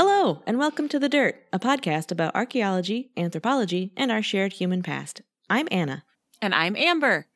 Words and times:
Hello, 0.00 0.44
and 0.46 0.60
welcome 0.60 0.88
to 0.90 1.00
The 1.00 1.08
Dirt, 1.08 1.44
a 1.52 1.58
podcast 1.58 2.12
about 2.12 2.36
archaeology, 2.36 3.10
anthropology, 3.16 3.92
and 3.96 4.12
our 4.12 4.22
shared 4.22 4.52
human 4.52 4.80
past. 4.80 5.22
I'm 5.50 5.66
Anna. 5.72 6.04
And 6.40 6.54
I'm 6.54 6.76
Amber. 6.76 7.26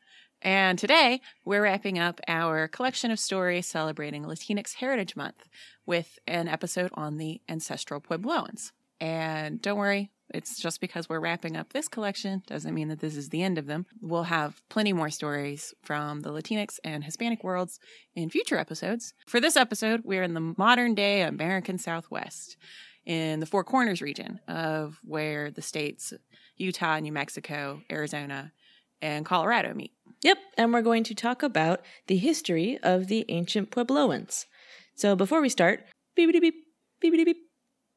And 0.40 0.78
today 0.78 1.22
we're 1.44 1.64
wrapping 1.64 1.98
up 1.98 2.20
our 2.28 2.68
collection 2.68 3.10
of 3.10 3.18
stories 3.18 3.66
celebrating 3.66 4.22
Latinx 4.22 4.74
Heritage 4.74 5.16
Month 5.16 5.48
with 5.86 6.20
an 6.28 6.46
episode 6.46 6.92
on 6.94 7.16
the 7.16 7.40
ancestral 7.48 8.00
Puebloans. 8.00 8.70
And 9.00 9.60
don't 9.60 9.76
worry, 9.76 10.11
it's 10.32 10.60
just 10.60 10.80
because 10.80 11.08
we're 11.08 11.20
wrapping 11.20 11.56
up 11.56 11.72
this 11.72 11.88
collection 11.88 12.42
doesn't 12.46 12.74
mean 12.74 12.88
that 12.88 13.00
this 13.00 13.16
is 13.16 13.28
the 13.28 13.42
end 13.42 13.58
of 13.58 13.66
them. 13.66 13.86
We'll 14.00 14.24
have 14.24 14.60
plenty 14.68 14.92
more 14.92 15.10
stories 15.10 15.74
from 15.82 16.20
the 16.20 16.30
Latinx 16.30 16.78
and 16.84 17.04
Hispanic 17.04 17.44
worlds 17.44 17.78
in 18.14 18.30
future 18.30 18.56
episodes. 18.56 19.14
For 19.26 19.40
this 19.40 19.56
episode, 19.56 20.02
we're 20.04 20.22
in 20.22 20.34
the 20.34 20.54
modern 20.56 20.94
day 20.94 21.22
American 21.22 21.78
Southwest 21.78 22.56
in 23.04 23.40
the 23.40 23.46
Four 23.46 23.64
Corners 23.64 24.00
region 24.00 24.40
of 24.48 24.98
where 25.04 25.50
the 25.50 25.62
states 25.62 26.12
Utah, 26.56 26.98
New 26.98 27.12
Mexico, 27.12 27.82
Arizona, 27.90 28.52
and 29.00 29.26
Colorado 29.26 29.74
meet. 29.74 29.92
Yep, 30.22 30.38
and 30.56 30.72
we're 30.72 30.82
going 30.82 31.04
to 31.04 31.14
talk 31.14 31.42
about 31.42 31.80
the 32.06 32.16
history 32.16 32.78
of 32.82 33.08
the 33.08 33.24
ancient 33.28 33.70
Puebloans. 33.70 34.46
So 34.94 35.16
before 35.16 35.40
we 35.40 35.48
start, 35.48 35.84
beep 36.14 36.30
beep 36.30 36.40
beep 36.40 36.54
beep 37.00 37.12
beep 37.12 37.36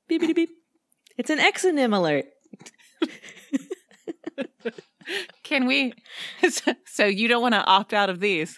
beep 0.08 0.22
beep 0.22 0.36
beep. 0.36 0.50
It's 1.18 1.30
an 1.30 1.40
exonym 1.40 1.96
alert. 1.96 2.26
Can 5.44 5.66
we? 5.68 5.94
So 6.88 7.06
you 7.06 7.28
don't 7.28 7.42
want 7.42 7.54
to 7.56 7.64
opt 7.66 7.94
out 7.94 8.10
of 8.10 8.22
these? 8.22 8.58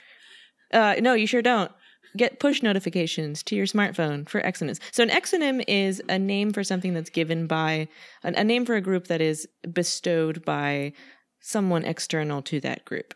Uh, 0.72 0.96
no, 1.00 1.14
you 1.16 1.26
sure 1.26 1.42
don't. 1.42 1.72
Get 2.16 2.40
push 2.40 2.62
notifications 2.62 3.42
to 3.44 3.56
your 3.56 3.66
smartphone 3.66 4.30
for 4.30 4.40
exonyms. 4.42 4.80
So 4.92 5.02
an 5.02 5.10
exonym 5.10 5.64
is 5.68 6.02
a 6.08 6.20
name 6.20 6.54
for 6.54 6.64
something 6.64 6.94
that's 6.94 7.10
given 7.10 7.48
by 7.48 7.88
a, 8.24 8.34
a 8.36 8.44
name 8.44 8.64
for 8.66 8.76
a 8.76 8.82
group 8.82 9.08
that 9.08 9.22
is 9.22 9.48
bestowed 9.74 10.46
by 10.46 10.94
someone 11.40 11.84
external 11.84 12.44
to 12.44 12.60
that 12.62 12.86
group. 12.86 13.16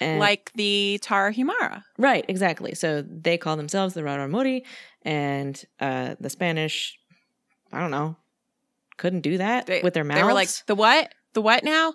And- 0.00 0.18
Like 0.18 0.50
the 0.56 0.98
Tarahumara. 1.02 1.84
Right, 1.98 2.24
exactly. 2.28 2.74
So 2.74 3.02
they 3.02 3.38
call 3.38 3.56
themselves 3.56 3.94
the 3.94 4.02
Raramuri, 4.02 4.62
and 5.02 5.62
uh, 5.80 6.16
the 6.18 6.30
Spanish, 6.30 6.98
I 7.72 7.78
don't 7.80 7.92
know, 7.92 8.16
couldn't 8.98 9.22
do 9.22 9.38
that 9.38 9.66
They, 9.66 9.80
with 9.80 9.94
their 9.94 10.04
mouths. 10.04 10.20
They 10.20 10.24
were 10.24 10.34
like, 10.34 10.50
the 10.66 10.74
what? 10.74 11.12
The 11.34 11.42
what 11.42 11.64
now? 11.64 11.94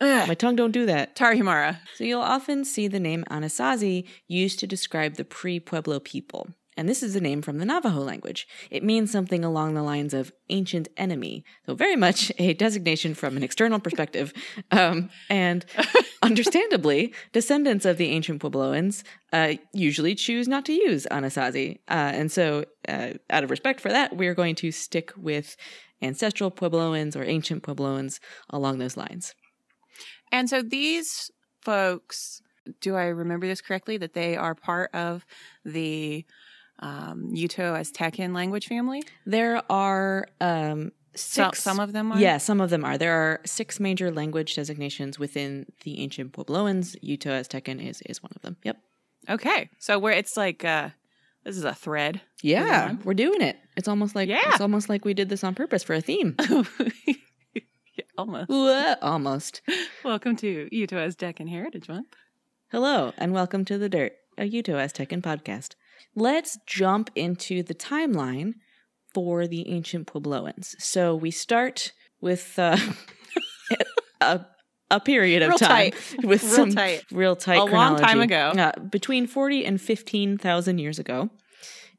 Ugh. 0.00 0.28
My 0.28 0.34
tongue 0.34 0.56
don't 0.56 0.70
do 0.70 0.86
that. 0.86 1.16
Tarahumara. 1.16 1.78
So 1.96 2.04
you'll 2.04 2.20
often 2.20 2.64
see 2.64 2.88
the 2.88 3.00
name 3.00 3.24
Anasazi 3.30 4.06
used 4.28 4.58
to 4.60 4.66
describe 4.66 5.14
the 5.14 5.24
pre-Pueblo 5.24 6.00
people. 6.00 6.48
And 6.76 6.88
this 6.88 7.02
is 7.02 7.14
a 7.14 7.20
name 7.20 7.42
from 7.42 7.58
the 7.58 7.66
Navajo 7.66 8.00
language. 8.00 8.46
It 8.70 8.82
means 8.82 9.10
something 9.10 9.44
along 9.44 9.74
the 9.74 9.82
lines 9.82 10.14
of 10.14 10.32
ancient 10.48 10.88
enemy, 10.96 11.44
so 11.66 11.74
very 11.74 11.96
much 11.96 12.32
a 12.38 12.54
designation 12.54 13.14
from 13.14 13.36
an 13.36 13.42
external 13.42 13.80
perspective. 13.80 14.32
Um, 14.72 15.10
and 15.28 15.64
understandably, 16.22 17.12
descendants 17.32 17.84
of 17.84 17.96
the 17.96 18.10
ancient 18.10 18.40
Puebloans 18.40 19.02
uh, 19.32 19.54
usually 19.72 20.14
choose 20.14 20.46
not 20.46 20.64
to 20.66 20.72
use 20.72 21.06
Anasazi. 21.10 21.80
Uh, 21.88 22.12
and 22.14 22.30
so, 22.30 22.64
uh, 22.88 23.14
out 23.30 23.42
of 23.42 23.50
respect 23.50 23.80
for 23.80 23.88
that, 23.88 24.16
we're 24.16 24.34
going 24.34 24.54
to 24.56 24.70
stick 24.70 25.12
with 25.16 25.56
ancestral 26.02 26.50
Puebloans 26.50 27.16
or 27.16 27.24
ancient 27.24 27.62
Puebloans 27.62 28.20
along 28.48 28.78
those 28.78 28.96
lines. 28.96 29.34
And 30.32 30.48
so 30.48 30.62
these 30.62 31.30
folks, 31.62 32.40
do 32.80 32.96
I 32.96 33.06
remember 33.06 33.46
this 33.46 33.60
correctly? 33.60 33.96
That 33.96 34.14
they 34.14 34.36
are 34.36 34.54
part 34.54 34.94
of 34.94 35.24
the 35.64 36.24
um, 36.78 37.32
Uto 37.34 37.74
Aztecan 37.74 38.34
language 38.34 38.66
family? 38.66 39.02
There 39.26 39.62
are 39.70 40.26
um, 40.40 40.92
six. 41.14 41.62
some 41.62 41.80
of 41.80 41.92
them 41.92 42.12
are? 42.12 42.18
Yeah, 42.18 42.38
some 42.38 42.60
of 42.60 42.70
them 42.70 42.84
are. 42.84 42.98
There 42.98 43.14
are 43.14 43.40
six 43.44 43.80
major 43.80 44.10
language 44.10 44.54
designations 44.54 45.18
within 45.18 45.66
the 45.84 46.00
ancient 46.00 46.32
Puebloans. 46.32 46.96
Uto 47.02 47.30
Aztecan 47.30 47.84
is 47.84 48.02
is 48.02 48.22
one 48.22 48.32
of 48.34 48.42
them. 48.42 48.56
Yep. 48.64 48.78
Okay. 49.28 49.70
So 49.78 49.98
where 49.98 50.14
it's 50.14 50.36
like, 50.36 50.64
uh, 50.64 50.90
this 51.44 51.56
is 51.56 51.64
a 51.64 51.74
thread. 51.74 52.20
Yeah, 52.42 52.96
we're 53.04 53.14
doing 53.14 53.40
it. 53.42 53.56
It's 53.76 53.88
almost 53.88 54.14
like 54.14 54.28
Yeah. 54.28 54.40
it's 54.46 54.60
almost 54.60 54.88
like 54.88 55.04
we 55.04 55.14
did 55.14 55.28
this 55.28 55.44
on 55.44 55.54
purpose 55.54 55.82
for 55.82 55.94
a 55.94 56.00
theme. 56.00 56.36
Yeah, 57.96 58.04
almost. 58.16 58.48
Whoa, 58.48 58.94
almost. 59.02 59.62
Welcome 60.04 60.36
to 60.36 60.68
Uto 60.72 60.92
Aztecan 60.92 61.50
Heritage 61.50 61.88
Month. 61.88 62.14
Hello, 62.70 63.12
and 63.18 63.32
welcome 63.32 63.64
to 63.64 63.78
the 63.78 63.88
Dirt, 63.88 64.12
a 64.38 64.48
Uto 64.48 64.74
Aztecan 64.74 65.20
podcast. 65.20 65.74
Let's 66.14 66.56
jump 66.66 67.10
into 67.16 67.62
the 67.64 67.74
timeline 67.74 68.54
for 69.12 69.48
the 69.48 69.68
ancient 69.68 70.06
Puebloans. 70.06 70.76
So 70.78 71.16
we 71.16 71.32
start 71.32 71.92
with 72.20 72.58
uh, 72.58 72.76
a 74.20 74.46
a 74.90 75.00
period 75.00 75.42
of 75.42 75.50
Real 75.50 75.58
time 75.58 75.92
tight. 75.92 75.94
with 76.24 76.42
Real 76.42 76.52
some 76.52 76.70
tight. 76.72 77.04
real 77.12 77.36
tight 77.36 77.58
A 77.60 77.64
long 77.64 77.96
time 77.96 78.20
ago. 78.20 78.52
Uh, 78.56 78.78
between 78.80 79.26
40 79.26 79.64
and 79.64 79.80
15,000 79.80 80.78
years 80.78 80.98
ago 80.98 81.30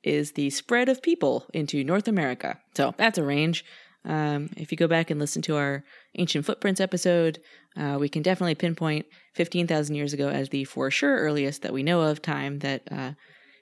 is 0.03 0.31
the 0.33 0.49
spread 0.49 0.89
of 0.89 1.01
people 1.01 1.45
into 1.53 1.83
North 1.83 2.07
America. 2.07 2.59
So 2.75 2.93
that's 2.97 3.17
a 3.17 3.23
range. 3.23 3.63
Um, 4.03 4.49
if 4.57 4.71
you 4.71 4.77
go 4.77 4.87
back 4.87 5.11
and 5.11 5.19
listen 5.19 5.43
to 5.43 5.57
our 5.57 5.83
ancient 6.17 6.45
footprints 6.45 6.81
episode, 6.81 7.39
uh, 7.77 7.97
we 7.99 8.09
can 8.09 8.23
definitely 8.23 8.55
pinpoint 8.55 9.05
15,000 9.35 9.95
years 9.95 10.11
ago 10.11 10.27
as 10.29 10.49
the 10.49 10.63
for 10.63 10.89
sure 10.89 11.17
earliest 11.19 11.61
that 11.61 11.71
we 11.71 11.83
know 11.83 12.01
of 12.01 12.21
time 12.21 12.59
that 12.59 12.81
uh, 12.91 13.11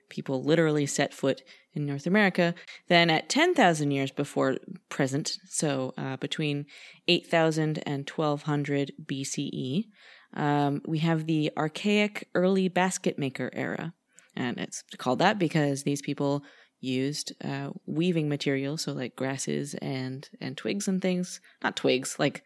people 0.09 0.44
literally 0.44 0.86
set 0.86 1.14
foot 1.14 1.44
in 1.74 1.86
North 1.86 2.08
America. 2.08 2.53
Then 2.88 3.09
at 3.09 3.30
10,000 3.30 3.92
years 3.92 4.12
before 4.12 4.58
present, 4.90 5.38
so 5.47 5.94
uh, 5.97 6.18
between 6.18 6.66
8,000 7.08 7.81
and 7.86 8.09
1200 8.09 8.92
BCE, 9.06 9.86
um, 10.34 10.81
we 10.86 11.00
have 11.00 11.25
the 11.25 11.52
archaic 11.58 12.28
early 12.36 12.68
basket 12.68 13.18
maker 13.18 13.50
era. 13.53 13.94
And 14.36 14.58
it's 14.58 14.84
called 14.98 15.19
that 15.19 15.40
because 15.40 15.84
these 15.84 16.02
people 16.02 16.44
used 16.81 17.34
uh, 17.44 17.72
weaving 17.86 18.30
material, 18.30 18.78
so 18.78 18.94
like 18.94 19.16
grasses 19.16 19.74
and, 19.75 20.30
and 20.40 20.56
twigs 20.56 20.88
and 20.88 21.02
things. 21.02 21.42
Not 21.64 21.75
twigs, 21.75 22.18
like 22.19 22.44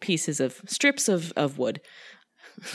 pieces 0.00 0.40
of 0.40 0.62
strips 0.66 1.08
of, 1.08 1.32
of 1.36 1.58
wood. 1.58 1.80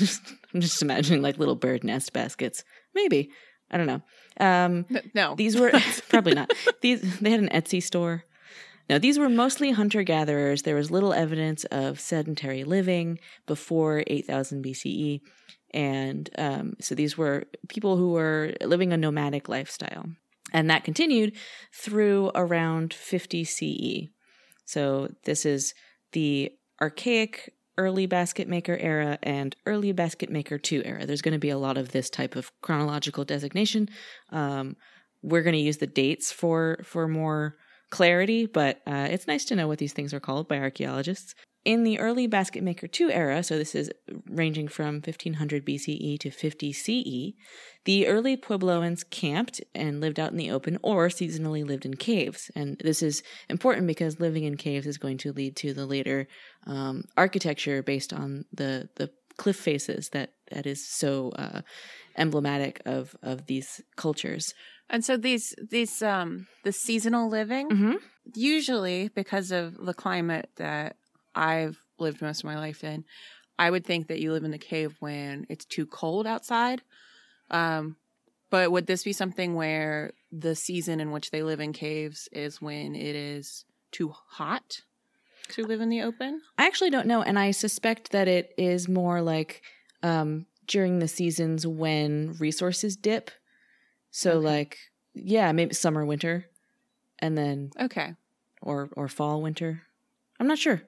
I'm 0.54 0.62
just 0.62 0.82
imagining 0.82 1.22
like 1.22 1.38
little 1.38 1.56
bird 1.56 1.84
nest 1.84 2.14
baskets. 2.14 2.64
Maybe. 2.94 3.32
I 3.74 3.78
don't 3.78 3.88
know. 3.88 4.02
Um, 4.40 4.86
No. 5.14 5.36
these 5.36 5.58
were 5.60 5.72
probably 6.10 6.34
not. 6.36 6.52
These 6.82 7.20
they 7.20 7.32
had 7.32 7.40
an 7.42 7.50
Etsy 7.50 7.82
store. 7.84 8.24
No, 8.90 9.00
these 9.00 9.18
were 9.18 9.30
mostly 9.30 9.72
hunter 9.72 10.04
gatherers. 10.04 10.62
There 10.64 10.76
was 10.76 10.92
little 10.92 11.14
evidence 11.14 11.64
of 11.66 12.00
sedentary 12.00 12.64
living 12.64 13.20
before 13.48 14.04
8000 14.08 14.64
BCE. 14.64 15.22
And 15.74 16.30
um, 16.38 16.74
so 16.80 16.94
these 16.94 17.18
were 17.18 17.46
people 17.70 17.98
who 17.98 18.12
were 18.12 18.54
living 18.62 18.94
a 18.94 18.98
nomadic 18.98 19.50
lifestyle. 19.50 20.06
And 20.52 20.70
that 20.70 20.84
continued 20.84 21.36
through 21.74 22.32
around 22.36 22.94
50 22.94 23.44
CE. 23.44 24.10
So 24.66 25.10
this 25.24 25.46
is 25.46 25.74
the 26.12 26.52
archaic 26.82 27.54
early 27.78 28.06
basket 28.06 28.48
maker 28.48 28.78
era 28.78 29.18
and 29.24 29.56
early 29.66 29.92
basket 29.92 30.30
maker 30.30 30.58
2 30.58 30.84
era. 30.86 31.06
There's 31.06 31.22
going 31.22 31.34
to 31.34 31.40
be 31.40 31.50
a 31.50 31.58
lot 31.58 31.78
of 31.78 31.92
this 31.92 32.10
type 32.10 32.36
of 32.36 32.52
chronological 32.62 33.26
designation. 33.26 33.90
Um, 34.32 34.76
we're 35.22 35.44
going 35.44 35.56
to 35.56 35.60
use 35.60 35.78
the 35.78 35.88
dates 35.88 36.32
for 36.32 36.80
for 36.84 37.08
more 37.08 37.56
clarity, 37.90 38.46
but 38.46 38.82
uh, 38.88 39.08
it's 39.10 39.28
nice 39.28 39.46
to 39.46 39.56
know 39.56 39.68
what 39.68 39.80
these 39.80 39.94
things 39.94 40.14
are 40.14 40.20
called 40.20 40.48
by 40.48 40.58
archaeologists. 40.58 41.36
In 41.66 41.84
the 41.84 41.98
early 42.00 42.28
basket 42.28 42.62
maker 42.62 42.88
2 42.88 43.10
era, 43.10 43.42
so 43.42 43.58
this 43.58 43.74
is 43.74 43.90
ranging 44.30 44.68
from 44.68 44.96
1500 44.96 45.66
BCE 45.66 46.20
to 46.20 46.30
50 46.30 46.74
CE, 46.74 47.34
the 47.86 48.08
early 48.08 48.36
Puebloans 48.36 49.10
camped 49.10 49.62
and 49.74 50.02
lived 50.02 50.20
out 50.20 50.32
in 50.32 50.38
the 50.38 50.52
open 50.52 50.78
or 50.82 51.08
seasonally 51.08 51.66
lived 51.66 51.86
in 51.86 51.94
caves. 51.96 52.52
And 52.54 52.78
this 52.84 53.02
is 53.02 53.24
important 53.50 53.88
because 53.88 54.20
living 54.20 54.44
in 54.44 54.58
caves 54.58 54.86
is 54.86 54.98
going 54.98 55.18
to 55.20 55.32
lead 55.32 55.56
to 55.58 55.74
the 55.74 55.86
later 55.86 56.28
um, 56.68 57.06
architecture 57.16 57.82
based 57.82 58.12
on 58.12 58.44
the, 58.52 58.90
the 58.98 59.10
cliff 59.38 59.56
faces 59.56 60.10
that, 60.10 60.34
that 60.52 60.66
is 60.66 60.86
so 60.86 61.30
uh, 61.38 61.62
emblematic 62.18 62.82
of, 62.86 63.16
of 63.24 63.46
these 63.48 63.80
cultures. 63.96 64.54
and 64.90 65.04
so 65.06 65.16
these, 65.16 65.56
these, 65.72 66.02
um, 66.02 66.46
the 66.66 66.74
seasonal 66.74 67.30
living, 67.30 67.70
Mm-hmm. 67.70 67.94
usually 68.36 69.08
because 69.16 69.52
of 69.52 69.78
the 69.78 69.94
climate 69.94 70.50
that 70.58 70.98
I've 71.36 71.80
lived 72.00 72.22
most 72.22 72.40
of 72.40 72.46
my 72.46 72.58
life 72.58 72.84
in, 72.84 73.06
I 73.58 73.70
would 73.70 73.86
think 73.86 74.08
that 74.08 74.20
you 74.20 74.32
live 74.32 74.44
in 74.44 74.52
the 74.52 74.58
cave 74.58 74.96
when 75.00 75.46
it's 75.50 75.66
too 75.66 75.86
cold 75.86 76.26
outside. 76.26 76.82
Um, 77.52 77.98
but 78.50 78.72
would 78.72 78.88
this 78.88 79.04
be 79.04 79.14
something 79.14 79.56
where 79.56 80.14
the 80.32 80.56
season 80.56 81.00
in 81.00 81.12
which 81.12 81.32
they 81.32 81.44
live 81.44 81.60
in 81.60 81.74
caves 81.74 82.28
is 82.32 82.62
when 82.62 82.96
it 82.96 83.16
is 83.16 83.66
too 83.92 84.10
hot 84.10 84.82
to 85.50 85.64
live 85.64 85.82
in 85.82 85.90
the 85.90 86.02
open? 86.02 86.42
I 86.58 86.66
actually 86.66 86.90
don't 86.90 87.08
know, 87.08 87.22
and 87.22 87.38
I 87.38 87.52
suspect 87.52 88.12
that 88.12 88.28
it 88.28 88.54
is 88.58 88.88
more 88.88 89.22
like 89.22 89.62
um, 90.02 90.46
during 90.68 91.00
the 91.00 91.08
seasons 91.08 91.66
when 91.66 92.36
resources 92.40 92.96
dip. 92.96 93.32
So, 94.12 94.34
Okay. 94.34 94.46
like, 94.46 94.78
yeah, 95.16 95.52
maybe 95.52 95.74
summer, 95.74 96.06
winter, 96.06 96.46
and 97.20 97.38
then 97.38 97.72
Okay. 97.80 98.14
or 98.62 98.90
or 98.96 99.08
fall 99.08 99.42
winter. 99.42 99.84
I'm 100.40 100.48
not 100.48 100.60
sure. 100.60 100.84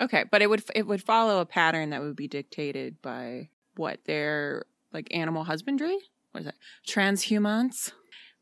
Okay, 0.00 0.24
but 0.30 0.42
it 0.42 0.48
would 0.50 0.62
it 0.74 0.86
would 0.86 1.02
follow 1.02 1.40
a 1.40 1.46
pattern 1.46 1.90
that 1.90 2.02
would 2.02 2.16
be 2.16 2.28
dictated 2.28 3.00
by 3.02 3.48
what 3.76 4.04
their 4.04 4.64
like 4.92 5.08
animal 5.10 5.44
husbandry. 5.44 5.96
What 6.32 6.42
is 6.42 6.46
it? 6.48 6.54
Transhumance. 6.86 7.92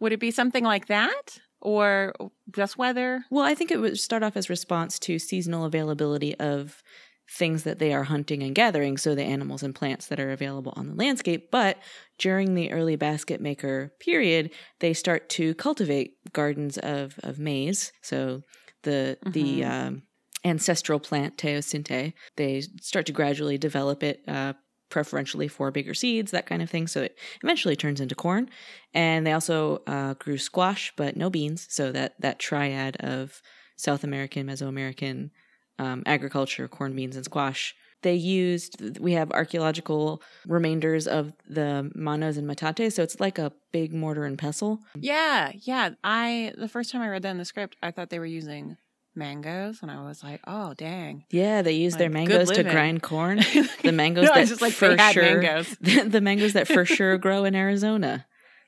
Would 0.00 0.12
it 0.12 0.20
be 0.20 0.30
something 0.32 0.64
like 0.64 0.86
that, 0.86 1.38
or 1.60 2.12
just 2.50 2.76
weather? 2.76 3.24
Well, 3.30 3.44
I 3.44 3.54
think 3.54 3.70
it 3.70 3.78
would 3.80 3.98
start 3.98 4.22
off 4.22 4.36
as 4.36 4.50
response 4.50 4.98
to 5.00 5.18
seasonal 5.18 5.64
availability 5.64 6.34
of 6.38 6.82
things 7.30 7.62
that 7.62 7.78
they 7.78 7.94
are 7.94 8.02
hunting 8.04 8.42
and 8.42 8.54
gathering, 8.54 8.98
so 8.98 9.14
the 9.14 9.22
animals 9.22 9.62
and 9.62 9.74
plants 9.74 10.08
that 10.08 10.20
are 10.20 10.30
available 10.32 10.74
on 10.76 10.88
the 10.88 10.94
landscape. 10.94 11.50
But 11.50 11.78
during 12.18 12.54
the 12.54 12.70
early 12.72 12.96
basket 12.96 13.40
maker 13.40 13.92
period, 14.00 14.50
they 14.80 14.92
start 14.92 15.28
to 15.30 15.54
cultivate 15.54 16.16
gardens 16.32 16.76
of, 16.78 17.14
of 17.22 17.38
maize. 17.38 17.92
So 18.02 18.42
the 18.82 19.16
the 19.24 19.60
Mhm. 19.60 19.70
um, 19.70 20.02
ancestral 20.44 21.00
plant 21.00 21.36
teosinte, 21.36 22.12
they 22.36 22.60
start 22.80 23.06
to 23.06 23.12
gradually 23.12 23.58
develop 23.58 24.02
it. 24.02 24.22
Uh, 24.28 24.54
preferentially 24.90 25.48
for 25.48 25.72
bigger 25.72 25.94
seeds 25.94 26.30
that 26.30 26.46
kind 26.46 26.62
of 26.62 26.70
thing 26.70 26.86
so 26.86 27.02
it 27.02 27.18
eventually 27.42 27.74
turns 27.74 28.00
into 28.00 28.14
corn 28.14 28.48
and 28.92 29.26
they 29.26 29.32
also 29.32 29.82
uh, 29.88 30.14
grew 30.14 30.38
squash 30.38 30.92
but 30.96 31.16
no 31.16 31.28
beans 31.28 31.66
so 31.68 31.90
that 31.90 32.14
that 32.20 32.38
triad 32.38 32.94
of 32.98 33.42
south 33.76 34.04
american 34.04 34.46
mesoamerican 34.46 35.30
um, 35.78 36.02
agriculture, 36.06 36.68
corn, 36.68 36.94
beans, 36.94 37.16
and 37.16 37.24
squash. 37.24 37.74
They 38.02 38.14
used, 38.14 38.98
we 38.98 39.12
have 39.12 39.32
archaeological 39.32 40.22
remainders 40.46 41.06
of 41.06 41.32
the 41.48 41.90
manos 41.94 42.36
and 42.36 42.46
metate. 42.46 42.92
So 42.92 43.02
it's 43.02 43.18
like 43.18 43.38
a 43.38 43.52
big 43.72 43.94
mortar 43.94 44.24
and 44.24 44.38
pestle. 44.38 44.80
Yeah, 44.94 45.52
yeah. 45.62 45.90
I 46.04 46.52
the 46.58 46.68
first 46.68 46.92
time 46.92 47.00
I 47.00 47.08
read 47.08 47.22
that 47.22 47.30
in 47.30 47.38
the 47.38 47.46
script, 47.46 47.76
I 47.82 47.90
thought 47.92 48.10
they 48.10 48.18
were 48.18 48.26
using 48.26 48.76
mangoes, 49.16 49.78
and 49.82 49.90
I 49.90 50.02
was 50.04 50.22
like, 50.22 50.40
oh 50.46 50.74
dang. 50.74 51.24
Yeah, 51.30 51.62
they 51.62 51.72
use 51.72 51.96
their 51.96 52.08
Like, 52.10 52.26
good 52.28 52.38
mangoes 52.38 52.50
to 52.52 52.62
grind 52.64 53.02
corn. 53.02 53.38
The 53.82 53.92
mangoes 53.92 54.24
no, 54.26 54.34
that 54.34 54.48
just 54.48 54.62
like 54.62 54.72
for 54.72 54.96
sure, 54.98 55.40
mangoes. 55.40 55.76
the 55.80 56.20
mangoes 56.20 56.52
that 56.54 56.66
for 56.68 56.84
sure 56.84 57.18
grow 57.18 57.44
in 57.44 57.54
Arizona. 57.54 58.26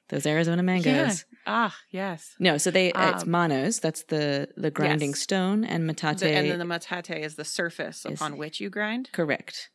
Those 0.08 0.26
Arizona 0.26 0.62
mangoes. 0.72 1.24
Ah, 1.46 1.74
yes. 1.90 2.34
No, 2.38 2.58
so 2.58 2.70
they 2.70 2.88
it's 2.94 3.22
Um, 3.24 3.30
manos. 3.30 3.80
That's 3.80 4.04
the 4.04 4.48
the 4.56 4.70
grinding 4.70 5.10
Yes. 5.10 5.20
stone, 5.20 5.64
and 5.64 5.86
metate. 5.86 6.18
The- 6.18 6.30
and 6.30 6.50
then 6.50 6.58
the 6.58 6.64
metate 6.64 7.10
is 7.24 7.34
the 7.36 7.44
surface 7.44 8.04
is- 8.06 8.12
upon 8.20 8.36
which 8.36 8.60
you 8.60 8.70
grind. 8.70 9.10
correct. 9.12 9.70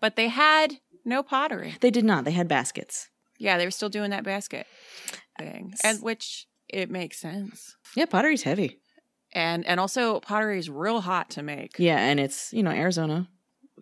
But 0.00 0.16
they 0.16 0.28
had 0.28 0.80
no 1.04 1.22
pottery. 1.22 1.76
They 1.80 1.90
did 1.90 2.04
not. 2.04 2.24
They 2.24 2.32
had 2.32 2.48
baskets. 2.48 3.08
Yeah, 3.38 3.56
they 3.58 3.64
were 3.66 3.70
still 3.70 3.88
doing 3.88 4.10
that 4.10 4.22
basket 4.24 4.66
thing, 5.38 5.72
and 5.82 6.00
which 6.02 6.46
it 6.68 6.90
makes 6.90 7.18
sense. 7.20 7.76
Yeah, 7.96 8.06
pottery's 8.06 8.42
heavy. 8.42 8.80
And 9.34 9.66
and 9.66 9.80
also 9.80 10.20
pottery 10.20 10.58
is 10.58 10.70
real 10.70 11.00
hot 11.00 11.30
to 11.30 11.42
make. 11.42 11.78
Yeah, 11.78 11.98
and 11.98 12.20
it's 12.20 12.52
you 12.52 12.62
know 12.62 12.70
Arizona, 12.70 13.28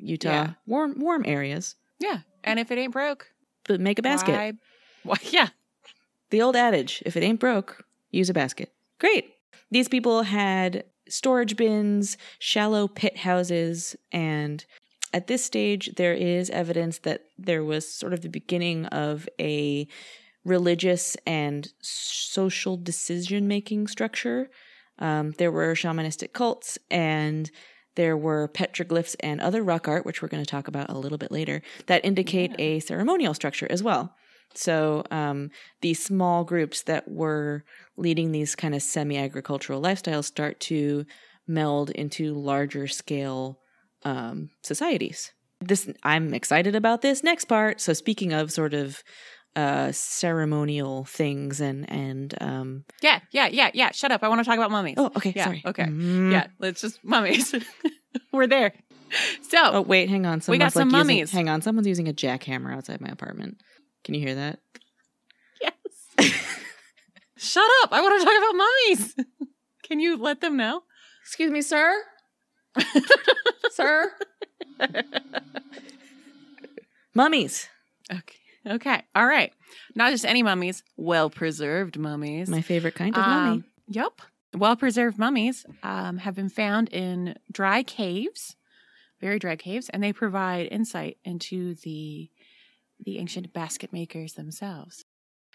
Utah, 0.00 0.28
Yeah. 0.30 0.50
warm 0.66 0.98
warm 0.98 1.24
areas. 1.26 1.76
Yeah, 1.98 2.20
and 2.44 2.58
if 2.58 2.70
it 2.70 2.78
ain't 2.78 2.92
broke, 2.92 3.30
But 3.68 3.80
make 3.80 3.98
a 3.98 4.02
basket. 4.02 4.32
why- 4.32 4.52
why- 5.04 5.16
yeah, 5.30 5.48
The 6.30 6.40
old 6.42 6.56
adage: 6.56 7.02
if 7.04 7.16
it 7.16 7.22
ain't 7.22 7.40
broke, 7.40 7.84
use 8.10 8.30
a 8.30 8.34
basket. 8.34 8.72
Great. 8.98 9.34
These 9.70 9.88
people 9.88 10.22
had 10.22 10.84
storage 11.08 11.56
bins, 11.56 12.16
shallow 12.38 12.88
pit 12.88 13.18
houses, 13.18 13.94
and 14.10 14.64
at 15.12 15.26
this 15.26 15.44
stage, 15.44 15.94
there 15.96 16.14
is 16.14 16.48
evidence 16.50 16.98
that 17.00 17.24
there 17.36 17.62
was 17.62 17.86
sort 17.92 18.14
of 18.14 18.22
the 18.22 18.28
beginning 18.30 18.86
of 18.86 19.28
a 19.38 19.86
religious 20.44 21.16
and 21.26 21.72
social 21.80 22.76
decision 22.76 23.46
making 23.46 23.86
structure. 23.86 24.50
Um, 24.98 25.32
there 25.38 25.50
were 25.50 25.74
shamanistic 25.74 26.32
cults 26.32 26.78
and 26.90 27.50
there 27.94 28.16
were 28.16 28.48
petroglyphs 28.48 29.16
and 29.20 29.40
other 29.40 29.62
rock 29.62 29.86
art, 29.88 30.06
which 30.06 30.22
we're 30.22 30.28
going 30.28 30.42
to 30.42 30.50
talk 30.50 30.68
about 30.68 30.88
a 30.90 30.98
little 30.98 31.18
bit 31.18 31.30
later, 31.30 31.60
that 31.86 32.04
indicate 32.04 32.50
Yeah. 32.52 32.64
a 32.64 32.80
ceremonial 32.80 33.34
structure 33.34 33.66
as 33.70 33.82
well. 33.82 34.14
So 34.54 35.04
um, 35.10 35.50
these 35.80 36.02
small 36.02 36.44
groups 36.44 36.82
that 36.82 37.08
were 37.10 37.64
leading 37.96 38.32
these 38.32 38.54
kind 38.54 38.74
of 38.74 38.82
semi 38.82 39.16
agricultural 39.18 39.80
lifestyles 39.80 40.24
start 40.24 40.60
to 40.60 41.04
meld 41.46 41.90
into 41.90 42.34
larger 42.34 42.86
scale 42.86 43.58
um, 44.04 44.50
societies. 44.62 45.32
This 45.60 45.88
I'm 46.02 46.34
excited 46.34 46.74
about 46.74 47.02
this 47.02 47.22
next 47.22 47.44
part. 47.46 47.80
So 47.80 47.92
speaking 47.92 48.32
of 48.32 48.52
sort 48.52 48.74
of 48.74 49.02
uh, 49.56 49.92
ceremonial 49.92 51.04
things 51.04 51.60
and 51.60 51.88
and 51.90 52.34
um, 52.40 52.84
yeah, 53.02 53.20
yeah, 53.32 53.46
yeah, 53.48 53.70
yeah. 53.74 53.90
Shut 53.92 54.10
up! 54.12 54.22
I 54.22 54.28
want 54.28 54.40
to 54.40 54.44
talk 54.44 54.56
about 54.56 54.70
mummies. 54.70 54.94
oh 54.96 55.10
okay 55.16 55.32
Yeah, 55.36 55.44
sorry 55.44 55.62
okay. 55.66 55.84
Mm. 55.84 56.32
Yeah, 56.32 56.46
it's 56.60 56.80
just 56.80 57.02
mummies. 57.04 57.54
We're 58.32 58.46
there. 58.46 58.72
So 59.50 59.58
Oh 59.62 59.80
wait, 59.82 60.08
hang 60.08 60.24
on. 60.26 60.40
We 60.48 60.56
got 60.58 60.72
Someone's 60.72 60.72
like 60.72 60.72
some 60.72 60.88
using- 60.88 60.98
mummies. 61.16 61.30
hang 61.32 61.48
on, 61.48 61.60
someone's 61.62 61.86
using 61.86 62.08
a 62.08 62.12
jackhammer 62.14 62.74
outside 62.74 63.00
my 63.00 63.08
apartment. 63.10 63.58
Can 64.04 64.14
you 64.14 64.20
hear 64.20 64.34
that? 64.36 64.58
yes. 65.60 65.74
Shut 67.36 67.68
up! 67.82 67.92
I 67.92 68.00
want 68.00 68.20
to 68.20 68.24
talk 68.24 68.38
about 68.38 68.56
mummies. 68.56 69.14
Can 69.82 70.00
you 70.00 70.16
let 70.16 70.40
them 70.40 70.56
know? 70.56 70.82
Excuse 71.24 71.50
me, 71.50 71.60
sir. 71.60 71.94
sir. 73.72 74.12
Mummies. 77.14 77.68
Okay. 78.10 78.38
Okay. 78.66 79.02
All 79.14 79.26
right. 79.26 79.52
Not 79.94 80.10
just 80.10 80.24
any 80.24 80.42
mummies, 80.42 80.82
well 80.96 81.30
preserved 81.30 81.98
mummies. 81.98 82.48
My 82.48 82.62
favorite 82.62 82.94
kind 82.94 83.16
of 83.16 83.26
mummy. 83.26 83.50
Um, 83.50 83.64
Yep. 83.88 84.20
Well 84.54 84.76
preserved 84.76 85.18
mummies 85.18 85.66
um, 85.82 86.18
have 86.18 86.34
been 86.34 86.48
found 86.48 86.88
in 86.90 87.36
dry 87.50 87.82
caves, 87.82 88.56
very 89.20 89.38
dry 89.38 89.56
caves, 89.56 89.88
and 89.88 90.02
they 90.02 90.12
provide 90.12 90.68
insight 90.70 91.18
into 91.24 91.74
the 91.76 92.30
the 93.04 93.18
ancient 93.18 93.52
basket 93.52 93.92
makers 93.92 94.34
themselves. 94.34 95.04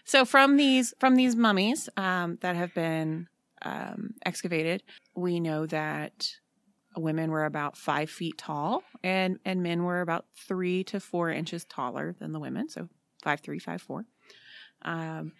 So 0.03 0.25
from 0.25 0.57
these 0.57 0.93
from 0.99 1.15
these 1.15 1.35
mummies 1.35 1.89
um, 1.95 2.37
that 2.41 2.55
have 2.55 2.73
been 2.73 3.27
um, 3.61 4.15
excavated, 4.25 4.83
we 5.15 5.39
know 5.39 5.65
that 5.67 6.29
women 6.95 7.29
were 7.29 7.45
about 7.45 7.77
five 7.77 8.09
feet 8.09 8.37
tall, 8.37 8.83
and 9.03 9.39
and 9.45 9.61
men 9.63 9.83
were 9.83 10.01
about 10.01 10.25
three 10.47 10.83
to 10.85 10.99
four 10.99 11.29
inches 11.29 11.65
taller 11.65 12.15
than 12.19 12.31
the 12.31 12.39
women. 12.39 12.69
So 12.69 12.89
five 13.21 13.39
three, 13.41 13.59
five 13.59 13.81
four. 13.81 14.05
Um, 14.83 15.33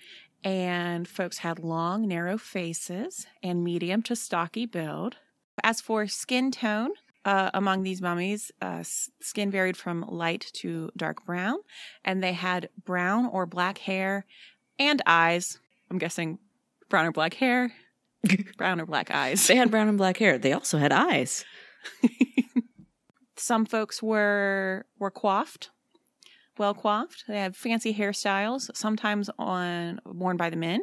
and 0.44 1.08
folks 1.08 1.40
had 1.40 1.60
long, 1.60 2.08
narrow 2.08 2.38
faces 2.38 3.28
and 3.44 3.64
medium 3.64 4.02
to 4.04 4.16
stocky 4.16 4.66
build. 4.66 5.18
As 5.64 5.82
for 5.82 6.08
skin 6.08 6.52
tone, 6.52 6.92
uh, 7.26 7.52
among 7.54 7.84
these 7.84 8.02
mummies, 8.02 8.52
uh, 8.62 8.84
skin 8.84 9.52
varied 9.52 9.76
from 9.76 10.06
light 10.08 10.50
to 10.54 10.90
dark 10.96 11.26
brown, 11.26 11.58
and 12.06 12.24
they 12.24 12.34
had 12.34 12.70
brown 12.86 13.26
or 13.26 13.46
black 13.46 13.80
hair 13.80 14.26
and 14.80 15.02
eyes. 15.06 15.60
I'm 15.92 15.98
guessing 15.98 16.40
brown 16.88 17.06
or 17.06 17.12
black 17.12 17.34
hair, 17.34 17.74
brown 18.58 18.80
or 18.80 18.86
black 18.86 19.12
eyes. 19.12 19.46
They 19.48 19.58
had 19.58 19.72
brown 19.72 19.90
and 19.90 19.98
black 19.98 20.18
hair. 20.18 20.38
They 20.38 20.54
also 20.54 20.78
had 20.78 20.94
eyes. 20.94 21.44
Some 23.36 23.66
folks 23.66 24.02
were 24.02 24.86
were 24.98 25.12
coiffed, 25.12 25.70
well 26.60 26.74
coiffed. 26.74 27.26
They 27.28 27.40
have 27.40 27.56
fancy 27.56 27.94
hairstyles, 27.94 28.76
sometimes 28.76 29.30
on 29.38 30.00
worn 30.06 30.38
by 30.38 30.50
the 30.50 30.56
men, 30.56 30.82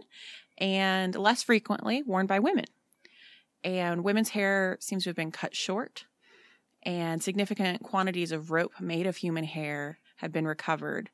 and 0.58 1.14
less 1.14 1.42
frequently 1.42 2.02
worn 2.02 2.26
by 2.26 2.38
women. 2.38 2.66
And 3.62 4.04
women's 4.04 4.30
hair 4.30 4.76
seems 4.80 5.04
to 5.04 5.10
have 5.10 5.16
been 5.16 5.32
cut 5.32 5.54
short, 5.56 6.04
and 6.82 7.22
significant 7.22 7.82
quantities 7.82 8.30
of 8.32 8.50
rope 8.50 8.72
made 8.80 9.06
of 9.06 9.16
human 9.16 9.44
hair 9.44 9.98
have 10.16 10.32
been 10.32 10.46
recovered. 10.46 11.10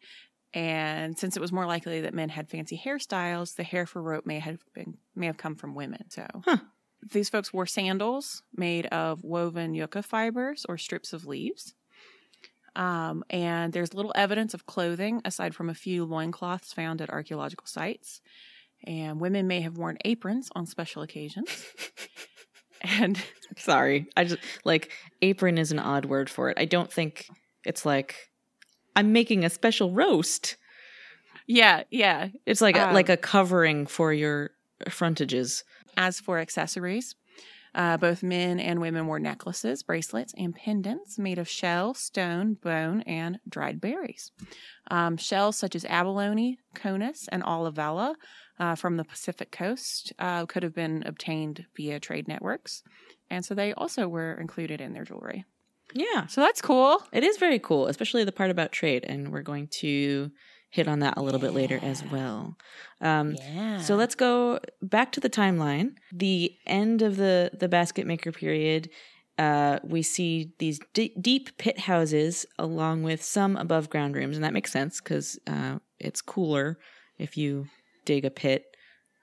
And 0.53 1.17
since 1.17 1.37
it 1.37 1.41
was 1.41 1.53
more 1.53 1.67
likely 1.67 2.01
that 2.01 2.15
men 2.15 2.29
had 2.29 2.49
fancy 2.49 2.81
hairstyles, 2.85 3.55
the 3.55 3.63
hair 3.63 3.87
for 3.87 4.03
rope 4.03 4.27
may 4.27 4.41
have 4.41 4.59
been 4.75 4.99
may 5.15 5.27
have 5.27 5.37
come 5.37 5.55
from 5.55 5.77
women. 5.77 6.11
So 6.11 6.27
Huh. 6.45 6.59
these 7.13 7.29
folks 7.29 7.53
wore 7.53 7.67
sandals 7.67 8.43
made 8.53 8.87
of 8.87 9.23
woven 9.23 9.75
yucca 9.75 10.03
fibers 10.03 10.67
or 10.69 10.77
strips 10.77 11.13
of 11.13 11.25
leaves. 11.25 11.75
Um, 12.77 13.25
and 13.31 13.73
there's 13.73 13.95
little 13.95 14.13
evidence 14.15 14.55
of 14.55 14.67
clothing 14.67 15.21
aside 15.25 15.55
from 15.55 15.69
a 15.69 15.75
few 15.75 16.05
loincloths 16.05 16.73
found 16.73 17.01
at 17.03 17.11
archaeological 17.11 17.67
sites. 17.67 18.21
And 18.85 19.21
women 19.21 19.47
may 19.47 19.61
have 19.61 19.77
worn 19.77 19.99
aprons 20.05 20.49
on 20.55 20.67
special 20.67 21.03
occasions. 21.03 21.67
and 22.81 23.23
Sorry. 23.59 24.09
I 24.17 24.25
just 24.25 24.41
like 24.65 24.91
apron 25.21 25.59
is 25.59 25.73
an 25.73 25.79
odd 25.79 26.07
word 26.07 26.31
for 26.31 26.49
it. 26.51 26.59
I 26.59 26.65
don't 26.65 26.91
think 26.91 27.27
it's 27.65 27.85
like 27.85 28.31
I'm 28.97 29.13
making 29.13 29.45
a 29.45 29.51
special 29.51 29.93
roast. 29.93 30.57
yeah, 31.47 31.83
yeah. 31.91 32.29
It's 32.47 32.61
like 32.61 32.77
a, 32.77 32.89
Um, 32.89 32.95
like 32.95 33.09
a 33.09 33.17
covering 33.17 33.87
for 33.87 34.13
your 34.13 34.51
frontages. 34.89 35.65
As 35.97 36.21
for 36.21 36.39
accessories, 36.39 37.15
uh, 37.75 37.97
both 37.97 38.23
men 38.23 38.59
and 38.59 38.81
women 38.81 39.07
wore 39.07 39.19
necklaces, 39.19 39.83
bracelets, 39.83 40.35
and 40.37 40.55
pendants 40.55 41.19
made 41.19 41.39
of 41.39 41.49
shell, 41.49 41.95
stone, 41.95 42.55
bone, 42.55 43.03
and 43.03 43.39
dried 43.49 43.81
berries. 43.81 44.33
Um, 44.91 45.17
shells 45.17 45.57
such 45.57 45.75
as 45.75 45.85
abalone, 45.85 46.59
conus, 46.75 47.29
and 47.31 47.43
olivella 47.43 48.15
uh, 48.59 48.75
from 48.75 48.97
the 48.97 49.05
Pacific 49.05 49.51
coast 49.51 50.13
uh, 50.19 50.47
could 50.47 50.63
have 50.63 50.75
been 50.75 51.03
obtained 51.07 51.65
via 51.77 51.99
trade 51.99 52.29
networks. 52.29 52.83
And 53.31 53.45
so 53.45 53.55
they 53.55 53.73
also 53.73 54.09
were 54.09 54.35
included 54.35 54.81
in 54.81 54.93
their 54.93 55.05
jewelry. 55.05 55.45
Yeah. 55.95 56.27
So 56.27 56.41
that's 56.41 56.61
cool. 56.63 57.03
It 57.13 57.25
is 57.25 57.37
very 57.37 57.59
cool, 57.59 57.87
especially 57.87 58.25
the 58.25 58.33
part 58.33 58.51
about 58.51 58.73
trade. 58.73 59.05
And 59.05 59.33
we're 59.33 59.43
going 59.43 59.69
to 59.81 60.31
hit 60.71 60.89
on 60.89 61.01
that 61.01 61.15
a 61.17 61.23
little 61.23 61.41
bit 61.41 61.53
later 61.53 61.79
as 61.83 62.03
well. 62.05 62.57
Um, 63.01 63.35
Yeah. 63.39 63.79
So 63.81 63.97
let's 63.97 64.15
go 64.15 64.61
back 64.83 65.13
to 65.13 65.21
the 65.21 65.31
timeline. 65.31 65.97
The 66.13 66.53
end 66.67 67.03
of 67.03 67.17
the 67.17 67.51
the 67.59 67.69
basket 67.69 68.07
maker 68.07 68.33
period, 68.33 68.91
uh, 69.39 69.81
we 69.83 70.03
see 70.03 70.53
these 70.59 70.81
d- 70.95 71.15
deep 71.21 71.57
pit 71.59 71.79
houses 71.81 72.47
along 72.59 73.03
with 73.03 73.23
some 73.23 73.57
above 73.57 73.91
ground 73.91 74.15
rooms, 74.17 74.37
and 74.37 74.45
that 74.45 74.53
makes 74.53 74.73
sense 74.73 75.01
because 75.01 75.39
uh, 75.47 75.79
it's 75.99 76.23
cooler 76.23 76.79
if 77.19 77.37
you 77.37 77.67
dig 78.05 78.25
a 78.25 78.31
pit 78.31 78.65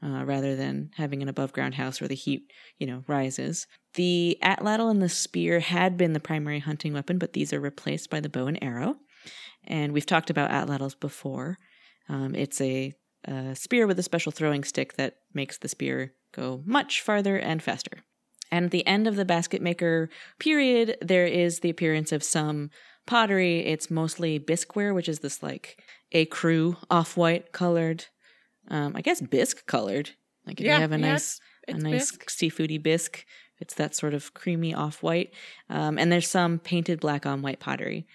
uh, 0.04 0.24
rather 0.26 0.56
than 0.56 0.92
having 0.96 1.22
an 1.22 1.30
above 1.30 1.54
ground 1.54 1.76
house 1.76 2.00
where 2.00 2.08
the 2.08 2.16
heat, 2.16 2.52
you 2.78 2.86
know, 2.88 3.04
rises. 3.08 3.68
The 3.96 4.38
atlatl 4.44 4.92
and 4.92 5.02
the 5.02 5.10
spear 5.10 5.60
had 5.60 5.98
been 5.98 6.14
the 6.14 6.20
primary 6.20 6.60
hunting 6.60 6.94
weapon, 6.94 7.18
but 7.18 7.34
these 7.34 7.52
are 7.54 7.60
replaced 7.60 8.10
by 8.10 8.20
the 8.20 8.30
bow 8.30 8.46
and 8.48 8.62
arrow. 8.64 8.98
And 9.68 9.92
we've 9.94 10.06
talked 10.06 10.30
about 10.30 10.50
atlatls 10.50 11.00
before. 11.00 11.58
Um, 12.10 12.34
it's 12.36 12.60
a, 12.62 12.94
a 13.26 13.56
spear 13.56 13.86
with 13.86 14.00
a 14.00 14.04
special 14.04 14.32
throwing 14.32 14.64
stick 14.64 14.94
that 14.94 15.18
makes 15.34 15.58
the 15.58 15.68
spear 15.68 16.14
go 16.32 16.62
much 16.66 17.02
farther 17.02 17.38
and 17.38 17.62
faster. 17.62 18.04
And 18.50 18.66
at 18.66 18.72
the 18.72 18.88
end 18.88 19.08
of 19.08 19.18
the 19.18 19.26
basket 19.26 19.62
maker 19.62 20.10
period, 20.40 20.96
there 21.02 21.26
is 21.26 21.60
the 21.60 21.70
appearance 21.70 22.14
of 22.14 22.24
some 22.24 22.70
pottery. 23.06 23.66
It's 23.66 23.92
mostly 23.92 24.40
bisqueware, 24.40 24.96
which 24.96 25.10
is 25.10 25.20
this 25.20 25.44
like 25.44 25.84
a 26.14 26.26
ecru 26.26 26.78
off 26.90 27.18
white 27.18 27.52
colored, 27.52 28.06
um, 28.70 28.94
I 28.96 29.02
guess 29.02 29.20
bisque 29.20 29.66
colored. 29.66 30.12
Like 30.46 30.62
if 30.62 30.66
Yeah, 30.66 30.76
you 30.76 30.82
have 30.82 30.94
a 30.94 31.00
yeah, 31.00 31.12
nice 31.12 31.42
it's 31.68 31.78
a 31.80 31.84
nice 31.84 32.12
bisque. 32.12 32.30
seafoody 32.30 32.82
bisque. 32.82 33.26
It's 33.60 33.74
that 33.74 33.96
sort 33.96 34.14
of 34.14 34.34
creamy 34.34 34.74
off 34.74 35.04
white. 35.04 35.34
Um, 35.70 35.98
and 35.98 36.12
there's 36.12 36.30
some 36.30 36.60
painted 36.60 37.00
black 37.02 37.26
on 37.26 37.42
white 37.42 37.60
pottery. 37.60 38.08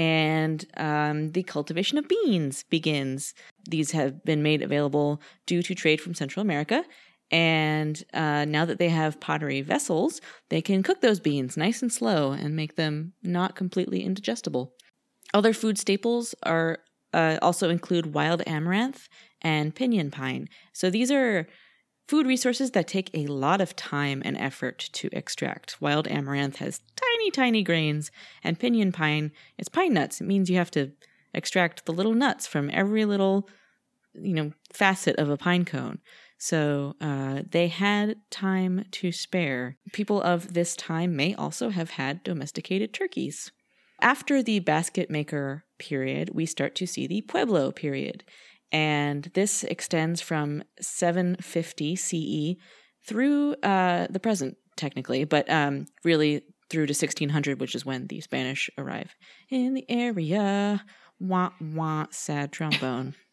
And 0.00 0.64
um, 0.78 1.32
the 1.32 1.42
cultivation 1.42 1.98
of 1.98 2.08
beans 2.08 2.64
begins. 2.70 3.34
These 3.68 3.90
have 3.90 4.24
been 4.24 4.42
made 4.42 4.62
available 4.62 5.20
due 5.44 5.62
to 5.62 5.74
trade 5.74 6.00
from 6.00 6.14
Central 6.14 6.40
America. 6.40 6.86
And 7.30 8.02
uh, 8.14 8.46
now 8.46 8.64
that 8.64 8.78
they 8.78 8.88
have 8.88 9.20
pottery 9.20 9.60
vessels, 9.60 10.22
they 10.48 10.62
can 10.62 10.82
cook 10.82 11.02
those 11.02 11.20
beans 11.20 11.58
nice 11.58 11.82
and 11.82 11.92
slow 11.92 12.32
and 12.32 12.56
make 12.56 12.76
them 12.76 13.12
not 13.22 13.56
completely 13.56 14.02
indigestible. 14.02 14.72
Other 15.34 15.52
food 15.52 15.76
staples 15.76 16.34
are 16.44 16.78
uh, 17.12 17.36
also 17.42 17.68
include 17.68 18.14
wild 18.14 18.42
amaranth 18.46 19.06
and 19.42 19.74
pinyon 19.74 20.10
pine. 20.10 20.48
So 20.72 20.88
these 20.88 21.10
are 21.10 21.46
food 22.10 22.26
resources 22.26 22.72
that 22.72 22.88
take 22.88 23.08
a 23.14 23.28
lot 23.28 23.60
of 23.60 23.76
time 23.76 24.20
and 24.24 24.36
effort 24.36 24.90
to 24.92 25.08
extract. 25.12 25.80
Wild 25.80 26.08
amaranth 26.08 26.56
has 26.56 26.80
tiny, 26.96 27.30
tiny 27.30 27.62
grains, 27.62 28.10
and 28.42 28.58
pinyon 28.58 28.90
pine 28.90 29.30
is 29.58 29.68
pine 29.68 29.94
nuts. 29.94 30.20
It 30.20 30.24
means 30.24 30.50
you 30.50 30.56
have 30.56 30.72
to 30.72 30.90
extract 31.32 31.86
the 31.86 31.92
little 31.92 32.14
nuts 32.14 32.48
from 32.48 32.68
every 32.72 33.04
little, 33.04 33.48
you 34.12 34.34
know, 34.34 34.52
facet 34.72 35.20
of 35.20 35.30
a 35.30 35.36
pine 35.36 35.64
cone. 35.64 36.00
So 36.36 36.96
uh, 37.00 37.42
they 37.48 37.68
had 37.68 38.16
time 38.28 38.86
to 38.90 39.12
spare. 39.12 39.76
People 39.92 40.20
of 40.20 40.52
this 40.52 40.74
time 40.74 41.14
may 41.14 41.36
also 41.36 41.68
have 41.68 41.90
had 41.90 42.24
domesticated 42.24 42.92
turkeys. 42.92 43.52
After 44.00 44.42
the 44.42 44.58
basket 44.58 45.10
maker 45.10 45.64
period, 45.78 46.30
we 46.34 46.44
start 46.44 46.74
to 46.74 46.88
see 46.88 47.06
the 47.06 47.20
Pueblo 47.20 47.70
period. 47.70 48.24
And 48.72 49.30
this 49.34 49.64
extends 49.64 50.20
from 50.20 50.62
750 50.80 51.96
CE 51.96 52.56
through 53.06 53.54
uh, 53.62 54.06
the 54.10 54.20
present, 54.20 54.56
technically, 54.76 55.24
but 55.24 55.50
um, 55.50 55.86
really 56.04 56.42
through 56.68 56.86
to 56.86 56.92
1600, 56.92 57.60
which 57.60 57.74
is 57.74 57.84
when 57.84 58.06
the 58.06 58.20
Spanish 58.20 58.70
arrive 58.78 59.14
in 59.50 59.74
the 59.74 59.84
area. 59.88 60.84
Wah, 61.18 61.50
wah, 61.60 62.06
sad 62.10 62.52
trombone. 62.52 63.14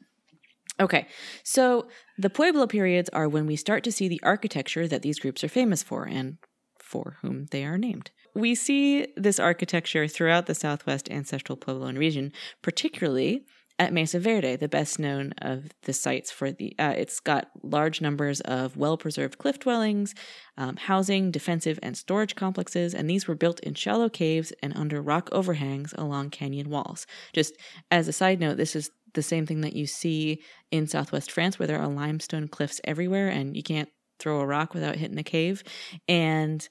Okay, 0.80 1.08
so 1.44 1.88
the 2.20 2.30
Pueblo 2.30 2.68
periods 2.68 3.10
are 3.10 3.28
when 3.28 3.48
we 3.48 3.56
start 3.56 3.84
to 3.84 3.92
see 3.92 4.08
the 4.08 4.22
architecture 4.22 4.88
that 4.88 5.02
these 5.02 5.18
groups 5.18 5.44
are 5.44 5.50
famous 5.50 5.82
for 5.82 6.04
and 6.04 6.38
for 6.80 7.18
whom 7.24 7.48
they 7.50 7.66
are 7.66 7.80
named. 7.80 8.12
We 8.36 8.54
see 8.54 9.08
this 9.16 9.40
architecture 9.40 10.08
throughout 10.08 10.46
the 10.46 10.54
southwest 10.54 11.10
ancestral 11.10 11.58
Puebloan 11.58 11.98
region, 11.98 12.32
particularly 12.62 13.44
at 13.80 13.94
Mesa 13.94 14.20
Verde, 14.20 14.56
the 14.56 14.68
best 14.68 14.98
known 14.98 15.34
of 15.40 15.66
the 15.84 15.94
sites 15.94 16.32
for 16.32 16.52
the. 16.52 16.74
Uh, 16.80 16.94
it's 16.98 17.20
got 17.20 17.50
large 17.62 18.02
numbers 18.02 18.42
of 18.42 18.76
well 18.76 18.98
preserved 18.98 19.38
cliff 19.38 19.60
dwellings, 19.60 20.16
um, 20.58 20.76
housing, 20.78 21.30
defensive, 21.32 21.78
and 21.84 21.96
storage 21.96 22.36
complexes, 22.36 22.96
and 22.96 23.10
these 23.10 23.28
were 23.28 23.36
built 23.36 23.60
in 23.60 23.76
shallow 23.76 24.10
caves 24.10 24.52
and 24.64 24.76
under 24.76 25.02
rock 25.02 25.30
overhangs 25.32 25.94
along 25.98 26.32
canyon 26.32 26.70
walls. 26.70 27.06
Just 27.34 27.56
as 27.92 28.08
a 28.08 28.14
side 28.14 28.40
note, 28.40 28.58
this 28.58 28.76
is 28.76 28.90
the 29.14 29.22
same 29.22 29.46
thing 29.46 29.62
that 29.62 29.76
you 29.76 29.86
see 29.86 30.42
in 30.72 30.88
southwest 30.88 31.32
France, 31.32 31.60
where 31.60 31.68
there 31.68 31.80
are 31.80 31.88
limestone 31.88 32.48
cliffs 32.48 32.82
everywhere, 32.84 33.30
and 33.30 33.56
you 33.56 33.64
can't 33.64 33.90
throw 34.20 34.40
a 34.40 34.46
rock 34.46 34.74
without 34.74 34.96
hitting 34.96 35.20
a 35.20 35.24
cave. 35.24 35.64
And 36.08 36.68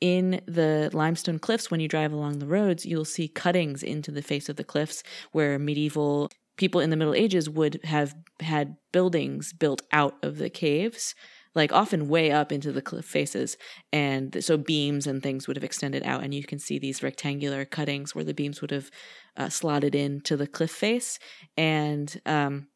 in 0.00 0.40
the 0.46 0.90
limestone 0.92 1.38
cliffs, 1.38 1.70
when 1.70 1.80
you 1.80 1.88
drive 1.88 2.12
along 2.12 2.38
the 2.38 2.46
roads, 2.46 2.86
you'll 2.86 3.04
see 3.04 3.28
cuttings 3.28 3.82
into 3.82 4.10
the 4.10 4.22
face 4.22 4.48
of 4.48 4.56
the 4.56 4.64
cliffs 4.64 5.02
where 5.32 5.58
medieval 5.58 6.30
people 6.60 6.82
in 6.82 6.90
the 6.90 6.96
Middle 6.96 7.14
Ages 7.14 7.48
would 7.48 7.80
have 7.84 8.14
had 8.40 8.76
buildings 8.92 9.54
built 9.54 9.80
out 9.92 10.16
of 10.22 10.36
the 10.36 10.50
caves, 10.50 11.14
like 11.54 11.72
often 11.72 12.06
way 12.06 12.30
up 12.30 12.52
into 12.52 12.70
the 12.70 12.82
cliff 12.82 13.06
faces. 13.06 13.56
And 13.94 14.44
so 14.44 14.58
beams 14.58 15.06
and 15.06 15.22
things 15.22 15.48
would 15.48 15.56
have 15.56 15.64
extended 15.64 16.02
out, 16.04 16.22
and 16.22 16.34
you 16.34 16.44
can 16.44 16.58
see 16.58 16.78
these 16.78 17.02
rectangular 17.02 17.64
cuttings 17.64 18.14
where 18.14 18.24
the 18.24 18.34
beams 18.34 18.60
would 18.60 18.72
have 18.72 18.90
uh, 19.38 19.48
slotted 19.48 19.94
into 19.94 20.36
the 20.36 20.46
cliff 20.46 20.70
face. 20.70 21.18
And, 21.56 22.20
um, 22.26 22.68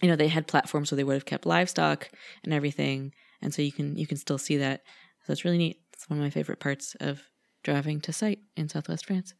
you 0.00 0.08
know, 0.08 0.16
they 0.16 0.28
had 0.28 0.46
platforms 0.46 0.92
where 0.92 0.96
they 0.96 1.04
would 1.04 1.14
have 1.14 1.26
kept 1.26 1.44
livestock 1.44 2.08
and 2.44 2.54
everything. 2.54 3.12
And 3.42 3.52
so 3.52 3.62
you 3.62 3.72
can 3.72 3.96
you 3.96 4.06
can 4.06 4.16
still 4.16 4.38
see 4.38 4.58
that. 4.58 4.82
So 5.24 5.32
it's 5.32 5.44
really 5.44 5.58
neat. 5.58 5.78
It's 5.92 6.08
one 6.08 6.20
of 6.20 6.22
my 6.22 6.30
favorite 6.30 6.60
parts 6.60 6.94
of 7.00 7.20
driving 7.64 8.00
to 8.02 8.12
site 8.12 8.38
in 8.56 8.68
Southwest 8.68 9.06
France. 9.06 9.34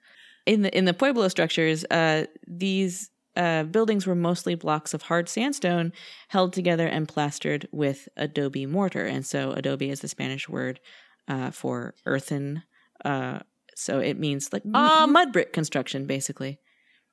In 0.46 0.62
the 0.62 0.76
in 0.76 0.84
the 0.84 0.94
Pueblo 0.94 1.28
structures, 1.28 1.84
uh, 1.90 2.26
these 2.46 3.10
uh, 3.36 3.64
buildings 3.64 4.06
were 4.06 4.14
mostly 4.14 4.54
blocks 4.54 4.94
of 4.94 5.02
hard 5.02 5.28
sandstone 5.28 5.92
held 6.28 6.52
together 6.52 6.86
and 6.86 7.08
plastered 7.08 7.68
with 7.72 8.08
adobe 8.16 8.66
mortar. 8.66 9.04
And 9.06 9.24
so 9.26 9.52
adobe 9.52 9.90
is 9.90 10.00
the 10.00 10.08
Spanish 10.08 10.48
word 10.48 10.80
uh, 11.28 11.50
for 11.50 11.94
earthen. 12.06 12.62
Uh, 13.04 13.40
so 13.76 13.98
it 13.98 14.18
means 14.18 14.52
like 14.52 14.62
m- 14.64 14.74
Um, 14.74 15.12
mud 15.12 15.32
brick 15.32 15.52
construction, 15.52 16.06
basically. 16.06 16.58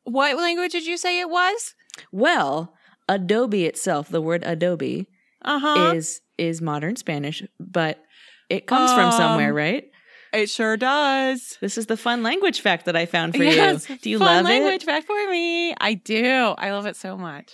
What 0.04 0.38
language 0.38 0.72
did 0.72 0.86
you 0.86 0.98
say 0.98 1.20
it 1.20 1.30
was? 1.30 1.76
Well, 2.12 2.74
adobe 3.08 3.66
itself, 3.66 4.10
the 4.10 4.22
word 4.22 4.44
adobe, 4.46 5.08
Uh 5.44 5.60
huh. 5.60 5.74
is 5.78 6.22
is 6.38 6.62
modern 6.62 6.96
Spanish, 6.96 7.44
but 7.60 8.04
it 8.50 8.66
comes 8.66 8.94
from 8.94 9.12
somewhere, 9.12 9.50
Um, 9.50 9.56
right? 9.56 9.91
It 10.34 10.50
sure 10.50 10.78
does. 10.78 11.58
This 11.62 11.78
is 11.78 11.88
the 11.88 11.98
fun 11.98 12.24
language 12.24 12.62
fact 12.62 12.86
that 12.86 12.96
I 12.96 13.06
found 13.06 13.36
for 13.36 13.44
Yes, 13.44 13.90
you. 13.90 13.98
Do 13.98 14.10
you 14.10 14.20
fun 14.20 14.28
love 14.28 14.46
language 14.46 14.84
it? 14.84 14.86
back 14.86 15.06
for 15.06 15.30
me? 15.30 15.74
I 15.80 15.94
do. 15.94 16.56
I 16.58 16.72
love 16.72 16.86
it 16.86 16.96
so 16.96 17.18
much. 17.18 17.52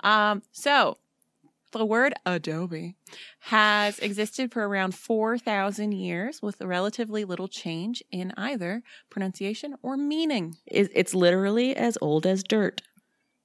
Um, 0.00 0.42
so 0.52 0.98
the 1.72 1.84
word 1.86 2.14
Adobe 2.26 2.96
has 3.40 3.98
existed 3.98 4.52
for 4.52 4.66
around 4.66 4.94
4,000 4.94 5.92
years 5.92 6.42
with 6.42 6.60
relatively 6.60 7.24
little 7.24 7.48
change 7.48 8.02
in 8.10 8.32
either 8.36 8.82
pronunciation 9.10 9.76
or 9.82 9.96
meaning. 9.96 10.56
It's 10.66 11.14
literally 11.14 11.74
as 11.76 11.96
old 12.00 12.26
as 12.26 12.42
dirt. 12.42 12.82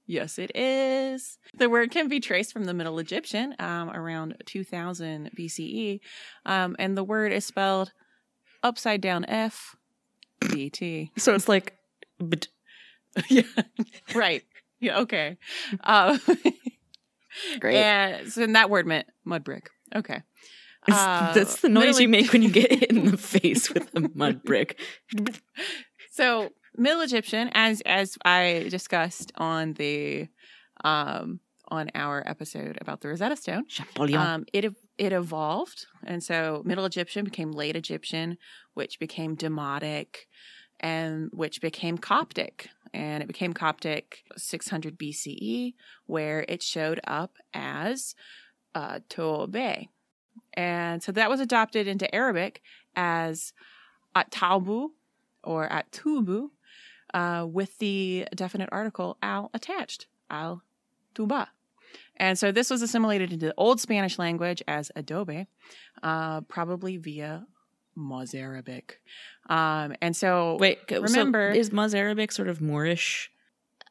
Yes, 0.05 0.37
it 0.37 0.51
is. 0.55 1.37
The 1.57 1.69
word 1.69 1.91
can 1.91 2.09
be 2.09 2.19
traced 2.19 2.51
from 2.51 2.65
the 2.65 2.73
Middle 2.73 2.99
Egyptian 2.99 3.55
um, 3.59 3.89
around 3.89 4.35
2000 4.45 5.31
BCE, 5.37 6.01
um, 6.45 6.75
and 6.77 6.97
the 6.97 7.05
word 7.05 7.31
is 7.31 7.45
spelled 7.45 7.93
upside 8.63 9.01
down 9.01 9.25
F 9.25 9.75
B 10.49 10.69
T. 10.69 11.11
So 11.17 11.35
it's 11.35 11.47
like, 11.47 11.77
but 12.19 12.47
yeah, 13.29 13.43
right. 14.15 14.43
Yeah, 14.79 14.99
okay. 14.99 15.37
Uh, 15.83 16.17
great. 17.59 17.77
and 17.77 18.31
so 18.31 18.43
and 18.43 18.55
that 18.55 18.69
word 18.69 18.85
meant 18.87 19.07
mud 19.23 19.43
brick. 19.43 19.69
Okay. 19.95 20.21
Uh, 20.91 21.33
That's 21.33 21.61
the 21.61 21.69
noise 21.69 21.85
Middle 21.85 22.01
you 22.01 22.09
make 22.09 22.33
when 22.33 22.41
you 22.41 22.49
get 22.51 22.69
hit 22.69 22.89
in 22.91 23.05
the 23.05 23.17
face 23.17 23.69
with 23.69 23.89
a 23.95 24.09
mud 24.13 24.43
brick. 24.43 24.79
So 26.11 26.49
Middle 26.75 27.01
Egyptian, 27.01 27.49
as 27.53 27.81
as 27.81 28.17
I 28.25 28.67
discussed 28.69 29.31
on 29.37 29.73
the 29.73 30.27
um 30.83 31.39
on 31.69 31.89
our 31.95 32.21
episode 32.25 32.77
about 32.81 32.99
the 33.01 33.07
Rosetta 33.07 33.37
Stone, 33.37 33.65
um, 33.97 34.45
it 34.51 34.65
it 34.97 35.11
evolved, 35.11 35.87
and 36.05 36.23
so 36.23 36.61
Middle 36.65 36.85
Egyptian 36.85 37.25
became 37.25 37.51
Late 37.51 37.75
Egyptian, 37.75 38.37
which 38.73 38.99
became 38.99 39.35
Demotic, 39.35 40.27
and 40.79 41.29
which 41.33 41.61
became 41.61 41.97
Coptic, 41.97 42.69
and 42.93 43.23
it 43.23 43.27
became 43.27 43.53
Coptic 43.53 44.23
600 44.37 44.97
BCE, 44.97 45.73
where 46.05 46.45
it 46.47 46.61
showed 46.61 46.99
up 47.05 47.37
as 47.53 48.15
uh. 48.75 48.99
And 50.55 51.03
so 51.03 51.11
that 51.11 51.29
was 51.29 51.39
adopted 51.39 51.87
into 51.87 52.13
Arabic 52.13 52.61
as 52.95 53.53
At-Taubu 54.15 54.89
or 55.43 55.71
At-Tubu 55.71 56.49
uh, 57.13 57.45
with 57.49 57.77
the 57.79 58.27
definite 58.35 58.69
article 58.71 59.17
al 59.21 59.49
attached, 59.53 60.07
al-tuba. 60.29 61.49
And 62.17 62.37
so 62.37 62.51
this 62.51 62.69
was 62.69 62.81
assimilated 62.81 63.33
into 63.33 63.47
the 63.47 63.53
Old 63.57 63.79
Spanish 63.81 64.19
language 64.19 64.61
as 64.67 64.91
adobe, 64.95 65.47
uh, 66.03 66.41
probably 66.41 66.97
via 66.97 67.45
Mozarabic. 67.95 69.01
Um, 69.49 69.95
and 70.01 70.15
so 70.15 70.57
Wait, 70.59 70.79
so 70.89 71.01
remember- 71.01 71.49
is 71.51 71.71
Mozarabic 71.71 72.31
sort 72.31 72.47
of 72.47 72.61
Moorish? 72.61 73.29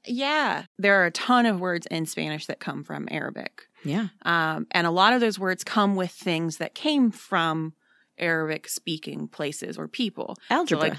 yeah, 0.04 0.64
there 0.80 1.00
are 1.00 1.06
a 1.06 1.10
ton 1.12 1.46
of 1.46 1.60
words 1.60 1.86
in 1.88 2.06
Spanish 2.06 2.46
that 2.46 2.58
come 2.58 2.82
from 2.82 3.06
Arabic. 3.10 3.68
Yeah. 3.84 4.08
Um, 4.22 4.66
and 4.72 4.84
a 4.86 4.90
lot 4.90 5.12
of 5.12 5.20
those 5.20 5.38
words 5.38 5.62
come 5.62 5.94
with 5.94 6.10
things 6.10 6.56
that 6.56 6.74
came 6.74 7.10
from 7.12 7.74
Arabic 8.18 8.68
speaking 8.68 9.28
places 9.28 9.78
or 9.78 9.86
people. 9.88 10.36
Algebra. 10.50 10.88
like- 10.88 10.98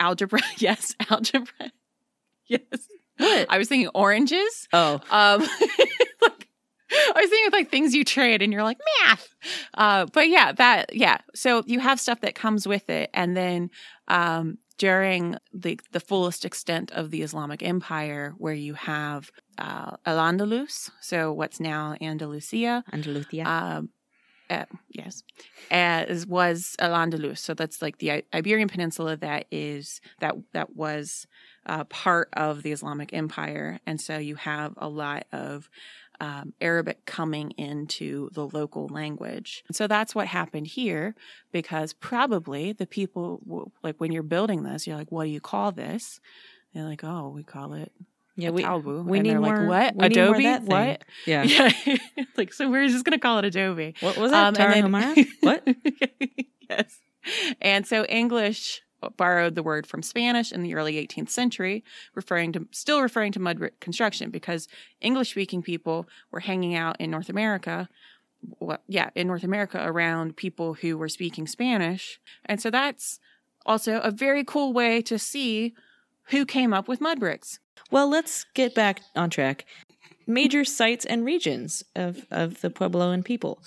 Algebra, 0.00 0.40
yes, 0.58 0.94
algebra. 1.10 1.52
Yes. 2.48 2.62
What? 3.18 3.46
I 3.50 3.58
was 3.58 3.66
thinking 3.68 3.88
oranges. 3.94 4.68
oh, 4.72 5.00
Um, 5.10 5.40
I 7.16 7.20
was 7.20 7.30
thinking 7.30 7.46
of 7.48 7.52
like 7.52 7.70
things 7.70 7.94
you 7.94 8.04
trade 8.04 8.42
and 8.42 8.52
you're 8.52 8.62
like 8.62 8.78
math. 9.06 9.28
Uh, 9.74 10.06
but 10.12 10.28
yeah, 10.28 10.52
that 10.52 10.94
yeah. 10.94 11.18
So 11.34 11.62
you 11.66 11.80
have 11.80 12.00
stuff 12.00 12.20
that 12.20 12.34
comes 12.34 12.66
with 12.66 12.88
it, 12.90 13.10
and 13.14 13.36
then 13.36 13.70
um, 14.08 14.58
during 14.78 15.36
the 15.52 15.78
the 15.92 16.00
fullest 16.00 16.44
extent 16.44 16.90
of 16.92 17.10
the 17.10 17.22
Islamic 17.22 17.62
Empire, 17.62 18.34
where 18.38 18.54
you 18.54 18.74
have 18.74 19.30
uh, 19.58 19.96
Al 20.04 20.18
Andalus, 20.18 20.90
so 21.00 21.32
what's 21.32 21.60
now 21.60 21.94
Andalusia, 22.00 22.84
Andalusia. 22.92 23.42
um, 23.48 23.90
uh, 24.50 24.64
yes, 24.90 25.22
as 25.70 26.26
was 26.26 26.76
Al 26.78 26.92
Andalus. 26.92 27.38
So 27.38 27.54
that's 27.54 27.82
like 27.82 27.98
the 27.98 28.24
Iberian 28.32 28.68
Peninsula 28.68 29.16
that 29.16 29.46
is 29.50 30.00
that 30.20 30.34
that 30.52 30.76
was 30.76 31.26
uh, 31.66 31.84
part 31.84 32.28
of 32.32 32.62
the 32.62 32.72
Islamic 32.72 33.12
Empire, 33.12 33.80
and 33.86 34.00
so 34.00 34.18
you 34.18 34.36
have 34.36 34.74
a 34.76 34.88
lot 34.88 35.26
of 35.32 35.68
um, 36.20 36.54
Arabic 36.60 37.04
coming 37.04 37.50
into 37.52 38.30
the 38.32 38.46
local 38.46 38.88
language. 38.88 39.64
So 39.72 39.86
that's 39.86 40.14
what 40.14 40.28
happened 40.28 40.66
here, 40.68 41.14
because 41.52 41.92
probably 41.92 42.72
the 42.72 42.86
people 42.86 43.72
like 43.82 43.96
when 43.98 44.12
you're 44.12 44.22
building 44.22 44.62
this, 44.62 44.86
you're 44.86 44.96
like, 44.96 45.12
"What 45.12 45.24
do 45.24 45.30
you 45.30 45.40
call 45.40 45.72
this?" 45.72 46.20
They're 46.72 46.84
like, 46.84 47.04
"Oh, 47.04 47.28
we 47.28 47.42
call 47.42 47.74
it 47.74 47.92
yeah, 48.36 48.50
we 48.50 48.62
Talbu." 48.62 49.04
we 49.04 49.18
and 49.18 49.28
need 49.28 49.34
more. 49.36 49.66
like, 49.66 49.68
"What? 49.68 49.96
more 49.96 50.06
Adobe? 50.06 50.42
thing. 50.42 50.66
what?" 50.66 51.02
Yeah. 51.26 51.42
Yeah, 51.86 51.96
like 52.36 52.52
so 52.52 52.70
we're 52.70 52.88
just 52.88 53.04
gonna 53.04 53.18
call 53.18 53.38
it 53.38 53.44
Adobe. 53.44 53.94
What 54.00 54.16
was 54.16 54.30
that? 54.30 54.48
Um, 54.48 54.54
then- 54.54 55.26
what? 55.40 55.66
yes. 56.68 57.00
And 57.60 57.86
so 57.86 58.04
English 58.04 58.82
borrowed 59.16 59.54
the 59.54 59.62
word 59.62 59.86
from 59.86 60.02
Spanish 60.02 60.52
in 60.52 60.62
the 60.62 60.74
early 60.74 60.94
18th 60.94 61.30
century, 61.30 61.84
referring 62.14 62.52
to 62.52 62.66
still 62.70 63.00
referring 63.02 63.32
to 63.32 63.40
mud 63.40 63.58
brick 63.58 63.80
construction 63.80 64.30
because 64.30 64.68
English 65.00 65.30
speaking 65.30 65.62
people 65.62 66.08
were 66.30 66.40
hanging 66.40 66.74
out 66.74 66.96
in 67.00 67.10
North 67.10 67.28
America. 67.28 67.88
Well, 68.60 68.78
yeah, 68.86 69.10
in 69.14 69.26
North 69.26 69.44
America 69.44 69.82
around 69.84 70.36
people 70.36 70.74
who 70.74 70.96
were 70.98 71.08
speaking 71.08 71.46
Spanish. 71.46 72.20
And 72.44 72.60
so 72.60 72.70
that's 72.70 73.18
also 73.64 73.98
a 74.00 74.10
very 74.10 74.44
cool 74.44 74.72
way 74.72 75.02
to 75.02 75.18
see 75.18 75.74
who 76.30 76.44
came 76.44 76.72
up 76.72 76.88
with 76.88 77.00
mud 77.00 77.18
bricks. 77.20 77.58
Well, 77.90 78.08
let's 78.08 78.44
get 78.54 78.74
back 78.74 79.00
on 79.14 79.30
track. 79.30 79.64
Major 80.26 80.64
sites 80.64 81.04
and 81.04 81.24
regions 81.24 81.84
of, 81.94 82.26
of 82.30 82.60
the 82.60 82.70
Puebloan 82.70 83.24
people. 83.24 83.62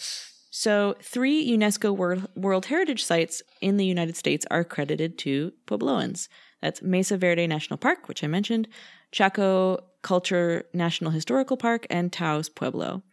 So, 0.51 0.95
three 1.01 1.47
UNESCO 1.47 1.95
World, 1.95 2.27
World 2.35 2.65
Heritage 2.65 3.03
Sites 3.03 3.41
in 3.61 3.77
the 3.77 3.85
United 3.85 4.17
States 4.17 4.45
are 4.49 4.63
credited 4.63 5.17
to 5.19 5.53
Puebloans. 5.67 6.27
That's 6.61 6.81
Mesa 6.81 7.17
Verde 7.17 7.47
National 7.47 7.77
Park, 7.77 8.07
which 8.07 8.23
I 8.23 8.27
mentioned, 8.27 8.67
Chaco 9.11 9.79
Culture 10.01 10.65
National 10.73 11.11
Historical 11.11 11.55
Park, 11.55 11.85
and 11.89 12.11
Taos 12.11 12.49
Pueblo. 12.49 13.03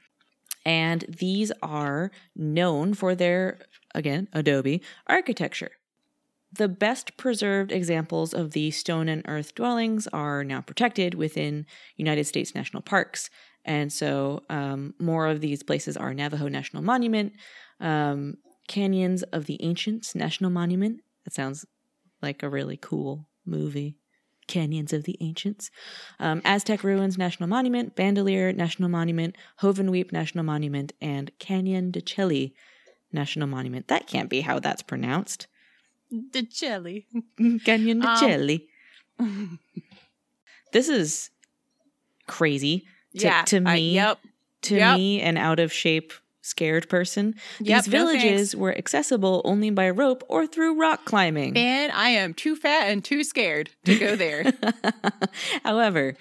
And 0.65 1.05
these 1.09 1.53
are 1.63 2.11
known 2.35 2.95
for 2.95 3.15
their, 3.15 3.59
again, 3.95 4.29
adobe 4.33 4.83
architecture. 5.07 5.71
The 6.53 6.69
best 6.69 7.17
preserved 7.17 7.73
examples 7.73 8.33
of 8.33 8.53
the 8.53 8.71
stone 8.71 9.09
and 9.09 9.23
earth 9.27 9.55
dwellings 9.55 10.07
are 10.09 10.45
now 10.45 10.61
protected 10.61 11.15
within 11.15 11.67
United 11.97 12.25
States 12.25 12.55
national 12.55 12.83
parks. 12.83 13.31
And 13.65 13.93
so 13.93 14.45
um, 14.49 14.95
more 14.99 15.27
of 15.27 15.41
these 15.41 15.63
places 15.63 15.97
are 15.97 16.15
Navajo 16.15 16.49
National 16.49 16.83
Monument, 16.83 17.33
um, 17.81 18.37
Canyons 18.69 19.23
of 19.25 19.47
the 19.47 19.63
Ancients 19.63 20.15
National 20.15 20.51
Monument. 20.51 21.01
That 21.25 21.35
sounds 21.35 21.67
like 22.23 22.43
a 22.43 22.49
really 22.49 22.77
cool 22.77 23.29
movie. 23.45 23.99
Canyons 24.47 24.93
of 24.93 25.03
the 25.03 25.17
Ancients, 25.21 25.73
um, 26.21 26.41
Aztec 26.45 26.85
Ruins 26.85 27.19
National 27.19 27.49
Monument, 27.49 27.97
Bandelier 27.97 28.55
National 28.55 28.89
Monument, 28.89 29.37
Hovenweep 29.61 30.13
National 30.13 30.45
Monument, 30.45 30.93
and 31.01 31.37
Canyon 31.41 31.91
de 31.91 32.01
Chelly 32.01 32.55
National 33.13 33.49
Monument. 33.49 33.89
That 33.89 34.07
can't 34.07 34.31
be 34.31 34.43
how 34.43 34.61
that's 34.61 34.83
pronounced. 34.83 35.49
The 36.11 36.43
jelly. 36.43 37.07
Canyon 37.65 38.01
de 38.01 38.09
Um, 38.09 38.19
Chelly. 38.21 38.69
This 40.73 40.89
is 40.89 41.31
crazy 42.27 42.81
to, 43.19 43.25
yeah. 43.25 43.43
to 43.45 43.57
I- 43.59 43.75
me. 43.75 43.95
yep. 43.95 44.19
To 44.63 44.75
Yep. 44.77 44.97
me, 44.97 45.21
an 45.21 45.37
out 45.37 45.61
of 45.61 45.73
shape, 45.73 46.13
scared 46.43 46.89
person. 46.89 47.35
Yep, 47.61 47.85
These 47.85 47.93
no 47.93 47.99
villages 47.99 48.57
were 48.57 48.77
accessible 48.77 49.43
only 49.45 49.71
by 49.71 49.91
rope 49.91 50.25
or 50.29 50.47
through 50.47 50.81
rock 50.81 51.05
climbing. 51.05 51.57
And 51.57 51.93
I 51.93 52.11
am 52.11 52.35
too 52.35 52.57
fat 52.57 52.89
and 52.91 53.05
too 53.05 53.23
scared 53.23 53.71
to 53.85 53.97
go 53.97 54.17
there. 54.17 54.53
However, 55.65 56.17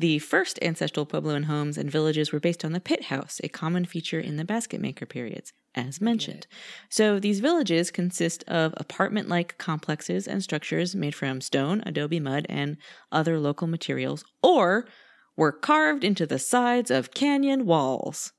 the 0.00 0.18
first 0.18 0.58
ancestral 0.62 1.04
Puebloan 1.04 1.44
homes 1.44 1.76
and 1.76 1.90
villages 1.90 2.32
were 2.32 2.40
based 2.40 2.64
on 2.64 2.72
the 2.72 2.80
pit 2.80 3.04
house, 3.04 3.38
a 3.44 3.48
common 3.48 3.84
feature 3.84 4.18
in 4.18 4.36
the 4.36 4.46
basket 4.46 4.80
maker 4.80 5.04
periods, 5.04 5.52
as 5.74 6.00
mentioned. 6.00 6.46
So 6.88 7.20
these 7.20 7.40
villages 7.40 7.90
consist 7.90 8.42
of 8.44 8.72
apartment 8.78 9.28
like 9.28 9.58
complexes 9.58 10.26
and 10.26 10.42
structures 10.42 10.94
made 10.94 11.14
from 11.14 11.42
stone, 11.42 11.82
adobe 11.84 12.18
mud, 12.18 12.46
and 12.48 12.78
other 13.12 13.38
local 13.38 13.66
materials, 13.66 14.24
or 14.42 14.86
were 15.36 15.52
carved 15.52 16.02
into 16.02 16.24
the 16.24 16.38
sides 16.38 16.90
of 16.90 17.12
canyon 17.12 17.66
walls. 17.66 18.32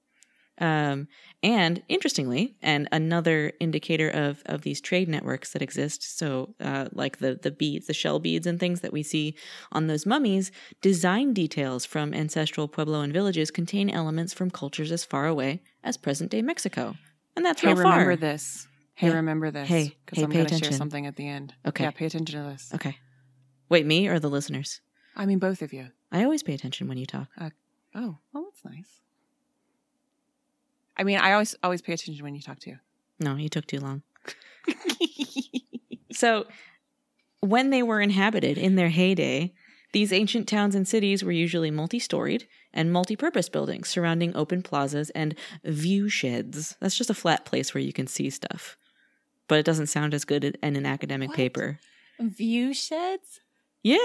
Um, 0.62 1.08
and 1.43 1.82
interestingly, 1.89 2.56
and 2.62 2.88
another 2.91 3.52
indicator 3.60 4.10
of 4.10 4.43
of 4.45 4.62
these 4.62 4.80
trade 4.80 5.10
networks 5.10 5.54
that 5.54 5.62
exist, 5.63 6.17
so 6.17 6.54
uh, 6.60 6.88
like 6.93 7.17
the 7.17 7.34
the 7.41 7.50
beads, 7.50 7.88
the 7.88 7.93
shell 7.95 8.19
beads, 8.19 8.45
and 8.45 8.60
things 8.60 8.82
that 8.82 8.93
we 8.93 9.02
see 9.02 9.36
on 9.71 9.88
those 9.88 10.06
mummies, 10.06 10.52
design 10.82 11.34
details 11.34 11.84
from 11.84 12.13
ancestral 12.13 12.69
Puebloan 12.69 13.12
villages 13.12 13.50
contain 13.50 13.89
elements 13.89 14.34
from 14.34 14.52
cultures 14.52 14.91
as 14.91 15.04
far 15.04 15.26
away 15.26 15.63
as 15.84 15.97
present 15.97 16.30
day 16.30 16.43
Mexico, 16.43 16.95
and 17.36 17.43
that's 17.43 17.62
hey, 17.62 17.69
real 17.69 17.78
far. 17.78 17.93
remember 17.93 18.15
this. 18.15 18.67
Hey, 18.93 19.08
Yeah. 19.08 19.15
remember 19.15 19.50
this. 19.50 19.67
Hey, 19.67 19.97
because 20.06 20.19
hey, 20.19 20.24
I'm 20.26 20.30
going 20.30 20.45
to 20.45 20.60
share 20.60 20.71
something 20.71 21.08
at 21.08 21.15
the 21.15 21.28
end. 21.28 21.56
Okay. 21.65 21.86
Yeah, 21.86 21.91
pay 21.91 22.06
attention 22.06 22.39
to 22.43 22.50
this. 22.52 22.71
Okay, 22.76 23.00
wait, 23.67 23.88
me 23.88 24.08
or 24.08 24.19
the 24.19 24.30
listeners? 24.30 24.80
I 25.15 25.26
mean, 25.26 25.39
both 25.39 25.63
of 25.63 25.74
you. 25.74 25.88
I 26.12 26.24
always 26.24 26.43
pay 26.43 26.54
attention 26.54 26.88
when 26.88 27.00
you 27.00 27.08
talk. 27.08 27.30
Oh, 27.95 28.19
well, 28.32 28.43
that's 28.43 28.63
nice. 28.63 29.02
I 31.02 31.04
mean, 31.04 31.18
I 31.18 31.34
always 31.34 31.56
always 31.64 31.82
pay 31.82 31.94
attention 31.94 32.24
when 32.24 32.36
you 32.36 32.42
talk 32.42 32.60
to. 32.60 32.70
You. 32.70 32.78
No, 33.20 33.36
you 33.36 33.50
took 33.50 33.66
too 33.66 33.80
long. 33.80 34.04
So, 36.14 36.46
when 37.40 37.70
they 37.72 37.82
were 37.82 38.02
inhabited 38.02 38.58
in 38.58 38.76
their 38.76 38.90
heyday, 38.90 39.54
these 39.94 40.12
ancient 40.14 40.48
towns 40.48 40.76
and 40.76 40.88
cities 40.88 41.24
were 41.24 41.32
usually 41.32 41.72
multi 41.72 42.00
storied 42.00 42.48
and 42.74 42.92
multi 42.92 43.16
purpose 43.16 43.50
buildings 43.50 43.90
surrounding 43.90 44.36
open 44.36 44.62
plazas 44.62 45.10
and 45.12 45.34
view 45.64 46.10
sheds. 46.10 46.76
That's 46.80 46.98
just 46.98 47.10
a 47.10 47.16
flat 47.16 47.46
place 47.46 47.74
where 47.74 47.82
you 47.82 47.94
can 47.94 48.08
see 48.08 48.30
stuff. 48.30 48.78
But 49.48 49.60
it 49.60 49.66
doesn't 49.66 49.88
sound 49.88 50.14
as 50.14 50.26
good 50.26 50.44
in 50.44 50.76
an 50.76 50.86
academic 50.86 51.30
What? 51.30 51.38
paper. 51.38 51.80
View 52.20 52.74
sheds. 52.74 53.40
Yeah. 53.82 53.98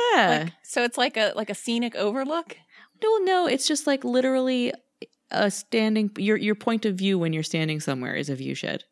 Like, 0.45 0.53
so 0.63 0.85
it's 0.85 0.97
like 0.97 1.17
a 1.19 1.33
like 1.37 1.51
a 1.51 1.55
scenic 1.55 1.95
overlook. 1.97 2.57
no, 3.03 3.19
no, 3.19 3.47
it's 3.47 3.69
just 3.69 3.87
like 3.87 4.05
literally 4.05 4.73
a 5.31 5.51
standing 5.51 6.11
your 6.17 6.37
your 6.37 6.55
point 6.55 6.85
of 6.85 6.95
view 6.95 7.19
when 7.19 7.33
you're 7.33 7.43
standing 7.43 7.81
somewhere 7.81 8.15
is 8.15 8.29
a 8.29 8.35
view 8.35 8.55
shed. 8.55 8.85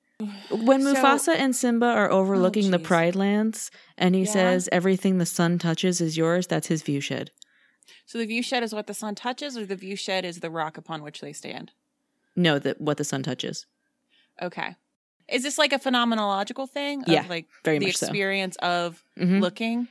When 0.51 0.83
So- 0.83 0.94
Mufasa 0.94 1.35
and 1.37 1.55
Simba 1.57 1.87
are 1.87 2.11
overlooking 2.11 2.70
the. 2.70 2.79
Pride 2.79 3.16
Lands 3.16 3.70
and 3.99 4.14
he 4.14 4.23
Yeah. 4.23 4.33
says 4.33 4.68
everything 4.73 5.18
the 5.18 5.27
sun 5.27 5.59
touches 5.59 6.01
is 6.01 6.16
yours, 6.16 6.47
that's 6.47 6.68
his 6.68 6.83
view 6.83 7.01
shed. 7.01 7.31
So 8.07 8.18
the 8.18 8.27
view 8.27 8.42
shed 8.42 8.62
is 8.62 8.73
what 8.75 8.87
the 8.87 8.94
sun 8.94 9.14
touches, 9.14 9.57
or 9.57 9.66
the 9.66 9.77
view 9.77 9.97
shed 9.97 10.25
is 10.25 10.40
the 10.40 10.51
rock 10.51 10.77
upon 10.79 11.03
which 11.03 11.20
they 11.20 11.33
stand. 11.33 11.73
No, 12.37 12.59
that 12.59 12.81
what 12.81 12.97
the 12.97 13.05
sun 13.05 13.23
touches. 13.23 13.66
Okay. 14.40 14.77
Is 15.29 15.42
this 15.42 15.57
like 15.59 15.73
a 15.73 15.79
phenomenological 15.79 16.68
thing? 16.68 17.03
Of 17.03 17.09
Yeah, 17.09 17.25
like 17.29 17.47
Very 17.64 17.79
the 17.79 17.87
much 17.87 17.97
so. 17.97 18.07
experience 18.07 18.57
of 18.57 19.03
Mhm. 19.18 19.40
looking? 19.40 19.88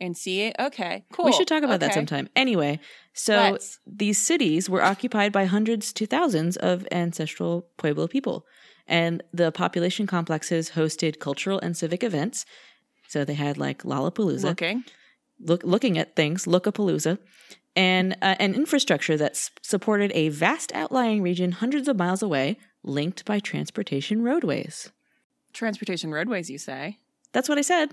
And 0.00 0.16
see 0.16 0.42
it. 0.42 0.56
Okay, 0.58 1.04
cool. 1.12 1.26
We 1.26 1.32
should 1.32 1.46
talk 1.46 1.62
about 1.62 1.80
that 1.80 1.94
sometime. 1.94 2.28
Anyway, 2.34 2.80
so 3.12 3.52
Let's. 3.52 3.78
these 3.86 4.18
cities 4.18 4.68
were 4.68 4.82
occupied 4.82 5.32
by 5.32 5.44
hundreds 5.44 5.92
to 5.94 6.04
thousands 6.06 6.56
of 6.56 6.86
ancestral 6.90 7.68
Pueblo 7.76 8.08
people, 8.08 8.44
and 8.88 9.22
the 9.32 9.52
population 9.52 10.06
complexes 10.06 10.70
hosted 10.70 11.20
cultural 11.20 11.60
and 11.60 11.76
civic 11.76 12.02
events. 12.02 12.44
So 13.08 13.24
they 13.24 13.34
had 13.34 13.56
like 13.56 13.84
Lollapalooza, 13.84 14.42
Looking. 14.44 14.84
look, 15.40 15.62
looking 15.62 15.96
at 15.96 16.16
things, 16.16 16.44
Lookapalooza, 16.46 17.18
and 17.76 18.14
uh, 18.20 18.34
an 18.40 18.54
infrastructure 18.54 19.16
that 19.16 19.32
s- 19.32 19.50
supported 19.62 20.10
a 20.14 20.28
vast 20.30 20.72
outlying 20.74 21.22
region 21.22 21.52
hundreds 21.52 21.86
of 21.86 21.96
miles 21.96 22.22
away, 22.22 22.56
linked 22.82 23.24
by 23.24 23.38
transportation 23.38 24.22
roadways. 24.22 24.90
Transportation 25.52 26.10
roadways, 26.10 26.50
you 26.50 26.58
say? 26.58 26.98
That's 27.32 27.48
what 27.48 27.58
I 27.58 27.62
said. 27.62 27.90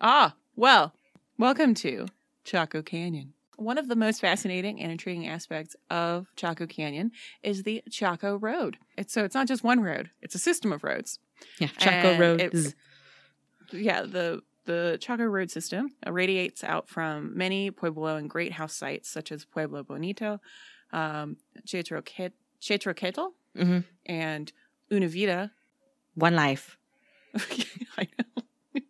Ah, 0.00 0.34
well, 0.54 0.94
welcome 1.42 1.74
to 1.74 2.06
Chaco 2.44 2.82
Canyon. 2.82 3.32
One 3.56 3.76
of 3.76 3.88
the 3.88 3.96
most 3.96 4.20
fascinating 4.20 4.80
and 4.80 4.92
intriguing 4.92 5.26
aspects 5.26 5.74
of 5.90 6.28
Chaco 6.36 6.68
Canyon 6.68 7.10
is 7.42 7.64
the 7.64 7.82
Chaco 7.90 8.36
Road. 8.36 8.78
It's 8.96 9.12
so 9.12 9.24
it's 9.24 9.34
not 9.34 9.48
just 9.48 9.64
one 9.64 9.80
road; 9.80 10.10
it's 10.20 10.36
a 10.36 10.38
system 10.38 10.72
of 10.72 10.84
roads. 10.84 11.18
Yeah, 11.58 11.66
Chaco 11.78 12.16
Road. 12.16 12.74
Yeah, 13.72 14.02
the 14.02 14.42
the 14.66 14.98
Chaco 15.00 15.24
Road 15.24 15.50
system 15.50 15.90
radiates 16.06 16.62
out 16.62 16.88
from 16.88 17.36
many 17.36 17.72
Pueblo 17.72 18.14
and 18.16 18.30
Great 18.30 18.52
House 18.52 18.74
sites 18.76 19.08
such 19.08 19.32
as 19.32 19.44
Pueblo 19.44 19.82
Bonito, 19.82 20.40
um, 20.92 21.38
Chetroquet- 21.66 22.32
Chetro 22.60 22.94
Ketl, 22.94 23.32
Mhm. 23.56 23.84
and 24.06 24.52
Una 24.92 25.08
Vida, 25.08 25.50
One 26.14 26.36
life. 26.36 26.78
I 27.98 28.06
know. 28.16 28.80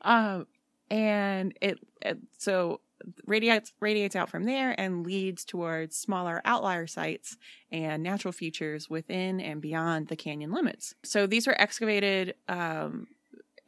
um, 0.02 0.46
and 0.90 1.56
it, 1.60 1.78
it 2.02 2.18
so 2.38 2.80
radiates 3.26 3.72
radiates 3.80 4.16
out 4.16 4.28
from 4.28 4.44
there 4.44 4.78
and 4.78 5.04
leads 5.04 5.44
towards 5.44 5.96
smaller 5.96 6.40
outlier 6.44 6.86
sites 6.86 7.36
and 7.70 8.02
natural 8.02 8.32
features 8.32 8.88
within 8.88 9.40
and 9.40 9.60
beyond 9.60 10.08
the 10.08 10.16
canyon 10.16 10.52
limits. 10.52 10.94
So 11.04 11.26
these 11.26 11.46
were 11.46 11.60
excavated 11.60 12.34
um, 12.48 13.08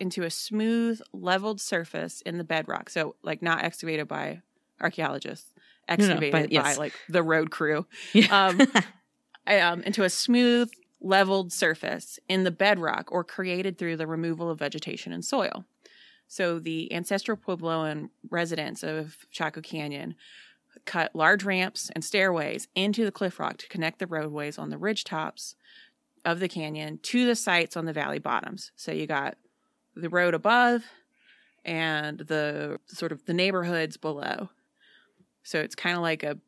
into 0.01 0.23
a 0.23 0.31
smooth, 0.31 1.01
leveled 1.13 1.61
surface 1.61 2.21
in 2.23 2.39
the 2.39 2.45
bedrock. 2.45 2.91
So 2.91 3.17
like 3.23 3.43
not 3.43 3.65
excavated 3.65 4.09
by 4.09 4.43
archaeologists, 4.81 5.53
no, 5.55 5.97
by- 5.97 6.03
excavated 6.03 6.33
by 6.33 6.47
yes. 6.51 6.79
like 6.79 6.95
the 7.09 7.23
road 7.23 7.51
crew 7.51 7.87
Yeah. 8.13 8.47
Um, 8.47 8.61
um, 9.47 9.83
into 9.83 10.05
a 10.05 10.11
smooth, 10.11 10.71
leveled 11.01 11.53
surface 11.53 12.19
in 12.29 12.45
the 12.45 12.51
bedrock 12.51 13.11
or 13.13 13.23
created 13.25 13.79
through 13.79 13.97
the 13.97 14.07
removal 14.07 14.51
of 14.51 14.59
vegetation 14.59 15.13
and 15.13 15.25
soil. 15.25 15.65
So 16.29 16.59
the 16.59 16.93
ancestral 16.93 17.37
Puebloan 17.37 18.11
residents 18.31 18.83
of 18.83 19.17
Chaco 19.31 19.61
Canyon 19.61 20.15
cut 20.85 21.15
large 21.15 21.43
ramps 21.43 21.91
and 21.95 22.05
stairways 22.05 22.69
into 22.75 23.05
the 23.05 23.11
cliff 23.11 23.41
rock 23.41 23.57
to 23.59 23.69
connect 23.69 23.99
the 23.99 24.07
roadways 24.07 24.59
on 24.59 24.71
the 24.71 24.79
ridge 24.79 25.05
tops 25.05 25.57
of 26.25 26.41
the 26.41 26.49
canyon 26.49 26.99
to 27.03 27.27
the 27.27 27.35
sites 27.35 27.77
on 27.77 27.87
the 27.87 27.93
valley 27.93 28.19
bottoms. 28.19 28.71
So 28.77 28.93
you 28.93 29.07
got 29.07 29.37
the 29.97 30.09
road 30.09 30.35
above 30.35 30.85
and 31.65 32.19
the 32.19 32.79
sort 32.87 33.13
of 33.13 33.25
the 33.25 33.35
neighborhoods 33.35 33.97
below. 33.97 34.51
So 35.43 35.61
it's 35.61 35.75
kind 35.75 35.97
of 35.97 36.03
like 36.03 36.23
a 36.23 36.39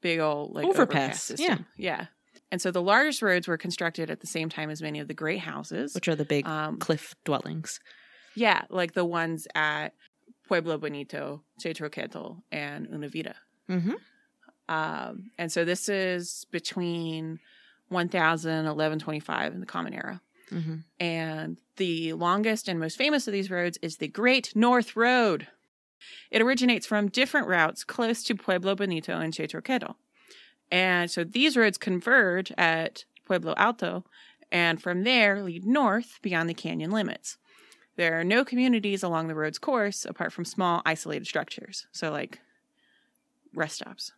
big 0.00 0.20
old 0.20 0.54
like 0.54 0.66
Overpass, 0.66 0.80
overpass, 0.82 1.22
system. 1.22 1.66
Yeah. 1.76 2.06
And 2.52 2.60
so 2.60 2.70
the 2.70 2.82
largest 2.82 3.22
roads 3.22 3.48
were 3.48 3.56
constructed 3.56 4.10
at 4.10 4.20
the 4.20 4.26
same 4.26 4.48
time 4.48 4.70
as 4.70 4.82
many 4.82 4.98
of 4.98 5.08
the 5.08 5.14
great 5.14 5.40
houses. 5.40 5.94
which 5.94 6.08
are 6.08 6.16
the 6.16 6.24
big 6.24 6.46
um, 6.46 6.78
cliff 6.78 7.14
dwellings. 7.24 7.80
Yeah, 8.34 8.62
like 8.70 8.92
the 8.92 9.04
ones 9.04 9.46
at 9.54 9.94
Pueblo 10.46 10.78
Bonito, 10.78 11.42
Chetro 11.60 11.90
Ketl, 11.90 12.42
and 12.50 12.88
Una 12.92 13.08
Vida. 13.08 13.36
Mm-hmm. 13.68 13.94
Um, 14.68 15.30
and 15.38 15.50
so 15.50 15.64
this 15.64 15.88
is 15.88 16.46
between 16.50 17.40
1000 17.88 18.50
and 18.50 18.66
1125 18.66 19.54
in 19.54 19.60
the 19.60 19.66
Common 19.66 19.94
Era. 19.94 20.20
Mm-hmm. 20.50 20.76
And 20.98 21.58
the 21.76 22.12
longest 22.14 22.68
and 22.68 22.80
most 22.80 22.96
famous 22.96 23.26
of 23.26 23.32
these 23.32 23.50
roads 23.50 23.78
is 23.82 23.96
the 23.96 24.08
Great 24.08 24.54
North 24.54 24.96
Road. 24.96 25.46
It 26.30 26.42
originates 26.42 26.86
from 26.86 27.08
different 27.08 27.46
routes 27.46 27.84
close 27.84 28.22
to 28.24 28.34
Pueblo 28.34 28.74
Bonito 28.74 29.18
and 29.18 29.32
Chetro 29.32 29.62
Ketl. 29.62 29.94
And 30.70 31.10
so 31.10 31.24
these 31.24 31.56
roads 31.56 31.78
converge 31.78 32.52
at 32.56 33.04
Pueblo 33.24 33.54
Alto 33.56 34.04
and 34.52 34.80
from 34.80 35.04
there 35.04 35.42
lead 35.42 35.64
north 35.64 36.18
beyond 36.22 36.48
the 36.48 36.54
canyon 36.54 36.90
limits. 36.90 37.38
There 38.00 38.18
are 38.18 38.24
no 38.24 38.46
communities 38.46 39.02
along 39.02 39.28
the 39.28 39.34
road's 39.34 39.58
course 39.58 40.06
apart 40.06 40.32
from 40.32 40.46
small 40.46 40.80
isolated 40.86 41.26
structures. 41.26 41.86
So 41.92 42.10
like 42.10 42.40
rest 43.54 43.74
stops. 43.76 44.12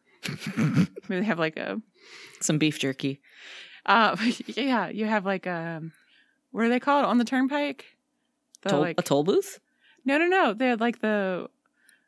Maybe 0.57 0.87
they 1.09 1.25
have 1.25 1.41
like 1.41 1.57
a 1.57 1.83
Some 2.41 2.59
beef 2.59 2.79
jerky. 2.79 3.21
uh 3.85 4.17
yeah, 4.47 4.89
you 4.89 5.07
have 5.07 5.27
like 5.27 5.49
um 5.49 5.91
what 6.53 6.65
are 6.65 6.69
they 6.69 6.79
called 6.79 7.05
on 7.07 7.19
the 7.19 7.25
turnpike? 7.25 7.97
The 8.61 8.69
Toll, 8.69 8.81
like 8.83 9.01
a 9.01 9.03
toll 9.03 9.25
booth? 9.25 9.59
no 10.05 10.17
no 10.17 10.27
no, 10.29 10.55
they're 10.55 10.77
like 10.77 11.01
the 11.01 11.49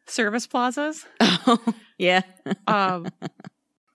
service 0.06 0.46
plazas. 0.46 1.06
Oh, 1.46 1.58
yeah. 1.98 2.22
Um 2.68 3.08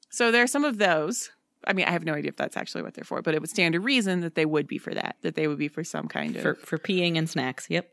so 0.09 0.31
there 0.33 0.43
are 0.43 0.47
some 0.47 0.65
of 0.65 0.79
those. 0.79 1.31
I 1.67 1.73
mean, 1.73 1.85
I 1.85 1.91
have 1.91 2.05
no 2.05 2.13
idea 2.13 2.29
if 2.29 2.37
that's 2.37 2.57
actually 2.57 2.83
what 2.83 2.93
they're 2.93 3.03
for, 3.03 3.21
but 3.21 3.35
it 3.35 3.41
would 3.41 3.49
stand 3.49 3.73
to 3.73 3.79
reason 3.79 4.21
that 4.21 4.35
they 4.35 4.45
would 4.45 4.67
be 4.67 4.77
for 4.77 4.93
that, 4.93 5.17
that 5.21 5.35
they 5.35 5.47
would 5.47 5.57
be 5.57 5.67
for 5.67 5.83
some 5.83 6.07
kind 6.07 6.35
of 6.35 6.41
For 6.41 6.55
for 6.55 6.77
peeing 6.77 7.17
and 7.17 7.29
snacks. 7.29 7.67
Yep. 7.69 7.89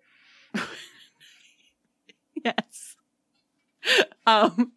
yes. 2.45 2.97
Um, 4.27 4.73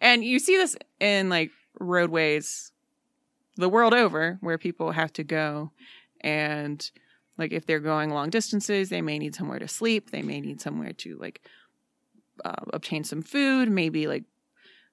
and 0.00 0.24
you 0.24 0.38
see 0.38 0.56
this 0.56 0.76
in 1.00 1.28
like 1.28 1.50
roadways 1.78 2.72
the 3.56 3.68
world 3.68 3.94
over 3.94 4.38
where 4.40 4.58
people 4.58 4.92
have 4.92 5.12
to 5.14 5.24
go 5.24 5.72
and 6.20 6.90
like 7.38 7.52
if 7.52 7.66
they're 7.66 7.80
going 7.80 8.10
long 8.10 8.30
distances, 8.30 8.88
they 8.88 9.02
may 9.02 9.18
need 9.18 9.34
somewhere 9.34 9.58
to 9.58 9.68
sleep, 9.68 10.10
they 10.10 10.22
may 10.22 10.40
need 10.40 10.60
somewhere 10.60 10.92
to 10.92 11.18
like 11.18 11.42
uh, 12.44 12.64
obtain 12.72 13.04
some 13.04 13.22
food, 13.22 13.70
maybe 13.70 14.06
like 14.06 14.24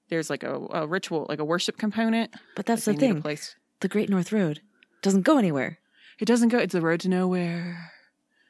there's 0.08 0.30
like 0.30 0.42
a, 0.42 0.54
a 0.70 0.86
ritual, 0.86 1.26
like 1.28 1.38
a 1.38 1.44
worship 1.44 1.76
component. 1.78 2.34
But 2.56 2.66
that's 2.66 2.86
Like, 2.86 2.96
the 2.96 3.00
they 3.00 3.06
need 3.06 3.10
a 3.10 3.14
thing. 3.14 3.22
place. 3.22 3.56
The 3.80 3.88
Great 3.88 4.08
North 4.10 4.32
Road 4.32 4.60
doesn't 5.02 5.22
go 5.22 5.38
anywhere. 5.38 5.78
It 6.18 6.26
doesn't 6.26 6.48
go. 6.50 6.58
It's 6.58 6.72
the 6.72 6.80
road 6.80 7.00
to 7.00 7.08
nowhere. 7.08 7.90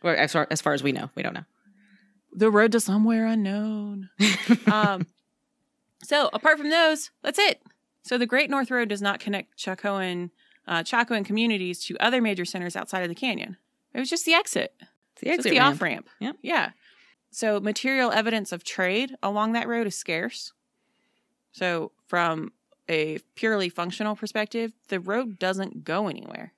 Or 0.02 0.14
as 0.14 0.32
far 0.32 0.46
as 0.50 0.60
far 0.60 0.74
as 0.74 0.82
we 0.82 0.92
know, 0.92 1.10
we 1.14 1.22
don't 1.22 1.34
know. 1.34 1.44
The 2.32 2.50
road 2.50 2.72
to 2.72 2.80
somewhere 2.80 3.26
unknown. 3.26 4.10
um, 4.70 5.06
so 6.02 6.28
apart 6.32 6.58
from 6.58 6.68
those, 6.70 7.10
that's 7.22 7.38
it. 7.38 7.62
So 8.02 8.18
the 8.18 8.26
Great 8.26 8.50
North 8.50 8.70
Road 8.70 8.88
does 8.90 9.00
not 9.00 9.18
connect 9.20 9.56
Chacoan, 9.58 10.30
uh, 10.68 10.82
Chacoan 10.82 11.24
communities 11.24 11.82
to 11.86 11.96
other 12.00 12.20
major 12.20 12.44
centers 12.44 12.76
outside 12.76 13.02
of 13.02 13.08
the 13.08 13.14
canyon. 13.14 13.56
It 13.94 14.00
was 14.00 14.10
just 14.10 14.26
the 14.26 14.34
exit, 14.34 14.74
It's 14.80 15.20
the 15.22 15.26
just 15.28 15.38
exit 15.38 15.52
the 15.52 15.60
off 15.60 15.80
ramp. 15.80 16.08
Yep. 16.20 16.36
Yeah. 16.42 16.70
So 17.30 17.60
material 17.60 18.12
evidence 18.12 18.52
of 18.52 18.62
trade 18.62 19.14
along 19.22 19.52
that 19.52 19.66
road 19.68 19.86
is 19.86 19.96
scarce. 19.96 20.52
So 21.54 21.92
from 22.08 22.52
a 22.88 23.18
purely 23.36 23.68
functional 23.68 24.16
perspective, 24.16 24.72
the 24.88 25.00
road 25.00 25.38
doesn't 25.38 25.84
go 25.84 26.08
anywhere. 26.08 26.52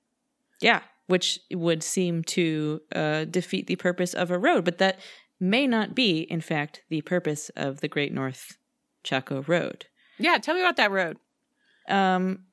Yeah, 0.60 0.80
which 1.06 1.38
would 1.52 1.82
seem 1.82 2.24
to 2.24 2.80
uh, 2.94 3.24
defeat 3.26 3.66
the 3.66 3.76
purpose 3.76 4.14
of 4.14 4.30
a 4.30 4.38
road, 4.38 4.64
but 4.64 4.78
that 4.78 4.98
may 5.38 5.66
not 5.66 5.94
be, 5.94 6.20
in 6.20 6.40
fact, 6.40 6.82
the 6.88 7.02
purpose 7.02 7.50
of 7.56 7.80
the 7.80 7.88
Great 7.88 8.12
North 8.12 8.56
Chaco 9.04 9.42
Road. 9.46 9.84
Yeah, 10.18 10.38
tell 10.38 10.54
me 10.54 10.62
about 10.62 10.76
that 10.76 10.90
road. 10.90 11.18
Um, 11.88 12.46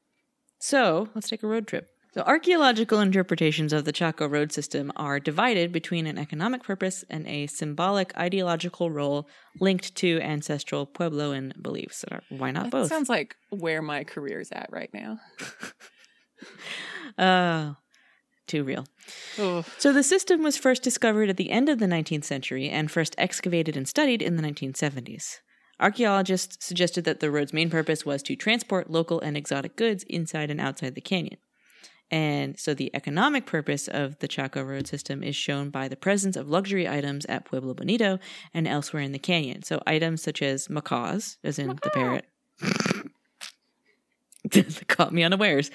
so 0.60 1.08
let's 1.16 1.30
take 1.30 1.44
a 1.44 1.48
road 1.48 1.66
trip. 1.66 1.90
So 2.14 2.22
archaeological 2.22 3.00
interpretations 3.00 3.74
of 3.74 3.86
the 3.86 3.92
Chaco 3.92 4.28
road 4.28 4.52
system 4.52 4.92
are 4.96 5.20
divided 5.20 5.72
between 5.72 6.06
an 6.06 6.20
economic 6.20 6.62
purpose 6.62 7.04
and 7.10 7.26
a 7.28 7.48
symbolic 7.48 8.16
ideological 8.16 8.92
role 8.92 9.28
linked 9.60 9.96
to 9.96 10.20
ancestral 10.22 10.86
Puebloan 10.86 11.60
beliefs. 11.60 12.06
Why 12.30 12.52
not 12.52 12.66
That 12.66 12.72
both? 12.72 12.90
sounds 12.90 13.10
like 13.10 13.36
where 13.50 13.82
my 13.82 14.04
career's 14.04 14.52
at 14.52 14.70
right 14.72 14.92
now. 14.94 15.20
Oh, 17.18 17.78
too 18.48 18.64
real. 18.64 18.86
So 19.78 19.94
the 19.94 20.04
system 20.04 20.42
was 20.44 20.58
first 20.58 20.84
discovered 20.84 21.30
at 21.30 21.38
the 21.38 21.52
end 21.52 21.70
of 21.70 21.80
the 21.80 21.86
19th 21.86 22.26
century 22.26 22.70
and 22.70 22.92
first 22.92 23.16
excavated 23.18 23.78
and 23.78 23.88
studied 23.88 24.22
in 24.22 24.36
the 24.36 24.44
1970s. 24.44 25.38
Archaeologists 25.80 26.66
suggested 26.66 27.06
that 27.06 27.20
the 27.20 27.32
road's 27.32 27.54
main 27.54 27.70
purpose 27.70 28.06
was 28.06 28.24
to 28.24 28.36
transport 28.36 28.90
local 28.90 29.20
and 29.22 29.38
exotic 29.38 29.76
goods 29.76 30.04
inside 30.10 30.50
and 30.50 30.60
outside 30.60 30.96
the 30.96 31.02
canyon. 31.02 31.38
And 32.14 32.60
so 32.60 32.76
the 32.76 32.92
economic 32.94 33.48
purpose 33.48 33.88
of 33.88 34.20
the 34.20 34.28
Chaco 34.28 34.62
road 34.62 34.86
system 34.86 35.24
is 35.24 35.36
shown 35.36 35.72
by 35.72 35.88
the 35.88 35.96
presence 35.96 36.36
of 36.36 36.48
luxury 36.48 36.88
items 36.88 37.26
at 37.26 37.44
Pueblo 37.44 37.74
Bonito 37.74 38.20
and 38.54 38.68
elsewhere 38.68 39.02
in 39.02 39.14
the 39.14 39.20
canyon. 39.20 39.64
So 39.64 39.82
items 39.88 40.22
such 40.22 40.44
as 40.44 40.70
macaws, 40.70 41.38
as 41.44 41.58
in 41.58 41.70
the 41.70 41.90
parrot. 41.90 42.26
caught 44.88 45.12
me 45.12 45.24
unawares. 45.24 45.72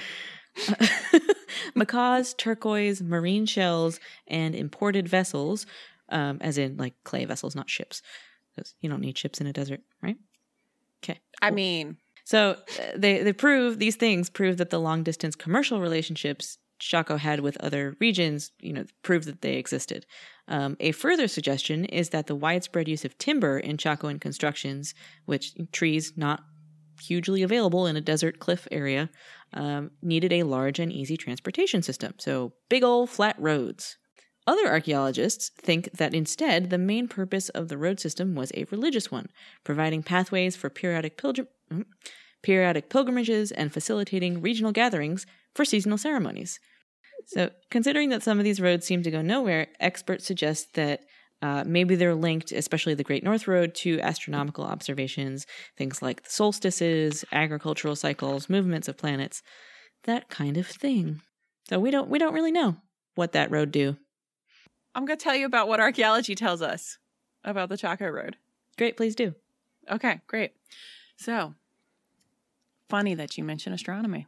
macaws, 1.75 2.35
turquoise, 2.35 3.03
marine 3.03 3.45
shells, 3.45 3.99
and 4.29 4.55
imported 4.55 5.09
vessels, 5.09 5.67
um, 6.09 6.39
as 6.41 6.57
in 6.57 6.77
like 6.77 6.95
clay 7.03 7.25
vessels, 7.25 7.57
not 7.57 7.69
ships. 7.69 8.01
because 8.55 8.77
you 8.81 8.89
don't 8.89 9.01
need 9.01 9.19
ships 9.19 9.41
in 9.41 9.49
a 9.49 9.53
desert, 9.53 9.81
right? 10.01 10.19
Okay. 11.03 11.19
I 11.43 11.51
mean, 11.51 11.97
So 12.29 12.59
uh, 12.79 12.83
they 12.95 13.23
they 13.23 13.33
prove 13.33 13.79
these 13.79 13.97
things 13.97 14.29
prove 14.29 14.59
that 14.59 14.69
the 14.69 14.79
long 14.79 15.03
distance 15.03 15.35
commercial 15.35 15.81
relationships 15.81 16.59
Chaco 16.79 17.17
had 17.17 17.41
with 17.41 17.57
other 17.57 17.97
regions, 18.01 18.53
you 18.61 18.75
know, 18.75 18.85
prove 19.03 19.25
that 19.25 19.41
they 19.41 19.55
existed. 19.55 20.05
Um, 20.47 20.77
a 20.79 20.93
further 20.93 21.27
suggestion 21.27 21.87
is 21.87 22.11
that 22.11 22.27
the 22.27 22.37
widespread 22.37 22.87
use 22.87 23.07
of 23.07 23.17
timber 23.17 23.59
in 23.59 23.79
Chacoan 23.79 24.21
constructions, 24.21 24.95
which 25.25 25.55
trees 25.73 26.13
not 26.17 26.45
hugely 27.01 27.43
available 27.43 27.87
in 27.87 27.97
a 27.97 28.03
desert 28.03 28.41
cliff 28.41 28.69
area, 28.71 29.09
um, 29.55 29.93
needed 30.03 30.31
a 30.31 30.43
large 30.43 30.79
and 30.79 30.93
easy 30.93 31.17
transportation 31.17 31.81
system. 31.83 32.13
So 32.19 32.53
big 32.69 32.85
old 32.85 33.09
flat 33.09 33.37
roads. 33.39 33.97
Other 34.47 34.69
archaeologists 34.69 35.51
think 35.57 35.93
that 35.93 36.15
instead 36.15 36.69
the 36.69 36.77
main 36.77 37.09
purpose 37.09 37.49
of 37.51 37.69
the 37.69 37.79
road 37.79 38.01
system 38.01 38.35
was 38.35 38.53
a 38.53 38.67
religious 38.71 39.11
one, 39.11 39.29
providing 39.65 40.03
pathways 40.03 40.57
for 40.57 40.69
periodic 40.69 41.17
pilgrim 41.17 41.47
mm, 41.47 41.58
periodic 42.43 42.89
pilgrimages 42.91 43.51
and 43.51 43.73
facilitating 43.73 44.41
regional 44.41 44.73
gatherings 44.73 45.27
for 45.55 45.65
seasonal 45.65 45.99
ceremonies. 45.99 46.61
So, 47.27 47.51
considering 47.71 48.11
that 48.11 48.23
some 48.23 48.39
of 48.39 48.45
these 48.45 48.61
roads 48.61 48.87
seem 48.87 49.03
to 49.03 49.11
go 49.11 49.21
nowhere, 49.23 49.69
experts 49.81 50.25
suggest 50.25 50.75
that 50.75 51.03
uh, 51.43 51.65
maybe 51.67 51.95
they're 51.95 52.15
linked, 52.15 52.53
especially 52.53 52.95
the 52.95 53.05
Great 53.05 53.23
North 53.23 53.47
Road, 53.47 53.75
to 53.77 54.01
astronomical 54.01 54.65
observations, 54.65 55.47
things 55.77 56.03
like 56.03 56.25
the 56.25 56.31
solstices, 56.31 57.25
agricultural 57.33 57.97
cycles, 57.97 58.49
movements 58.49 58.89
of 58.89 58.97
planets, 58.97 59.43
that 60.05 60.29
kind 60.29 60.57
of 60.57 60.67
thing. 60.67 61.21
So 61.69 61.79
we 61.79 61.91
don't 61.91 62.09
we 62.09 62.19
don't 62.19 62.35
really 62.35 62.53
know 62.53 62.77
what 63.15 63.33
that 63.33 63.51
road 63.51 63.71
do. 63.71 63.97
I'm 64.95 65.05
going 65.05 65.19
to 65.19 65.23
tell 65.23 65.37
you 65.37 65.47
about 65.47 65.69
what 65.69 65.81
archaeology 65.81 66.35
tells 66.35 66.63
us 66.63 66.99
about 67.45 67.69
the 67.69 67.77
Chaco 67.77 68.09
Road. 68.09 68.37
Great, 68.77 68.97
please 68.97 69.15
do. 69.15 69.35
Okay, 69.91 70.21
great. 70.27 70.53
So, 71.19 71.55
funny 72.89 73.15
that 73.15 73.37
you 73.37 73.45
mention 73.45 73.73
astronomy. 73.73 74.27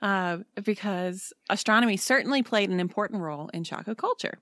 Uh, 0.00 0.38
because 0.64 1.32
astronomy 1.48 1.96
certainly 1.96 2.42
played 2.42 2.70
an 2.70 2.80
important 2.80 3.22
role 3.22 3.48
in 3.54 3.62
Chaco 3.64 3.94
culture, 3.94 4.38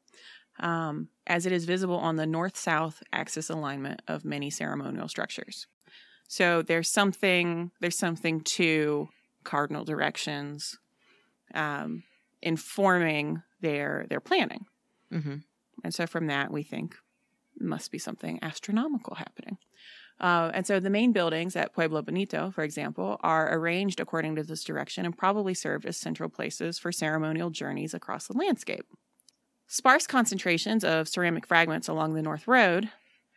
um, 0.58 1.08
as 1.26 1.44
it 1.46 1.52
is 1.52 1.66
visible 1.66 1.98
on 1.98 2.16
the 2.16 2.26
north 2.26 2.56
south 2.56 3.02
axis 3.12 3.50
alignment 3.50 4.00
of 4.08 4.24
many 4.24 4.50
ceremonial 4.50 5.06
structures. 5.06 5.66
So 6.28 6.62
there's 6.62 6.90
something 6.90 7.70
there's 7.80 7.98
something 7.98 8.40
to 8.42 9.08
cardinal 9.44 9.84
directions 9.84 10.78
um, 11.54 12.04
informing 12.40 13.42
their 13.60 14.06
their 14.08 14.20
planning, 14.20 14.64
hmm 15.10 15.36
and 15.84 15.94
so 15.94 16.06
from 16.06 16.26
that 16.26 16.50
we 16.50 16.62
think 16.62 16.96
must 17.58 17.90
be 17.90 17.98
something 17.98 18.38
astronomical 18.42 19.14
happening. 19.16 19.58
Uh, 20.20 20.50
and 20.52 20.66
so 20.66 20.78
the 20.78 20.90
main 20.90 21.12
buildings 21.12 21.56
at 21.56 21.72
Pueblo 21.72 22.02
Bonito, 22.02 22.50
for 22.50 22.62
example, 22.62 23.16
are 23.22 23.54
arranged 23.56 24.00
according 24.00 24.36
to 24.36 24.42
this 24.42 24.62
direction 24.62 25.06
and 25.06 25.16
probably 25.16 25.54
served 25.54 25.86
as 25.86 25.96
central 25.96 26.28
places 26.28 26.78
for 26.78 26.92
ceremonial 26.92 27.48
journeys 27.48 27.94
across 27.94 28.26
the 28.26 28.36
landscape. 28.36 28.84
Sparse 29.66 30.06
concentrations 30.06 30.84
of 30.84 31.08
ceramic 31.08 31.46
fragments 31.46 31.88
along 31.88 32.12
the 32.12 32.22
North 32.22 32.46
Road 32.46 32.90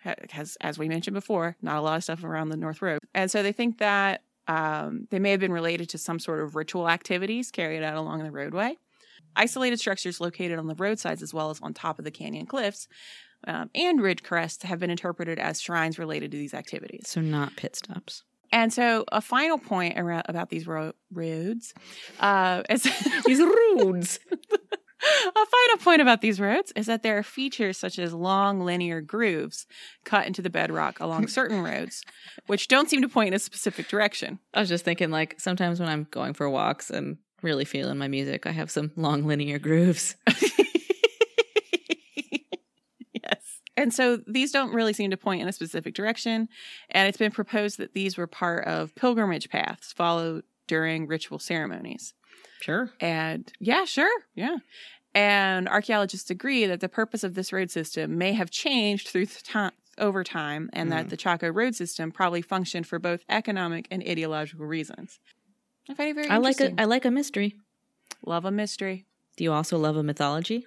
ha- 0.04 0.16
has, 0.32 0.58
as 0.60 0.78
we 0.78 0.90
mentioned 0.90 1.14
before, 1.14 1.56
not 1.62 1.78
a 1.78 1.82
lot 1.82 1.98
of 1.98 2.04
stuff 2.04 2.24
around 2.24 2.50
the 2.50 2.58
North 2.58 2.82
Road. 2.82 3.00
And 3.14 3.32
so 3.32 3.42
they 3.42 3.54
think 3.54 3.78
that 3.78 4.24
um, 4.48 5.08
they 5.10 5.20
may 5.20 5.32
have 5.32 5.40
been 5.40 5.54
related 5.54 5.88
to 5.90 5.98
some 5.98 6.20
sort 6.20 6.42
of 6.42 6.56
ritual 6.56 6.90
activities 6.90 7.50
carried 7.50 7.82
out 7.82 7.96
along 7.96 8.24
the 8.24 8.32
roadway. 8.32 8.78
Isolated 9.38 9.80
structures 9.80 10.20
located 10.20 10.60
on 10.60 10.68
the 10.68 10.76
roadsides 10.76 11.24
as 11.24 11.34
well 11.34 11.50
as 11.50 11.62
on 11.62 11.74
top 11.74 11.98
of 11.98 12.04
the 12.04 12.12
canyon 12.12 12.46
cliffs 12.46 12.90
um, 13.48 13.70
and 13.76 14.02
ridge 14.02 14.24
crests 14.24 14.64
have 14.64 14.80
been 14.80 14.90
interpreted 14.90 15.40
as 15.40 15.62
shrines 15.62 16.00
related 16.00 16.32
to 16.32 16.38
these 16.38 16.54
activities. 16.54 17.08
So 17.08 17.22
not 17.22 17.56
pit 17.56 17.76
stops. 17.76 18.24
And 18.52 18.72
so, 18.72 19.04
a 19.12 19.20
final 19.20 19.58
point 19.58 19.98
around, 19.98 20.26
about 20.28 20.50
these 20.50 20.68
ro- 20.68 20.94
roads 21.12 21.74
uh, 22.20 22.62
is 22.70 22.84
These 23.26 23.42
roads. 23.42 24.20
a 24.32 25.46
final 25.46 25.78
point 25.80 26.02
about 26.02 26.22
these 26.22 26.40
roads 26.40 26.72
is 26.76 26.86
that 26.86 27.02
there 27.04 27.18
are 27.18 27.24
features 27.24 27.78
such 27.78 27.98
as 27.98 28.14
long 28.14 28.62
linear 28.62 29.02
grooves 29.02 29.66
cut 30.06 30.28
into 30.28 30.42
the 30.42 30.50
bedrock 30.52 31.00
along 31.00 31.28
certain 31.28 31.64
roads, 31.64 32.04
which 32.46 32.68
don't 32.68 32.90
seem 32.90 33.02
to 33.02 33.10
point 33.10 33.30
in 33.30 33.34
a 33.34 33.40
specific 33.40 33.88
direction. 33.88 34.40
I 34.54 34.60
was 34.60 34.70
just 34.70 34.86
thinking, 34.86 35.10
like, 35.10 35.40
sometimes 35.40 35.80
when 35.80 35.90
I'm 35.90 36.08
going 36.12 36.34
for 36.34 36.50
walks 36.50 36.90
and 36.90 37.18
really 37.42 37.66
feeling 37.66 37.98
my 37.98 38.08
music, 38.08 38.46
I 38.46 38.52
have 38.52 38.72
some 38.72 38.92
long 38.96 39.26
linear 39.26 39.60
grooves. 39.60 40.16
yes. 43.14 43.60
And 43.76 43.94
so 43.94 44.18
these 44.28 44.52
don't 44.52 44.74
really 44.74 44.94
seem 44.94 45.10
to 45.12 45.18
point 45.18 45.42
in 45.42 45.48
a 45.48 45.52
specific 45.54 45.96
direction. 45.96 46.48
And 46.90 47.08
it's 47.08 47.18
been 47.18 47.32
proposed 47.32 47.78
that 47.80 47.94
these 47.94 48.18
were 48.18 48.28
part 48.28 48.66
of 48.66 48.94
pilgrimage 48.96 49.50
paths 49.50 49.92
followed 49.92 50.44
during 50.68 51.08
ritual 51.08 51.40
ceremonies. 51.40 52.14
Sure. 52.62 52.92
And 53.00 53.52
yeah, 53.60 53.86
sure. 53.86 54.12
Yeah. 54.36 54.58
And 55.16 55.68
archaeologists 55.70 56.30
agree 56.30 56.66
that 56.66 56.80
the 56.80 56.90
purpose 56.90 57.24
of 57.24 57.36
this 57.36 57.52
road 57.54 57.70
system 57.72 58.18
may 58.18 58.34
have 58.34 58.50
changed 58.50 59.10
through 59.10 59.28
the 59.28 59.42
time 59.44 59.72
over 60.00 60.24
time 60.24 60.70
and 60.74 60.92
that 60.92 61.06
Mm. 61.06 61.10
the 61.10 61.18
Chaco 61.18 61.50
road 61.50 61.76
system 61.76 62.12
probably 62.12 62.42
functioned 62.42 62.88
for 62.88 62.98
both 62.98 63.24
economic 63.30 63.88
and 63.92 64.02
ideological 64.02 64.66
reasons. 64.66 65.20
I 65.90 65.94
find 65.94 66.10
it 66.10 66.16
very 66.16 66.30
I 66.30 66.38
like 66.38 66.60
a 66.62 66.74
I 66.80 66.86
like 66.86 67.06
a 67.06 67.12
mystery. 67.12 67.56
love 68.26 68.44
a 68.46 68.50
mystery. 68.52 69.06
Do 69.38 69.44
you 69.44 69.52
also 69.54 69.78
love 69.78 69.96
a 69.96 70.02
mythology? 70.04 70.66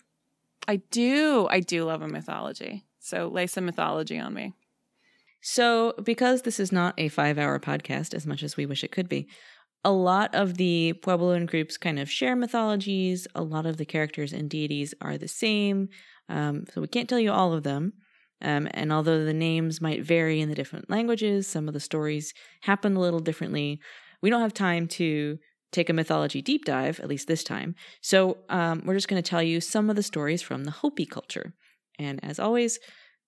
I 0.68 0.76
do. 0.76 1.48
I 1.50 1.58
do 1.60 1.84
love 1.84 2.02
a 2.02 2.08
mythology. 2.08 2.84
So 3.06 3.28
lay 3.28 3.46
some 3.46 3.66
mythology 3.66 4.18
on 4.18 4.34
me. 4.34 4.52
So, 5.40 5.94
because 6.02 6.42
this 6.42 6.58
is 6.58 6.72
not 6.72 6.94
a 6.98 7.08
five 7.08 7.38
hour 7.38 7.60
podcast 7.60 8.14
as 8.14 8.26
much 8.26 8.42
as 8.42 8.56
we 8.56 8.66
wish 8.66 8.82
it 8.82 8.90
could 8.90 9.08
be, 9.08 9.28
a 9.84 9.92
lot 9.92 10.34
of 10.34 10.56
the 10.56 10.94
Puebloan 11.04 11.46
groups 11.46 11.76
kind 11.76 12.00
of 12.00 12.10
share 12.10 12.34
mythologies. 12.34 13.28
A 13.36 13.44
lot 13.44 13.64
of 13.64 13.76
the 13.76 13.84
characters 13.84 14.32
and 14.32 14.50
deities 14.50 14.92
are 15.00 15.16
the 15.16 15.28
same. 15.28 15.88
Um, 16.28 16.64
so, 16.74 16.80
we 16.80 16.88
can't 16.88 17.08
tell 17.08 17.20
you 17.20 17.30
all 17.30 17.52
of 17.52 17.62
them. 17.62 17.92
Um, 18.42 18.66
and 18.72 18.92
although 18.92 19.24
the 19.24 19.32
names 19.32 19.80
might 19.80 20.02
vary 20.02 20.40
in 20.40 20.48
the 20.48 20.56
different 20.56 20.90
languages, 20.90 21.46
some 21.46 21.68
of 21.68 21.74
the 21.74 21.80
stories 21.80 22.34
happen 22.62 22.96
a 22.96 23.00
little 23.00 23.20
differently. 23.20 23.78
We 24.20 24.30
don't 24.30 24.42
have 24.42 24.52
time 24.52 24.88
to 24.88 25.38
take 25.70 25.88
a 25.88 25.92
mythology 25.92 26.42
deep 26.42 26.64
dive, 26.64 26.98
at 26.98 27.08
least 27.08 27.28
this 27.28 27.44
time. 27.44 27.76
So, 28.00 28.38
um, 28.48 28.82
we're 28.84 28.94
just 28.94 29.06
going 29.06 29.22
to 29.22 29.30
tell 29.30 29.44
you 29.44 29.60
some 29.60 29.90
of 29.90 29.94
the 29.94 30.02
stories 30.02 30.42
from 30.42 30.64
the 30.64 30.72
Hopi 30.72 31.06
culture. 31.06 31.54
And 31.98 32.22
as 32.24 32.38
always, 32.38 32.78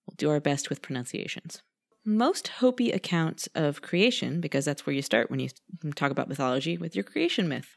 we'll 0.05 0.15
do 0.17 0.29
our 0.29 0.39
best 0.39 0.69
with 0.69 0.81
pronunciations. 0.81 1.61
Most 2.05 2.47
Hopi 2.47 2.91
accounts 2.91 3.47
of 3.55 3.81
creation, 3.81 4.41
because 4.41 4.65
that's 4.65 4.85
where 4.85 4.95
you 4.95 5.01
start 5.01 5.29
when 5.29 5.39
you 5.39 5.49
talk 5.95 6.11
about 6.11 6.29
mythology 6.29 6.77
with 6.77 6.95
your 6.95 7.03
creation 7.03 7.47
myth, 7.47 7.67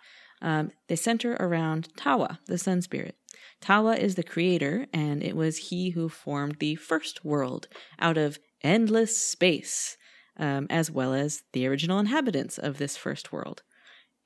um, 0.40 0.70
they 0.88 0.96
center 0.96 1.37
around 1.38 1.88
Tawa, 1.96 2.38
the 2.46 2.59
sun 2.59 2.83
spirit. 2.83 3.16
Tawa 3.61 3.96
is 3.96 4.14
the 4.16 4.22
creator, 4.22 4.87
and 4.92 5.22
it 5.22 5.37
was 5.37 5.68
he 5.68 5.90
who 5.90 6.09
formed 6.09 6.57
the 6.59 6.74
first 6.74 7.24
world 7.24 7.68
out 7.98 8.18
of 8.18 8.38
endless 8.62 9.16
space, 9.16 9.96
um, 10.37 10.66
as 10.68 10.90
well 10.90 11.14
as 11.14 11.42
the 11.52 11.66
original 11.66 11.98
inhabitants 11.98 12.59
of 12.59 12.78
this 12.78 12.96
first 12.96 13.33
world. 13.33 13.62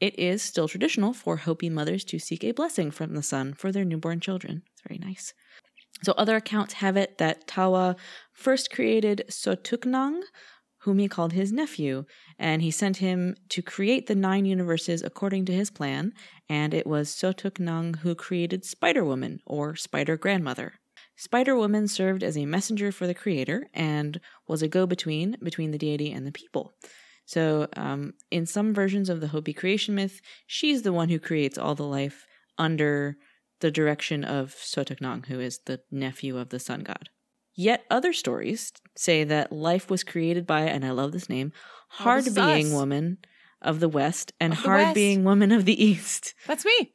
It 0.01 0.19
is 0.19 0.43
still 0.43 0.69
traditional 0.69 1.13
for 1.13 1.39
Hopi 1.39 1.71
mothers 1.71 2.05
to 2.05 2.19
seek 2.19 2.45
a 2.45 2.53
blessing 2.53 2.91
from 2.91 3.15
the 3.15 3.23
sun 3.23 3.55
for 3.55 3.73
their 3.73 3.85
newborn 3.85 4.21
children. 4.21 4.63
It's 4.73 4.83
very 4.87 4.99
nice. 4.99 5.33
So 6.03 6.13
other 6.13 6.37
accounts 6.37 6.75
have 6.75 6.97
it 6.97 7.19
that 7.19 7.47
Tawa 7.47 7.97
first 8.33 8.71
created 8.71 9.25
Sotuknang, 9.31 10.23
whom 10.79 10.99
he 10.99 11.09
called 11.09 11.33
his 11.33 11.53
nephew, 11.53 12.05
and 12.39 12.63
he 12.63 12.71
sent 12.71 12.99
him 12.99 13.35
to 13.49 13.63
create 13.63 14.07
the 14.07 14.15
nine 14.15 14.45
universes 14.45 15.03
according 15.03 15.45
to 15.47 15.53
his 15.53 15.71
plan, 15.71 16.13
and 16.49 16.73
it 16.75 16.87
was 16.87 17.09
Sotuknang 17.09 17.97
who 17.97 18.15
created 18.15 18.65
Spider 18.65 19.05
Woman, 19.05 19.41
or 19.47 19.75
Spider 19.75 20.17
Grandmother. 20.17 20.75
Spider 21.17 21.57
Woman 21.57 21.89
served 21.89 22.23
as 22.23 22.37
a 22.37 22.47
messenger 22.47 22.93
for 22.93 23.07
the 23.07 23.15
creator 23.15 23.67
and 23.73 24.21
was 24.47 24.63
a 24.63 24.69
go 24.69 24.87
between 24.87 25.37
between 25.43 25.71
the 25.71 25.79
deity 25.79 26.13
and 26.13 26.27
the 26.27 26.33
people. 26.33 26.75
So, 27.25 27.67
um, 27.77 28.13
in 28.31 28.47
some 28.47 28.73
versions 28.73 29.09
of 29.09 29.21
the 29.21 29.29
Hopi 29.29 29.53
creation 29.53 29.95
myth, 29.95 30.21
she's 30.47 30.83
the 30.83 30.93
one 30.93 31.09
who 31.09 31.19
creates 31.19 31.59
all 31.59 31.75
the 31.75 31.83
life 31.83 32.27
under 32.59 33.17
the 33.61 33.71
direction 33.71 34.25
of 34.25 34.55
Sotuknang, 34.55 35.27
who 35.27 35.41
is 35.41 35.61
the 35.67 35.81
nephew 35.91 36.37
of 36.39 36.51
the 36.51 36.59
sun 36.59 36.81
god. 36.81 37.09
Yet 37.55 37.85
other 37.91 38.13
stories 38.13 38.73
say 38.97 39.25
that 39.25 39.51
life 39.53 39.89
was 39.91 40.05
created 40.05 40.47
by, 40.47 40.63
and 40.63 40.85
I 40.85 40.91
love 40.91 41.13
this 41.13 41.29
name, 41.29 41.53
Oh, 41.55 42.05
hard 42.05 42.25
this 42.25 42.35
being 42.35 42.67
us. 42.69 42.73
woman 42.73 43.19
of 43.63 43.81
the 43.81 43.89
west 43.89 44.33
and 44.41 44.53
the 44.53 44.57
hard 44.57 44.81
West. 44.81 44.95
being 44.95 45.25
woman 45.25 45.53
of 45.53 45.65
the 45.65 45.83
east. 45.83 46.35
That's 46.47 46.65
me. 46.67 46.93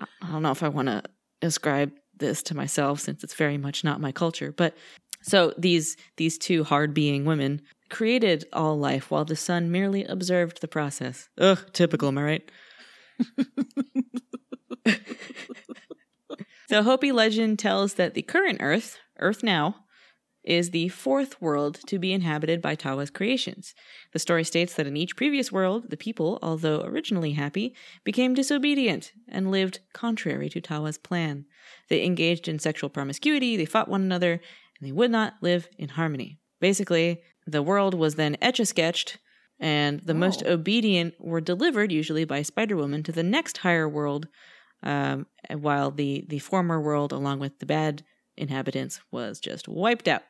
I- 0.00 0.06
I 0.22 0.30
don't 0.32 0.42
know 0.42 0.52
if 0.52 0.62
I 0.62 0.68
want 0.68 0.88
to 0.88 1.02
ascribe 1.42 1.92
this 2.16 2.42
to 2.44 2.56
myself 2.56 3.00
since 3.00 3.24
it's 3.24 3.34
very 3.34 3.58
much 3.58 3.82
not 3.82 4.00
my 4.00 4.12
culture, 4.12 4.52
but 4.52 4.76
so 5.22 5.52
these 5.58 5.96
these 6.16 6.38
two 6.38 6.62
hard 6.64 6.94
being 6.94 7.24
women 7.24 7.60
created 7.90 8.44
all 8.52 8.78
life 8.78 9.10
while 9.10 9.24
the 9.24 9.34
sun 9.36 9.70
merely 9.72 10.04
observed 10.04 10.60
the 10.60 10.68
process. 10.68 11.28
Ugh, 11.38 11.58
typical, 11.72 12.08
am 12.08 12.18
I 12.18 12.22
right? 12.22 12.50
so 16.68 16.82
Hopi 16.82 17.12
legend 17.12 17.58
tells 17.58 17.94
that 17.94 18.14
the 18.14 18.22
current 18.22 18.58
Earth, 18.60 18.98
Earth 19.18 19.42
now, 19.42 19.76
is 20.44 20.70
the 20.70 20.88
fourth 20.88 21.40
world 21.42 21.80
to 21.88 21.98
be 21.98 22.12
inhabited 22.12 22.62
by 22.62 22.76
Tawa's 22.76 23.10
creations. 23.10 23.74
The 24.12 24.20
story 24.20 24.44
states 24.44 24.74
that 24.74 24.86
in 24.86 24.96
each 24.96 25.16
previous 25.16 25.50
world, 25.50 25.90
the 25.90 25.96
people, 25.96 26.38
although 26.40 26.82
originally 26.82 27.32
happy, 27.32 27.74
became 28.04 28.32
disobedient 28.32 29.12
and 29.28 29.50
lived 29.50 29.80
contrary 29.92 30.48
to 30.50 30.60
Tawa's 30.60 30.98
plan. 30.98 31.46
They 31.88 32.04
engaged 32.04 32.46
in 32.46 32.60
sexual 32.60 32.90
promiscuity, 32.90 33.56
they 33.56 33.64
fought 33.64 33.88
one 33.88 34.02
another, 34.02 34.34
and 34.34 34.88
they 34.88 34.92
would 34.92 35.10
not 35.10 35.34
live 35.40 35.68
in 35.78 35.88
harmony. 35.90 36.38
Basically, 36.60 37.22
the 37.44 37.62
world 37.62 37.94
was 37.94 38.14
then 38.14 38.36
etch 38.40 38.60
a 38.60 38.66
sketched, 38.66 39.18
and 39.58 40.00
the 40.00 40.14
most 40.14 40.44
Oh. 40.46 40.52
obedient 40.52 41.14
were 41.18 41.40
delivered, 41.40 41.90
usually 41.90 42.24
by 42.24 42.42
Spider 42.42 42.76
Woman, 42.76 43.02
to 43.02 43.12
the 43.12 43.22
next 43.24 43.58
higher 43.58 43.88
world, 43.88 44.28
um, 44.86 45.26
while 45.50 45.90
the, 45.90 46.24
the 46.28 46.38
former 46.38 46.80
world, 46.80 47.12
along 47.12 47.40
with 47.40 47.58
the 47.58 47.66
bad 47.66 48.04
inhabitants, 48.36 49.00
was 49.10 49.40
just 49.40 49.66
wiped 49.66 50.06
out. 50.06 50.22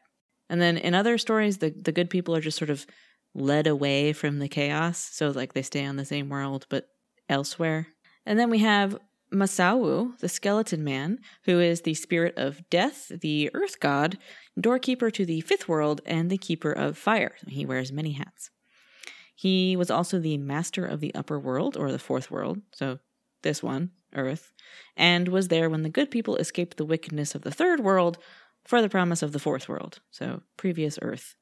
And 0.48 0.62
then 0.62 0.78
in 0.78 0.94
other 0.94 1.18
stories, 1.18 1.58
the, 1.58 1.70
the 1.70 1.92
good 1.92 2.08
people 2.08 2.34
are 2.34 2.40
just 2.40 2.56
sort 2.56 2.70
of 2.70 2.86
led 3.34 3.66
away 3.66 4.14
from 4.14 4.38
the 4.38 4.48
chaos. 4.48 4.98
So, 5.12 5.28
like, 5.28 5.52
they 5.52 5.60
stay 5.60 5.84
on 5.84 5.96
the 5.96 6.06
same 6.06 6.30
world, 6.30 6.66
but 6.70 6.88
elsewhere. 7.28 7.88
And 8.24 8.38
then 8.38 8.48
we 8.48 8.60
have 8.60 8.98
Masau, 9.30 10.18
the 10.20 10.28
skeleton 10.28 10.82
man, 10.82 11.18
who 11.44 11.60
is 11.60 11.82
the 11.82 11.92
spirit 11.92 12.32
of 12.38 12.68
death, 12.70 13.08
the 13.08 13.50
earth 13.52 13.78
god, 13.78 14.16
doorkeeper 14.58 15.10
to 15.10 15.26
the 15.26 15.42
fifth 15.42 15.68
world, 15.68 16.00
and 16.06 16.30
the 16.30 16.38
keeper 16.38 16.72
of 16.72 16.96
fire. 16.96 17.34
He 17.46 17.66
wears 17.66 17.92
many 17.92 18.12
hats. 18.12 18.50
He 19.34 19.76
was 19.76 19.90
also 19.90 20.18
the 20.18 20.38
master 20.38 20.86
of 20.86 21.00
the 21.00 21.14
upper 21.14 21.38
world, 21.38 21.76
or 21.76 21.92
the 21.92 21.98
fourth 21.98 22.30
world, 22.30 22.62
so 22.72 23.00
this 23.42 23.62
one, 23.62 23.90
Earth, 24.14 24.52
and 24.96 25.28
was 25.28 25.48
there 25.48 25.68
when 25.68 25.82
the 25.82 25.88
good 25.88 26.10
people 26.10 26.36
escaped 26.36 26.76
the 26.76 26.84
wickedness 26.84 27.34
of 27.34 27.42
the 27.42 27.50
third 27.50 27.80
world 27.80 28.18
for 28.64 28.82
the 28.82 28.88
promise 28.88 29.22
of 29.22 29.32
the 29.32 29.38
fourth 29.38 29.68
world, 29.68 30.00
so 30.10 30.42
previous 30.56 30.98
Earth. 31.02 31.36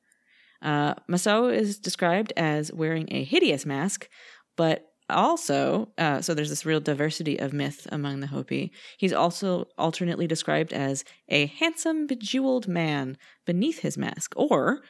Uh, 0.63 0.95
Masau 1.11 1.53
is 1.53 1.79
described 1.79 2.33
as 2.37 2.73
wearing 2.73 3.09
a 3.11 3.25
hideous 3.25 3.67
mask, 3.67 4.09
but 4.57 4.87
also, 5.11 5.93
uh, 5.99 6.23
so 6.23 6.33
there's 6.33 6.49
this 6.49 6.65
real 6.65 6.81
diversity 6.81 7.39
of 7.39 7.53
myth 7.53 7.87
among 7.93 8.21
the 8.21 8.27
Hopi. 8.29 8.73
He's 8.97 9.13
also 9.13 9.67
alternately 9.77 10.27
described 10.27 10.73
as 10.73 11.05
a 11.29 11.47
handsome, 11.47 12.07
bejeweled 12.07 12.67
man 12.67 13.19
beneath 13.45 13.81
his 13.81 13.99
mask, 13.99 14.33
or 14.37 14.81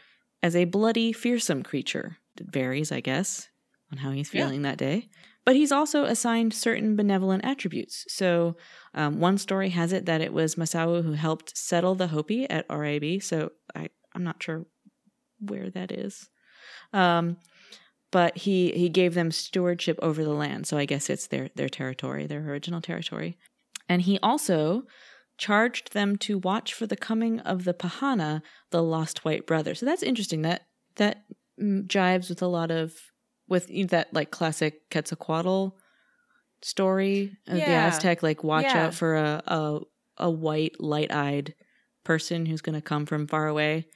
as 0.43 0.55
a 0.55 0.67
bloody, 0.67 1.13
fearsome 1.13 1.63
creature. 1.65 2.19
It 2.39 2.47
varies, 2.47 2.93
I 2.93 3.01
guess, 3.01 3.49
on 3.91 3.99
how 3.99 4.13
he's 4.13 4.33
Yeah. 4.33 4.43
feeling 4.43 4.63
that 4.63 4.79
day. 4.79 5.09
But 5.45 5.57
he's 5.57 5.73
also 5.73 6.05
assigned 6.05 6.55
certain 6.55 6.97
benevolent 6.97 7.45
attributes. 7.45 8.05
So, 8.09 8.57
um, 8.95 9.21
one 9.21 9.37
story 9.37 9.71
has 9.71 9.93
it 9.93 10.07
that 10.07 10.23
it 10.23 10.33
was 10.33 10.55
Masau 10.55 11.03
who 11.03 11.13
helped 11.13 11.57
settle 11.57 11.95
the 11.95 12.07
Hopi 12.07 12.49
at 12.49 12.67
Oraibi. 12.69 13.23
So, 13.23 13.53
I, 13.75 13.89
I'm 14.15 14.25
not 14.25 14.43
sure 14.43 14.65
where 15.41 15.71
that 15.71 15.93
is. 15.93 16.31
Um, 16.93 17.37
but 18.11 18.39
he 18.39 18.71
he 18.73 18.89
gave 18.89 19.15
them 19.15 19.33
stewardship 19.33 19.99
over 20.01 20.23
the 20.23 20.33
land, 20.33 20.69
so 20.69 20.79
I 20.79 20.85
guess 20.85 21.11
it's 21.11 21.27
their 21.27 21.51
their 21.57 21.69
territory, 21.69 22.27
their 22.27 22.49
original 22.49 22.81
territory. 22.81 23.37
And 23.89 24.03
he 24.03 24.19
also 24.23 24.85
charged 25.37 25.93
them 25.93 26.17
to 26.17 26.39
watch 26.39 26.73
for 26.73 26.87
the 26.87 26.97
coming 26.97 27.41
of 27.41 27.65
the 27.65 27.75
Pahana, 27.75 28.41
the 28.71 28.83
lost 28.83 29.25
white 29.25 29.47
brother. 29.47 29.75
So 29.75 29.85
that's 29.85 30.03
interesting. 30.03 30.43
That 30.43 30.63
that 30.95 31.25
mm, 31.61 31.87
jives 31.89 32.29
with 32.29 32.41
a 32.41 32.47
lot 32.47 32.71
of 32.71 32.95
with 33.49 33.69
that 33.91 34.13
like 34.13 34.31
classic 34.31 34.91
Quetzalcoatl 34.91 35.69
story 36.63 37.37
of 37.47 37.57
the 37.57 37.63
Aztec. 37.73 38.23
Like 38.23 38.43
watch 38.45 38.65
Yeah. 38.65 38.87
out 38.87 38.95
for 38.95 39.17
a 39.17 39.43
a, 39.47 39.81
a 40.19 40.31
white 40.31 40.81
light 40.81 41.13
eyed 41.13 41.55
person 42.05 42.47
who's 42.47 42.61
going 42.61 42.75
to 42.75 42.83
come 42.83 43.07
from 43.07 43.27
far 43.27 43.47
away. 43.49 43.87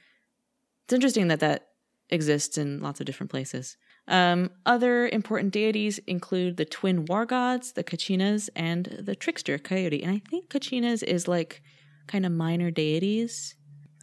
It's 0.85 0.93
interesting 0.93 1.27
that 1.27 1.39
that 1.41 1.67
exists 2.09 2.57
in 2.57 2.81
lots 2.81 2.99
of 2.99 3.05
different 3.05 3.29
places. 3.29 3.77
Um, 4.07 4.49
other 4.65 5.07
important 5.07 5.53
deities 5.53 5.99
include 5.99 6.57
the 6.57 6.65
twin 6.65 7.05
war 7.05 7.27
gods, 7.27 7.73
the 7.73 7.83
Kachinas, 7.83 8.49
and 8.55 8.85
the 8.99 9.15
trickster 9.15 9.59
Coyote. 9.59 10.01
And 10.01 10.11
I 10.11 10.19
think 10.27 10.49
Kachinas 10.49 11.03
is 11.03 11.27
like 11.27 11.61
kind 12.07 12.25
of 12.25 12.31
minor 12.31 12.71
deities. 12.71 13.53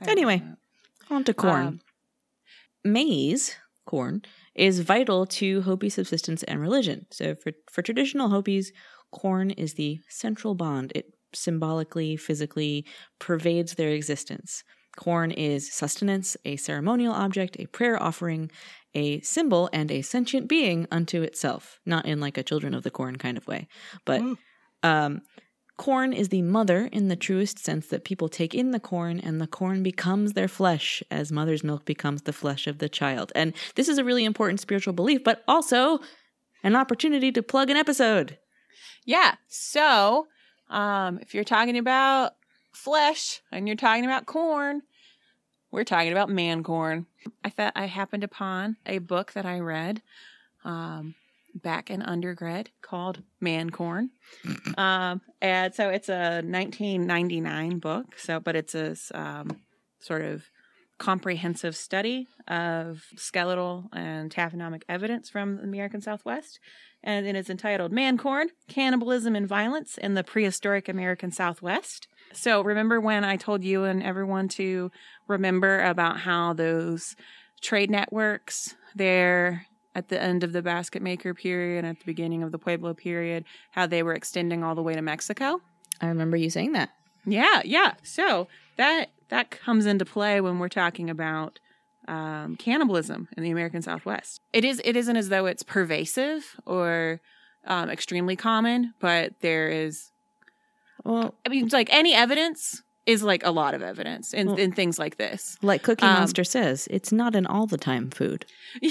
Anyway, 0.06 0.42
on 1.10 1.24
to 1.24 1.34
corn. 1.34 1.66
Um, 1.66 1.80
Maize, 2.84 3.56
corn, 3.84 4.22
is 4.56 4.80
vital 4.80 5.26
to 5.26 5.62
Hopi 5.62 5.88
subsistence 5.88 6.42
and 6.44 6.60
religion. 6.60 7.06
So 7.10 7.34
for, 7.34 7.52
for 7.70 7.82
traditional 7.82 8.30
Hopis, 8.30 8.72
corn 9.12 9.50
is 9.50 9.74
the 9.74 10.00
central 10.08 10.54
bond. 10.54 10.92
It 10.94 11.12
symbolically, 11.32 12.16
physically 12.16 12.86
pervades 13.18 13.74
their 13.74 13.90
existence. 13.90 14.64
Corn 14.96 15.30
is 15.30 15.72
sustenance, 15.72 16.36
a 16.46 16.56
ceremonial 16.56 17.12
object, 17.12 17.56
a 17.58 17.66
prayer 17.66 18.02
offering, 18.02 18.50
a 18.94 19.20
symbol, 19.20 19.68
and 19.72 19.90
a 19.90 20.00
sentient 20.00 20.48
being 20.48 20.86
unto 20.90 21.20
itself. 21.22 21.78
Not 21.84 22.06
in 22.06 22.18
like 22.18 22.38
a 22.38 22.42
children 22.42 22.72
of 22.72 22.82
the 22.82 22.90
corn 22.90 23.16
kind 23.16 23.36
of 23.36 23.46
way, 23.46 23.68
but 24.06 24.22
Mm. 24.22 24.38
um, 24.82 25.20
corn 25.76 26.12
is 26.12 26.28
the 26.30 26.42
mother 26.42 26.88
in 26.92 27.08
the 27.08 27.16
truest 27.16 27.58
sense 27.58 27.88
that 27.88 28.04
people 28.04 28.28
take 28.28 28.54
in 28.54 28.70
the 28.70 28.80
corn 28.80 29.20
and 29.20 29.40
the 29.40 29.46
corn 29.46 29.82
becomes 29.82 30.32
their 30.32 30.48
flesh 30.48 31.02
as 31.10 31.30
mother's 31.30 31.62
milk 31.62 31.84
becomes 31.84 32.22
the 32.22 32.32
flesh 32.32 32.66
of 32.66 32.78
the 32.78 32.88
child. 32.88 33.32
And 33.34 33.52
this 33.74 33.88
is 33.88 33.98
a 33.98 34.04
really 34.04 34.24
important 34.24 34.60
spiritual 34.60 34.94
belief, 34.94 35.22
but 35.22 35.42
also 35.46 36.00
an 36.62 36.76
opportunity 36.76 37.30
to 37.32 37.42
plug 37.42 37.70
an 37.70 37.76
episode. 37.76 38.38
Yeah. 39.04 39.34
So, 39.48 40.26
um, 40.68 41.18
if 41.20 41.34
you're 41.34 41.44
talking 41.44 41.78
about 41.78 42.32
flesh 42.72 43.40
and 43.52 43.66
you're 43.66 43.76
talking 43.76 44.04
about 44.04 44.26
corn, 44.26 44.82
we're 45.70 45.84
talking 45.84 46.12
about 46.12 46.30
man 46.30 46.62
corn. 46.62 47.06
I 47.44 47.50
thought 47.50 47.72
I 47.76 47.86
happened 47.86 48.24
upon 48.24 48.76
a 48.86 48.98
book 48.98 49.32
that 49.32 49.46
I 49.46 49.60
read 49.60 50.02
um, 50.64 51.14
back 51.62 51.90
in 51.90 52.02
undergrad 52.02 52.70
called 52.82 53.22
Man 53.40 53.70
Corn. 53.70 54.10
um, 54.78 55.20
and 55.40 55.74
so 55.74 55.88
it's 55.88 56.08
a 56.08 56.42
1999 56.42 57.78
book. 57.78 58.18
So, 58.18 58.40
but 58.40 58.56
it's 58.56 58.74
a 58.74 58.96
um, 59.14 59.60
sort 60.00 60.22
of 60.22 60.44
comprehensive 60.98 61.76
study 61.76 62.26
of 62.48 63.04
skeletal 63.16 63.88
and 63.92 64.32
taphonomic 64.32 64.82
evidence 64.88 65.28
from 65.28 65.56
the 65.56 65.62
American 65.62 66.00
Southwest 66.00 66.58
and 67.06 67.26
it 67.26 67.36
is 67.36 67.48
entitled 67.48 67.92
Man 67.92 68.18
Corn 68.18 68.48
Cannibalism 68.68 69.36
and 69.36 69.48
Violence 69.48 69.96
in 69.96 70.14
the 70.14 70.24
Prehistoric 70.24 70.88
American 70.88 71.30
Southwest. 71.30 72.08
So, 72.32 72.62
remember 72.62 73.00
when 73.00 73.24
I 73.24 73.36
told 73.36 73.64
you 73.64 73.84
and 73.84 74.02
everyone 74.02 74.48
to 74.48 74.90
remember 75.28 75.82
about 75.82 76.18
how 76.18 76.52
those 76.52 77.14
trade 77.62 77.90
networks 77.90 78.74
there 78.94 79.66
at 79.96 80.08
the 80.08 80.20
end 80.20 80.44
of 80.44 80.52
the 80.52 80.62
basket 80.62 81.00
maker 81.02 81.32
period 81.34 81.78
and 81.84 81.86
at 81.96 81.98
the 81.98 82.04
beginning 82.04 82.42
of 82.42 82.52
the 82.52 82.58
Pueblo 82.58 82.92
period, 82.94 83.44
how 83.70 83.86
they 83.86 84.02
were 84.02 84.12
extending 84.14 84.62
all 84.62 84.74
the 84.74 84.82
way 84.82 84.94
to 84.94 85.02
Mexico? 85.02 85.60
I 86.00 86.06
remember 86.08 86.36
you 86.36 86.50
saying 86.50 86.72
that. 86.72 86.90
Yeah, 87.24 87.62
yeah. 87.64 87.94
So 88.02 88.46
that 88.76 89.10
that 89.30 89.50
comes 89.50 89.86
into 89.86 90.04
play 90.04 90.40
when 90.40 90.58
we're 90.58 90.68
talking 90.68 91.08
about 91.10 91.58
um, 92.06 92.56
cannibalism 92.56 93.26
in 93.36 93.42
the 93.42 93.50
American 93.50 93.82
Southwest. 93.82 94.40
It 94.52 94.64
is 94.64 94.80
it 94.84 94.96
isn't 94.96 95.16
as 95.16 95.28
though 95.30 95.46
it's 95.46 95.62
pervasive 95.62 96.44
or 96.66 97.20
um, 97.66 97.90
extremely 97.90 98.36
common, 98.36 98.94
but 99.00 99.32
there 99.40 99.68
is. 99.68 100.12
Well, 101.04 101.34
I 101.44 101.48
mean, 101.48 101.64
it's 101.64 101.72
like 101.74 101.88
any 101.92 102.12
evidence 102.14 102.82
is 103.06 103.22
like 103.22 103.44
a 103.46 103.50
lot 103.52 103.72
of 103.74 103.82
evidence 103.82 104.34
in, 104.34 104.48
Well- 104.48 104.56
in 104.56 104.72
things 104.72 104.98
like 104.98 105.16
this. 105.16 105.56
like 105.62 105.82
Cookie 105.84 106.04
Um, 106.04 106.14
Monster 106.18 106.42
says, 106.44 106.88
it's 106.90 107.12
not 107.12 107.34
an 107.36 107.46
all 107.46 107.66
the 107.66 107.78
time 107.78 108.10
food. 108.10 108.44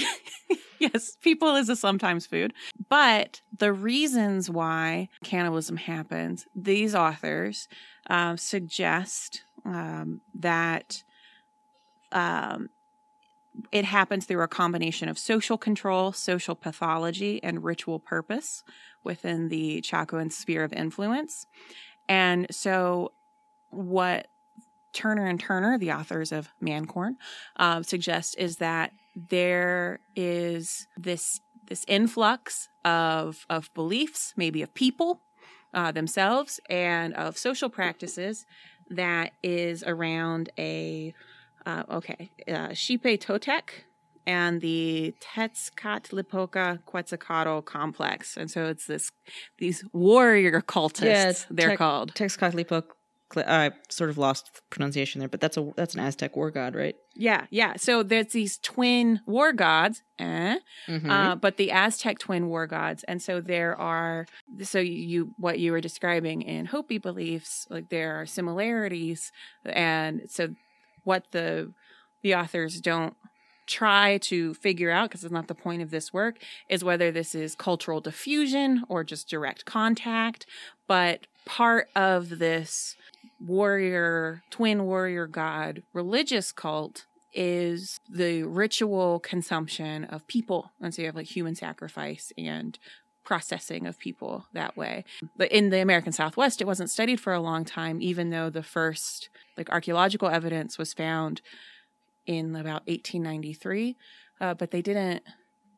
yes, 0.80 1.16
people 1.20 1.56
is 1.56 1.68
a 1.68 1.76
sometimes 1.76 2.26
food. 2.26 2.52
But 2.88 3.40
the 3.56 3.72
reasons 3.72 4.50
why 4.50 5.08
cannibalism 5.24 5.76
happens, 5.76 6.46
these 6.54 6.94
authors 6.94 7.68
um, 8.08 8.36
suggest 8.36 9.42
um, 9.64 10.20
that 10.34 11.02
um, 12.12 12.70
it 13.72 13.84
happens 13.84 14.26
through 14.26 14.42
a 14.42 14.48
combination 14.48 15.08
of 15.08 15.18
social 15.18 15.58
control, 15.58 16.12
social 16.12 16.54
pathology, 16.54 17.42
and 17.42 17.64
ritual 17.64 17.98
purpose 17.98 18.62
within 19.02 19.48
the 19.48 19.80
Chacoan 19.82 20.32
sphere 20.32 20.64
of 20.64 20.72
influence. 20.72 21.46
And 22.08 22.46
so, 22.50 23.12
what 23.70 24.28
Turner 24.92 25.26
and 25.26 25.40
Turner, 25.40 25.78
the 25.78 25.92
authors 25.92 26.32
of 26.32 26.48
Mancorn, 26.62 27.16
um, 27.56 27.82
suggest 27.82 28.36
is 28.38 28.56
that 28.56 28.92
there 29.16 30.00
is 30.14 30.86
this 30.96 31.40
this 31.68 31.84
influx 31.88 32.68
of 32.84 33.46
of 33.50 33.72
beliefs, 33.74 34.34
maybe 34.36 34.62
of 34.62 34.72
people 34.74 35.20
uh, 35.74 35.90
themselves, 35.90 36.60
and 36.68 37.14
of 37.14 37.36
social 37.38 37.68
practices 37.70 38.44
that 38.90 39.32
is 39.42 39.82
around 39.84 40.50
a 40.58 41.14
uh, 41.64 41.82
okay 41.90 42.30
uh, 42.46 42.68
Xipe 42.68 43.18
Totec 43.18 43.84
and 44.26 44.60
the 44.60 45.14
Tezcatlipoca 45.20 46.84
Quetzalcoatl 46.84 47.64
complex, 47.64 48.36
and 48.36 48.50
so 48.50 48.66
it's 48.66 48.86
this 48.86 49.10
these 49.58 49.84
warrior 49.92 50.60
cultists. 50.60 51.46
they're 51.50 51.70
Tec- 51.70 51.78
called. 51.78 52.14
Texcatlipoc 52.14 52.68
cl- 52.68 52.96
I 53.34 53.72
sort 53.88 54.10
of 54.10 54.18
lost 54.18 54.62
pronunciation 54.70 55.18
there, 55.18 55.28
but 55.28 55.40
that's 55.40 55.56
a 55.56 55.72
that's 55.76 55.94
an 55.94 56.00
Aztec 56.00 56.36
war 56.36 56.50
god, 56.50 56.74
right? 56.74 56.94
Yeah, 57.14 57.46
yeah. 57.50 57.74
So 57.76 58.02
there's 58.02 58.28
these 58.28 58.58
twin 58.58 59.20
war 59.26 59.52
gods, 59.52 60.02
eh? 60.18 60.58
Mm-hmm. 60.88 61.10
uh, 61.10 61.36
but 61.36 61.56
the 61.56 61.72
Aztec 61.72 62.18
twin 62.18 62.48
war 62.48 62.66
gods, 62.66 63.04
and 63.04 63.20
so 63.20 63.40
there 63.40 63.78
are. 63.78 64.26
So 64.62 64.78
you 64.78 65.34
what 65.38 65.58
you 65.58 65.72
were 65.72 65.80
describing 65.80 66.42
in 66.42 66.66
Hopi 66.66 66.98
beliefs, 66.98 67.66
like 67.68 67.88
there 67.88 68.20
are 68.20 68.26
similarities, 68.26 69.32
and 69.64 70.22
so 70.28 70.54
what 71.04 71.24
the 71.32 71.72
the 72.22 72.34
authors 72.34 72.80
don't 72.80 73.16
try 73.66 74.18
to 74.18 74.54
figure 74.54 74.90
out 74.90 75.10
because 75.10 75.24
it's 75.24 75.32
not 75.32 75.48
the 75.48 75.54
point 75.54 75.82
of 75.82 75.90
this 75.90 76.12
work 76.12 76.38
is 76.68 76.84
whether 76.84 77.10
this 77.10 77.34
is 77.34 77.56
cultural 77.56 78.00
diffusion 78.00 78.84
or 78.88 79.02
just 79.02 79.28
direct 79.28 79.64
contact 79.64 80.46
but 80.86 81.26
part 81.44 81.88
of 81.96 82.38
this 82.38 82.96
warrior 83.40 84.42
twin 84.50 84.84
warrior 84.84 85.26
god 85.26 85.82
religious 85.92 86.52
cult 86.52 87.06
is 87.34 87.98
the 88.08 88.42
ritual 88.44 89.20
consumption 89.20 90.04
of 90.04 90.26
people 90.26 90.72
and 90.80 90.94
so 90.94 91.02
you 91.02 91.06
have 91.06 91.14
like 91.14 91.26
human 91.26 91.54
sacrifice 91.54 92.32
and 92.38 92.78
processing 93.24 93.86
of 93.86 93.98
people 93.98 94.46
that 94.52 94.76
way 94.76 95.04
but 95.36 95.50
in 95.50 95.70
the 95.70 95.80
american 95.80 96.12
southwest 96.12 96.60
it 96.60 96.66
wasn't 96.66 96.88
studied 96.88 97.20
for 97.20 97.32
a 97.34 97.40
long 97.40 97.64
time 97.64 98.00
even 98.00 98.30
though 98.30 98.48
the 98.48 98.62
first 98.62 99.28
like 99.56 99.68
archaeological 99.70 100.28
evidence 100.28 100.78
was 100.78 100.94
found 100.94 101.42
in 102.26 102.54
about 102.56 102.86
1893, 102.86 103.96
uh, 104.40 104.54
but 104.54 104.70
they 104.70 104.82
didn't. 104.82 105.22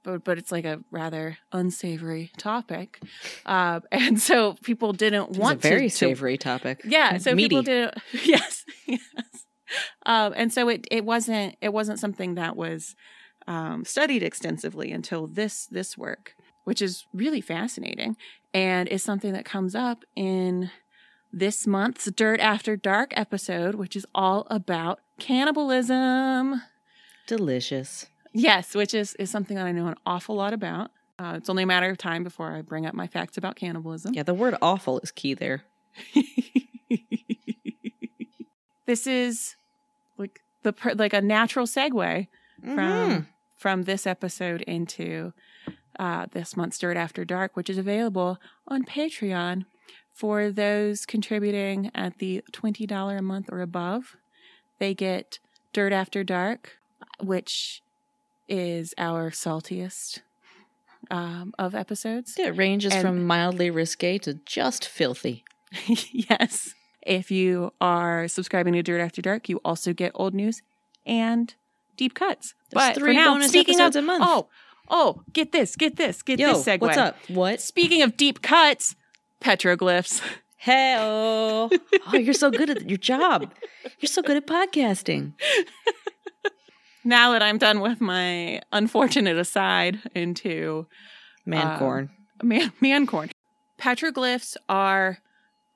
But, 0.08 0.24
but 0.24 0.38
it's 0.38 0.50
like 0.50 0.64
a 0.64 0.80
rather 0.90 1.36
unsavory 1.52 2.32
topic, 2.38 2.98
uh, 3.44 3.80
and 3.92 4.18
so 4.18 4.54
people 4.62 4.94
didn't 4.94 5.28
It's 5.30 5.38
want 5.38 5.58
a 5.64 5.68
very 5.68 5.88
to, 5.90 5.90
to- 5.90 5.96
savory 5.96 6.38
topic. 6.38 6.80
yeah, 6.84 7.18
so 7.18 7.34
Meaty. 7.34 7.48
people 7.48 7.62
didn't. 7.62 7.94
Yes, 8.24 8.64
yes. 8.86 9.00
Um, 10.06 10.32
and 10.34 10.50
so 10.50 10.70
it 10.70 10.86
it 10.90 11.04
wasn't 11.04 11.56
it 11.60 11.74
wasn't 11.74 11.98
something 11.98 12.36
that 12.36 12.56
was 12.56 12.96
um, 13.46 13.84
studied 13.84 14.22
extensively 14.22 14.92
until 14.92 15.26
this 15.26 15.66
this 15.66 15.98
work, 15.98 16.32
which 16.64 16.80
is 16.80 17.04
really 17.12 17.42
fascinating, 17.42 18.16
and 18.54 18.88
is 18.88 19.02
something 19.02 19.34
that 19.34 19.44
comes 19.44 19.74
up 19.74 20.04
in 20.16 20.70
this 21.30 21.66
month's 21.66 22.10
Dirt 22.12 22.40
After 22.40 22.76
Dark 22.76 23.12
episode, 23.14 23.74
which 23.74 23.94
is 23.94 24.06
all 24.14 24.46
about 24.48 25.00
cannibalism. 25.18 26.62
delicious. 27.26 28.06
Yes, 28.32 28.74
which 28.74 28.94
is 28.94 29.14
is 29.16 29.30
something 29.30 29.56
that 29.56 29.66
I 29.66 29.72
know 29.72 29.86
an 29.88 29.96
awful 30.06 30.34
lot 30.36 30.52
about. 30.52 30.90
Uh, 31.18 31.34
it's 31.36 31.48
only 31.50 31.64
a 31.64 31.66
matter 31.66 31.90
of 31.90 31.98
time 31.98 32.22
before 32.22 32.52
I 32.54 32.62
bring 32.62 32.86
up 32.86 32.94
my 32.94 33.06
facts 33.08 33.36
about 33.36 33.56
cannibalism. 33.56 34.14
Yeah, 34.14 34.22
the 34.22 34.34
word 34.34 34.54
"awful" 34.62 35.00
is 35.00 35.10
key 35.10 35.34
there. 35.34 35.64
this 38.86 39.06
is 39.06 39.56
like 40.16 40.40
the 40.62 40.74
like 40.96 41.12
a 41.12 41.20
natural 41.20 41.66
segue 41.66 42.26
from 42.62 42.76
Mhm. 42.76 43.26
from 43.56 43.82
this 43.82 44.06
episode 44.06 44.62
into 44.62 45.32
uh, 45.98 46.26
this 46.30 46.56
month's 46.56 46.78
Dirt 46.78 46.96
After 46.96 47.24
Dark, 47.24 47.56
which 47.56 47.68
is 47.68 47.76
available 47.78 48.38
on 48.68 48.84
Patreon 48.84 49.64
for 50.12 50.50
those 50.52 51.04
contributing 51.04 51.90
at 51.94 52.18
the 52.18 52.42
twenty 52.52 52.86
dollar 52.86 53.16
a 53.18 53.22
month 53.22 53.48
or 53.50 53.60
above. 53.60 54.16
They 54.78 54.94
get 54.94 55.40
Dirt 55.72 55.92
After 55.92 56.22
Dark, 56.22 56.78
which 57.20 57.82
is 58.48 58.94
our 58.98 59.30
saltiest 59.30 60.20
um, 61.10 61.52
of 61.58 61.74
episodes. 61.74 62.36
It 62.38 62.56
ranges 62.56 62.92
And- 62.92 63.02
from 63.02 63.26
mildly 63.26 63.70
risque 63.70 64.18
to 64.18 64.34
just 64.44 64.84
filthy. 64.86 65.44
yes. 65.86 66.74
If 67.02 67.30
you 67.30 67.72
are 67.80 68.28
subscribing 68.28 68.74
to 68.74 68.82
Dirt 68.82 69.00
After 69.00 69.22
Dark, 69.22 69.48
you 69.48 69.60
also 69.64 69.92
get 69.92 70.12
old 70.14 70.34
news 70.34 70.62
and 71.06 71.54
deep 71.96 72.14
cuts. 72.14 72.54
There's 72.70 72.88
but 72.88 72.96
three 72.96 73.10
for 73.10 73.14
now, 73.14 73.32
bonus 73.34 73.48
speaking 73.48 73.76
episodes 73.76 73.96
of, 73.96 74.04
a 74.04 74.06
month. 74.06 74.24
Oh, 74.26 74.48
oh, 74.88 75.22
get 75.32 75.52
this, 75.52 75.76
get 75.76 75.96
this, 75.96 76.22
get 76.22 76.38
Yo, 76.38 76.54
this 76.54 76.64
segue. 76.64 76.80
what's 76.80 76.98
up? 76.98 77.16
What? 77.28 77.60
Speaking 77.60 78.02
of 78.02 78.16
deep 78.16 78.42
cuts, 78.42 78.94
petroglyphs. 79.40 80.22
Hey, 80.60 80.96
oh, 80.98 81.70
you're 82.12 82.34
so 82.34 82.50
good 82.50 82.68
at 82.68 82.88
your 82.88 82.98
job. 82.98 83.54
You're 84.00 84.08
so 84.08 84.22
good 84.22 84.36
at 84.36 84.48
podcasting. 84.48 85.34
Now 87.08 87.32
that 87.32 87.42
I'm 87.42 87.56
done 87.56 87.80
with 87.80 88.02
my 88.02 88.60
unfortunate 88.70 89.38
aside 89.38 89.98
into 90.14 90.86
Man 91.46 91.66
Uh, 91.66 91.78
corn. 91.78 92.10
man, 92.42 92.70
man 92.82 93.06
corn. 93.06 93.30
Petroglyphs 93.80 94.58
are 94.68 95.18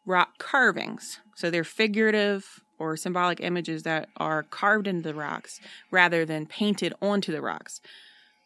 rock 0.04 0.36
carvings. 0.36 1.20
So 1.34 1.50
they're 1.50 1.64
figurative 1.64 2.60
or 2.78 2.98
symbolic 2.98 3.40
images 3.40 3.82
that 3.84 4.10
are 4.18 4.42
carved 4.42 4.86
into 4.86 5.08
the 5.08 5.14
rocks 5.14 5.58
rather 5.90 6.26
than 6.26 6.44
painted 6.44 6.92
onto 7.00 7.32
the 7.32 7.40
rocks. 7.40 7.80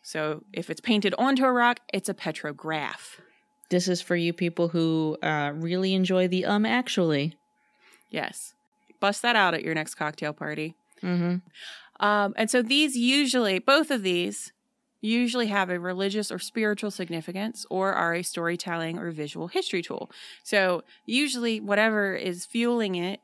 So 0.03 0.45
if 0.53 0.71
it's 0.71 0.81
painted 0.81 1.13
onto 1.19 1.45
a 1.45 1.51
rock, 1.53 1.81
it's 1.93 2.09
a 2.09 2.15
petrograph. 2.15 3.19
This 3.69 3.89
is 3.89 4.01
for 4.01 4.15
you 4.15 4.33
people 4.33 4.69
who 4.69 5.19
uh, 5.25 5.51
really 5.57 5.93
enjoy 5.93 6.29
the 6.29 6.45
um 6.45 6.65
actually. 6.65 7.35
Yes. 8.11 8.55
Bust 9.01 9.23
that 9.23 9.35
out 9.35 9.55
at 9.55 9.65
your 9.65 9.75
next 9.75 9.97
cocktail 9.97 10.33
party. 10.33 10.77
Mm-hmm. 11.03 11.37
Um, 12.01 12.35
and 12.37 12.51
so 12.51 12.63
these 12.63 12.97
usually, 12.97 13.59
both 13.59 13.91
of 13.91 14.03
these, 14.03 14.53
usually 15.01 15.47
have 15.47 15.71
a 15.71 15.79
religious 15.79 16.33
or 16.33 16.39
spiritual 16.39 16.91
significance 16.91 17.65
or 17.71 17.93
are 17.93 18.15
a 18.15 18.23
storytelling 18.23 18.99
or 18.99 19.11
visual 19.11 19.49
history 19.49 19.83
tool. 19.83 20.11
So 20.43 20.83
usually, 21.05 21.61
whatever 21.61 22.15
is 22.15 22.45
fueling 22.45 22.97
it, 22.97 23.21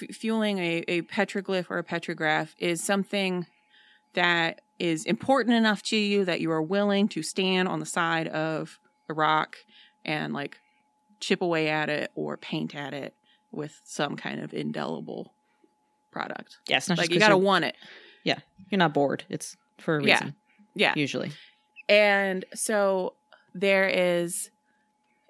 f- 0.00 0.14
fueling 0.16 0.58
a, 0.58 0.84
a 0.88 1.02
petroglyph 1.02 1.66
or 1.70 1.78
a 1.78 1.84
petrograph, 1.84 2.54
is 2.58 2.82
something 2.82 3.46
that 4.14 4.62
is 4.78 5.04
important 5.04 5.54
enough 5.54 5.82
to 5.82 5.96
you 5.96 6.24
that 6.24 6.40
you 6.40 6.50
are 6.50 6.62
willing 6.62 7.08
to 7.08 7.22
stand 7.22 7.68
on 7.68 7.80
the 7.80 7.86
side 7.86 8.28
of 8.28 8.78
a 9.08 9.14
rock 9.14 9.56
and 10.04 10.32
like 10.32 10.58
chip 11.20 11.40
away 11.40 11.68
at 11.68 11.88
it 11.88 12.10
or 12.14 12.36
paint 12.36 12.74
at 12.74 12.92
it 12.92 13.14
with 13.52 13.80
some 13.84 14.16
kind 14.16 14.40
of 14.40 14.52
indelible 14.52 15.32
product. 16.10 16.58
Yeah, 16.68 16.78
it's 16.78 16.88
not 16.88 16.98
Like 16.98 17.08
just 17.08 17.14
you 17.14 17.20
got 17.20 17.28
to 17.28 17.36
want 17.38 17.64
it. 17.64 17.76
Yeah, 18.24 18.38
you're 18.70 18.78
not 18.78 18.94
bored. 18.94 19.24
It's 19.28 19.56
for 19.78 19.98
a 19.98 20.04
Yeah. 20.04 20.14
reason. 20.14 20.34
Yeah. 20.74 20.92
Usually. 20.96 21.32
And 21.88 22.44
so 22.54 23.14
there 23.54 23.88
is 23.88 24.50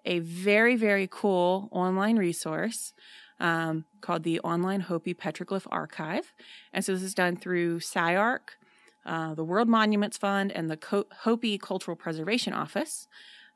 a 0.04 0.20
very, 0.20 0.76
very 0.76 1.08
cool 1.10 1.68
online 1.72 2.16
resource 2.16 2.92
um, 3.38 3.84
called 4.00 4.22
the 4.22 4.40
Online 4.40 4.80
Hopi 4.80 5.12
Petroglyph 5.12 5.66
Archive. 5.70 6.32
And 6.72 6.84
so 6.84 6.92
this 6.94 7.02
is 7.02 7.14
done 7.14 7.36
through 7.36 7.80
CyArk, 7.80 8.56
uh, 9.04 9.34
the 9.34 9.44
World 9.44 9.68
Monuments 9.68 10.16
Fund, 10.16 10.50
and 10.52 10.70
the 10.70 10.76
Co- 10.78 11.04
Hopi 11.20 11.58
Cultural 11.58 11.96
Preservation 11.96 12.54
Office. 12.54 13.06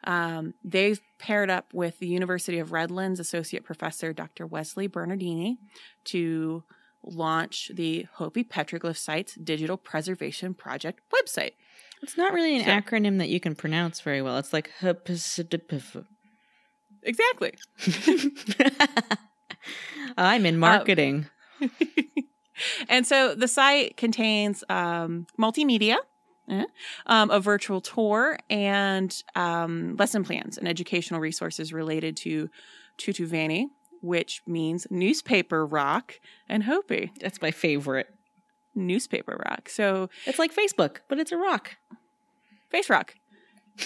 Um, 0.05 0.55
they've 0.63 1.01
paired 1.19 1.49
up 1.51 1.73
with 1.73 1.99
the 1.99 2.07
University 2.09 2.59
of 2.59 2.73
Redlands 2.73 3.21
Associate 3.21 3.65
Professor 3.65 4.13
Dr. 4.13 4.47
Wesley 4.47 4.87
Bernardini 4.87 5.59
to 6.05 6.63
launch 7.03 7.71
the 7.75 8.07
Hopi 8.15 8.45
Petroglyph 8.45 8.97
Site's 8.97 9.35
Digital 9.35 9.77
Preservation 9.77 10.55
Project 10.55 11.01
website. 11.13 11.53
It's 12.03 12.17
not 12.17 12.33
really 12.33 12.57
an 12.57 12.65
So- 12.65 12.71
acronym 12.71 13.19
that 13.19 13.29
you 13.29 13.41
can 13.41 13.55
pronounce 13.55 14.01
very 14.01 14.23
well. 14.23 14.39
It's 14.39 14.53
like 14.53 14.71
HPSDPF. 14.81 16.05
Exactly. 17.03 17.55
I'm 20.17 20.47
in 20.47 20.59
marketing. 20.59 21.27
and 22.89 23.07
so 23.07 23.35
the 23.35 23.49
site 23.49 23.97
contains 23.97 24.65
um, 24.69 25.27
multimedia, 25.39 25.97
eh, 26.49 26.65
um, 27.07 27.31
a 27.31 27.41
virtual 27.41 27.81
tour, 27.81 28.39
and 28.49 29.23
um, 29.35 29.97
lesson 29.97 30.25
plans 30.25 30.59
and 30.59 30.67
educational 30.69 31.21
resources 31.21 31.73
related 31.73 32.17
to 32.19 32.49
Tutuvani, 32.99 33.67
which 34.01 34.43
means 34.47 34.87
newspaper 34.91 35.67
rock, 35.67 36.15
and 36.49 36.65
Hopi, 36.65 37.13
That's 37.21 37.41
my 37.43 37.51
favorite. 37.51 38.07
newspaper 38.75 39.43
rock. 39.49 39.69
So 39.69 40.09
It's 40.27 40.39
like 40.39 40.55
Facebook, 40.55 40.99
but 41.09 41.19
it's 41.19 41.33
a 41.33 41.37
rock. 41.37 41.77
face 42.71 42.89
rock. 42.91 43.15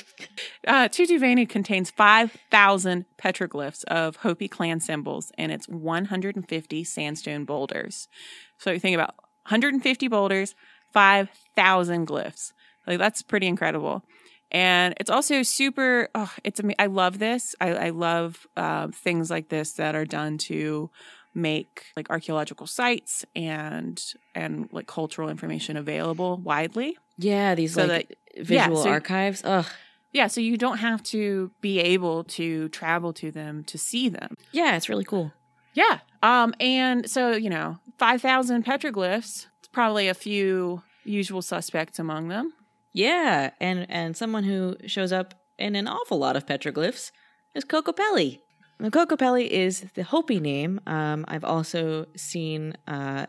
Uh, 0.67 0.89
Tutuvani 0.89 1.47
contains 1.47 1.91
5,000 1.91 3.05
petroglyphs 3.23 3.85
of 3.85 4.17
Hopi 4.17 4.49
clan 4.49 4.81
symbols 4.81 5.31
and 5.37 5.53
its 5.53 5.69
150 5.69 6.85
sandstone 6.85 7.45
boulders. 7.45 8.09
So 8.57 8.71
you 8.71 8.81
think 8.81 8.95
about 8.95 9.15
150 9.47 10.09
boulders, 10.09 10.55
5,000 10.95 12.07
glyphs. 12.09 12.53
Like 12.87 12.99
that's 12.99 13.21
pretty 13.21 13.47
incredible. 13.47 14.05
And 14.55 14.95
it's 15.01 15.11
also 15.11 15.43
super. 15.43 16.09
Oh, 16.15 16.33
it's 16.45 16.61
I 16.79 16.87
love 16.87 17.19
this. 17.19 17.55
I, 17.61 17.75
I 17.75 17.91
love 17.91 18.47
uh, 18.57 18.89
things 18.95 19.29
like 19.29 19.49
this 19.49 19.73
that 19.73 19.95
are 19.95 20.05
done 20.07 20.39
to 20.39 20.91
make 21.35 21.87
like 21.97 22.09
archaeological 22.09 22.67
sites 22.69 23.25
and 23.35 24.01
and 24.35 24.69
like 24.73 24.87
cultural 24.87 25.29
information 25.29 25.77
available 25.77 26.37
widely. 26.37 26.97
Yeah, 27.19 27.57
these 27.57 27.75
So 27.75 27.87
like 27.87 28.17
visual 28.39 28.83
so- 28.85 28.89
archives. 28.91 29.43
Ugh. 29.45 29.67
Yeah, 30.13 30.29
so 30.29 30.41
you 30.41 30.57
don't 30.57 30.79
have 30.79 31.03
to 31.15 31.51
be 31.61 31.81
able 31.81 32.23
to 32.39 32.69
travel 32.69 33.13
to 33.15 33.33
them 33.33 33.65
to 33.65 33.77
see 33.77 34.09
them. 34.09 34.37
Yeah, 34.53 34.77
it's 34.77 34.89
really 34.89 35.03
cool. 35.05 35.33
Yeah. 35.73 35.99
Um, 36.23 36.55
and 36.61 37.11
so, 37.11 37.33
you 37.33 37.51
know, 37.51 37.79
5,000 37.99 38.65
petroglyphs, 38.65 39.47
it's 39.59 39.69
probably 39.73 40.07
a 40.07 40.15
few 40.15 40.85
usual 41.03 41.43
suspects 41.43 41.99
among 41.99 42.29
them. 42.29 42.53
Yeah, 42.95 43.51
and 43.61 43.87
and 43.91 44.17
someone 44.17 44.45
who 44.45 44.77
shows 44.87 45.13
up 45.13 45.35
in 45.59 45.75
an 45.75 45.89
awful 45.89 46.17
lot 46.17 46.37
of 46.37 46.47
petroglyphs 46.47 47.11
is 47.55 47.65
Kokopelli. 47.65 48.39
Now, 48.79 48.89
Kokopelli 48.89 49.49
is 49.49 49.87
the 49.95 50.05
Hopi 50.05 50.41
name. 50.41 50.81
Um, 50.87 51.25
I've 51.29 51.45
also 51.45 52.07
seen 52.17 52.75
uh, 52.87 53.27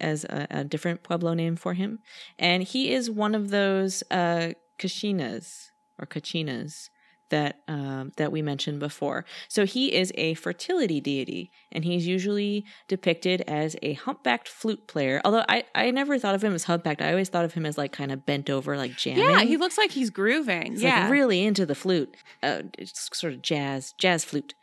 as 0.00 0.24
a, 0.24 0.46
a 0.50 0.64
different 0.64 1.02
Pueblo 1.02 1.34
name 1.34 1.56
for 1.56 1.74
him, 1.74 1.98
and 2.38 2.62
he 2.62 2.92
is 2.92 3.10
one 3.10 3.34
of 3.34 3.50
those 3.50 4.04
uh, 4.10 4.52
Kachinas 4.78 5.70
or 5.98 6.06
Kachinas 6.06 6.88
that 7.30 7.60
um, 7.68 8.12
that 8.16 8.32
we 8.32 8.42
mentioned 8.42 8.80
before. 8.80 9.24
So 9.48 9.64
he 9.64 9.94
is 9.94 10.12
a 10.14 10.34
fertility 10.34 11.00
deity, 11.00 11.50
and 11.72 11.84
he's 11.84 12.06
usually 12.06 12.64
depicted 12.86 13.42
as 13.42 13.76
a 13.82 13.94
humpbacked 13.94 14.48
flute 14.48 14.86
player. 14.88 15.20
Although 15.24 15.44
I, 15.48 15.64
I 15.74 15.90
never 15.90 16.18
thought 16.18 16.34
of 16.34 16.42
him 16.42 16.54
as 16.54 16.64
humpbacked. 16.64 17.02
I 17.02 17.10
always 17.10 17.28
thought 17.28 17.44
of 17.44 17.54
him 17.54 17.66
as 17.66 17.78
like 17.78 17.92
kind 17.92 18.12
of 18.12 18.24
bent 18.26 18.50
over, 18.50 18.76
like 18.76 18.96
jamming. 18.96 19.24
Yeah, 19.24 19.42
he 19.42 19.56
looks 19.56 19.78
like 19.78 19.90
he's 19.90 20.10
grooving. 20.10 20.72
He's 20.72 20.82
yeah. 20.82 21.02
like 21.02 21.12
really 21.12 21.44
into 21.44 21.66
the 21.66 21.74
flute. 21.74 22.16
Uh, 22.42 22.62
it's 22.78 23.08
sort 23.12 23.32
of 23.32 23.42
jazz, 23.42 23.92
jazz 23.98 24.24
flute. 24.24 24.54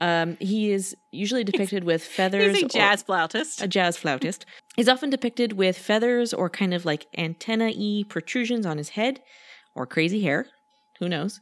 Um, 0.00 0.36
he 0.40 0.72
is 0.72 0.94
usually 1.10 1.44
depicted 1.44 1.84
with 1.84 2.02
feathers. 2.04 2.54
He's 2.54 2.64
a 2.64 2.68
jazz 2.68 3.02
flautist. 3.02 3.62
a 3.62 3.68
jazz 3.68 3.96
flautist. 3.96 4.44
He's 4.76 4.88
often 4.88 5.10
depicted 5.10 5.54
with 5.54 5.78
feathers 5.78 6.34
or 6.34 6.50
kind 6.50 6.74
of 6.74 6.84
like 6.84 7.06
antennae 7.16 8.04
protrusions 8.04 8.66
on 8.66 8.78
his 8.78 8.90
head 8.90 9.20
or 9.74 9.86
crazy 9.86 10.22
hair. 10.22 10.46
Who 10.98 11.08
knows? 11.08 11.40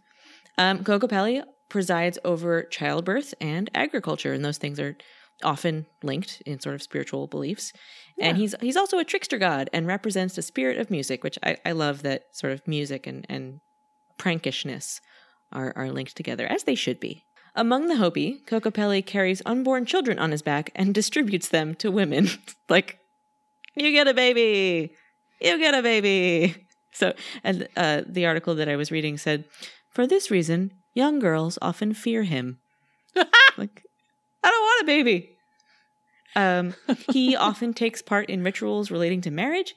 Um, 0.59 0.84
Kokopelli 0.84 1.42
presides 1.68 2.18
over 2.24 2.62
childbirth 2.64 3.34
and 3.40 3.70
agriculture, 3.74 4.32
and 4.32 4.44
those 4.44 4.59
things 4.59 4.78
are 4.78 4.96
often 5.42 5.86
linked 6.02 6.42
in 6.46 6.61
sort 6.61 6.74
of 6.74 6.82
spiritual 6.82 7.26
beliefs. 7.26 7.72
And 8.20 8.36
he's 8.36 8.55
he's 8.61 8.76
also 8.76 8.98
a 8.98 9.05
trickster 9.05 9.38
god 9.38 9.68
and 9.72 9.86
represents 9.86 10.36
the 10.36 10.42
spirit 10.42 10.78
of 10.78 10.90
music, 10.90 11.24
which 11.24 11.38
I, 11.42 11.57
I 11.64 11.72
love 11.72 12.02
that 12.02 12.24
sort 12.32 12.52
of 12.52 12.66
music 12.68 13.07
and, 13.07 13.26
and 13.28 13.61
prankishness 14.18 15.00
are, 15.52 15.72
are 15.76 15.90
linked 15.90 16.16
together, 16.16 16.46
as 16.46 16.64
they 16.64 16.74
should 16.74 17.00
be. 17.00 17.24
Among 17.57 17.86
the 17.86 17.96
Hopi, 17.96 18.40
Kokopelli 18.46 19.05
carries 19.05 19.42
unborn 19.46 19.86
children 19.86 20.18
on 20.18 20.30
his 20.30 20.42
back 20.42 20.70
and 20.74 20.94
distributes 20.94 21.48
them 21.48 21.74
to 21.76 21.90
women. 21.90 22.28
like, 22.68 22.98
you 23.74 23.90
get 23.92 24.09
a 24.09 24.14
baby, 24.14 24.92
you 25.40 25.59
get 25.59 25.74
a 25.74 25.82
baby. 25.82 26.66
So, 26.92 27.12
and 27.42 27.66
uh, 27.76 28.02
the 28.07 28.26
article 28.26 28.55
that 28.55 28.68
I 28.68 28.76
was 28.76 28.92
reading 28.92 29.18
said, 29.18 29.44
for 29.95 30.07
this 30.07 30.30
reason, 30.30 30.72
young 30.92 31.20
girls 31.20 31.59
often 31.62 31.95
fear 31.95 32.24
him. 32.24 32.59
like, 33.57 33.84
I 34.42 34.51
don't 34.51 34.62
want 34.62 34.82
a 34.82 34.86
baby. 34.86 35.36
Um, 36.36 36.74
he 37.12 37.36
often 37.36 37.72
takes 37.72 38.03
part 38.03 38.28
in 38.28 38.42
rituals 38.42 38.90
relating 38.90 39.20
to 39.22 39.30
marriage, 39.30 39.74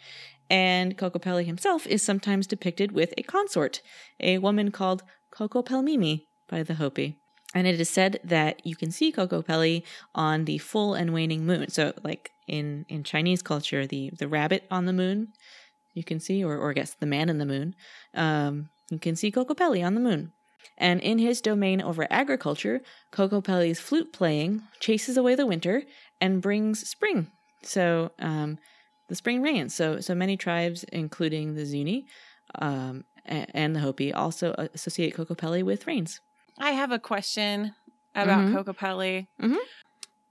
and 0.49 0.97
Kokopelli 0.97 1.45
himself 1.45 1.85
is 1.85 2.01
sometimes 2.01 2.47
depicted 2.47 2.91
with 2.91 3.13
a 3.17 3.23
consort, 3.23 3.81
a 4.19 4.39
woman 4.39 4.71
called 4.71 5.03
Kokopelmimi 5.31 6.25
by 6.49 6.63
the 6.63 6.75
Hopi. 6.75 7.17
And 7.53 7.67
it 7.67 7.79
is 7.79 7.89
said 7.89 8.19
that 8.23 8.65
you 8.65 8.75
can 8.75 8.91
see 8.91 9.11
Kokopelli 9.11 9.83
on 10.15 10.45
the 10.45 10.57
full 10.57 10.95
and 10.95 11.13
waning 11.13 11.45
moon. 11.45 11.69
So, 11.69 11.93
like 12.03 12.31
in 12.47 12.85
in 12.89 13.03
Chinese 13.03 13.41
culture, 13.41 13.87
the 13.87 14.11
the 14.17 14.27
rabbit 14.27 14.65
on 14.69 14.85
the 14.85 14.93
moon, 14.93 15.29
you 15.93 16.03
can 16.03 16.19
see, 16.19 16.43
or 16.43 16.57
or 16.57 16.71
I 16.71 16.73
guess 16.73 16.93
the 16.93 17.05
man 17.05 17.29
in 17.29 17.37
the 17.37 17.45
moon, 17.45 17.75
um, 18.13 18.69
you 18.89 18.99
can 18.99 19.15
see 19.15 19.31
Kokopelli 19.31 19.85
on 19.85 19.93
the 19.95 20.01
moon. 20.01 20.31
And 20.77 20.99
in 21.01 21.17
his 21.17 21.41
domain 21.41 21.81
over 21.81 22.05
agriculture, 22.09 22.81
Kokopelli's 23.11 23.79
flute 23.79 24.13
playing 24.13 24.61
chases 24.79 25.17
away 25.17 25.33
the 25.35 25.45
winter 25.45 25.83
and 26.21 26.41
brings 26.41 26.87
spring. 26.87 27.31
So 27.63 28.11
um, 28.19 28.57
the 29.07 29.15
spring 29.15 29.41
rains. 29.41 29.73
So 29.73 29.99
so 30.01 30.13
many 30.13 30.37
tribes, 30.37 30.83
including 30.91 31.55
the 31.55 31.65
Zuni 31.65 32.05
um, 32.55 33.05
and 33.25 33.75
the 33.75 33.79
Hopi, 33.79 34.13
also 34.13 34.53
associate 34.73 35.15
Kokopelli 35.15 35.63
with 35.63 35.87
rains. 35.87 36.19
I 36.59 36.71
have 36.71 36.91
a 36.91 36.99
question 36.99 37.73
about 38.15 38.45
Mhm. 38.45 38.53
Kokopelli. 38.53 39.27
Mhm. 39.41 39.57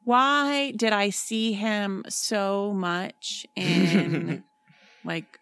Why 0.05 0.71
did 0.73 0.93
I 0.93 1.11
see 1.11 1.53
him 1.53 2.05
so 2.09 2.73
much 2.73 3.47
in 3.57 4.45
like 5.05 5.41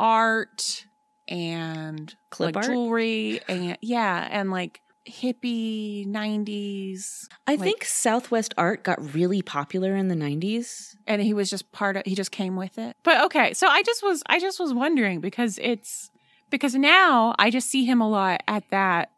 art 0.00 0.86
and 1.32 2.14
Clip 2.30 2.54
like 2.54 2.56
art? 2.56 2.66
jewelry 2.66 3.40
and 3.48 3.76
yeah, 3.80 4.28
and 4.30 4.50
like 4.50 4.80
hippie 5.08 6.06
90s 6.06 7.26
I 7.48 7.52
Like- 7.52 7.60
think 7.60 7.84
Southwest 7.84 8.54
art 8.56 8.84
got 8.84 9.14
really 9.14 9.42
popular 9.42 9.96
in 9.96 10.06
the 10.08 10.14
90s. 10.14 10.94
and 11.08 11.20
he 11.22 11.34
was 11.34 11.50
just 11.50 11.72
part 11.72 11.96
of 11.96 12.02
he 12.06 12.14
just 12.14 12.30
came 12.30 12.54
with 12.54 12.78
it. 12.78 12.96
But 13.02 13.24
okay, 13.24 13.52
so 13.54 13.66
I 13.66 13.82
just 13.82 14.02
was 14.02 14.22
I 14.26 14.38
just 14.38 14.60
was 14.60 14.72
wondering 14.72 15.20
because 15.20 15.58
it's 15.60 16.10
because 16.50 16.74
now 16.74 17.34
I 17.38 17.50
just 17.50 17.68
see 17.68 17.84
him 17.84 18.00
a 18.00 18.08
lot 18.08 18.42
at 18.46 18.68
that 18.70 19.10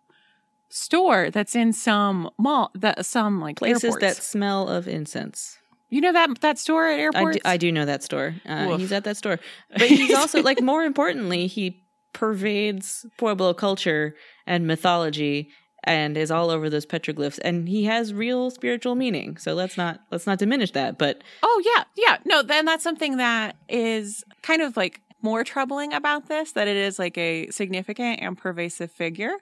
store 0.71 1.31
that's 1.31 1.55
in 1.55 1.73
some 1.73 2.31
mall 2.39 2.71
that 2.75 3.05
some 3.05 3.41
like 3.41 3.57
Places 3.57 3.85
airports. 3.85 4.01
that 4.01 4.17
smell 4.23 4.69
of 4.69 4.89
incense. 4.89 5.59
You 5.91 6.01
know 6.01 6.13
that 6.13 6.41
that 6.41 6.59
store 6.59 6.89
at 6.89 7.15
I 7.15 7.33
do, 7.33 7.39
I 7.45 7.57
do 7.57 7.71
know 7.71 7.85
that 7.85 8.03
store. 8.03 8.35
Uh, 8.47 8.77
he's 8.79 8.91
at 8.91 9.05
that 9.05 9.17
store. 9.17 9.39
But 9.71 9.83
he's 9.89 10.13
also, 10.15 10.43
like, 10.43 10.61
more 10.61 10.83
importantly, 10.83 11.47
he 11.47 11.84
pervades 12.15 13.05
Pueblo 13.19 13.53
culture 13.53 14.15
and 14.47 14.67
mythology 14.67 15.51
and 15.85 16.17
is 16.17 16.31
all 16.31 16.51
over 16.51 16.71
those 16.71 16.87
petroglyphs 16.87 17.39
and 17.45 17.69
he 17.69 17.85
has 17.85 18.15
real 18.15 18.51
spiritual 18.51 18.95
meaning 18.95 19.37
so 19.37 19.53
let's 19.53 19.77
not 19.77 20.01
let's 20.11 20.27
not 20.27 20.39
diminish 20.39 20.71
that 20.73 20.97
but 20.97 21.23
oh 21.43 21.63
yeah, 21.65 21.85
yeah. 21.97 22.17
No, 22.25 22.43
then 22.43 22.65
that's 22.65 22.83
something 22.83 23.19
that 23.19 23.57
is 23.69 24.25
kind 24.43 24.63
of 24.63 24.77
like 24.77 25.03
more 25.21 25.45
troubling 25.45 25.93
about 25.93 26.29
this 26.29 26.53
that 26.53 26.69
it 26.69 26.77
is 26.77 26.99
like 26.99 27.17
a 27.19 27.49
significant 27.51 28.21
and 28.21 28.37
pervasive 28.37 28.91
figure. 28.91 29.35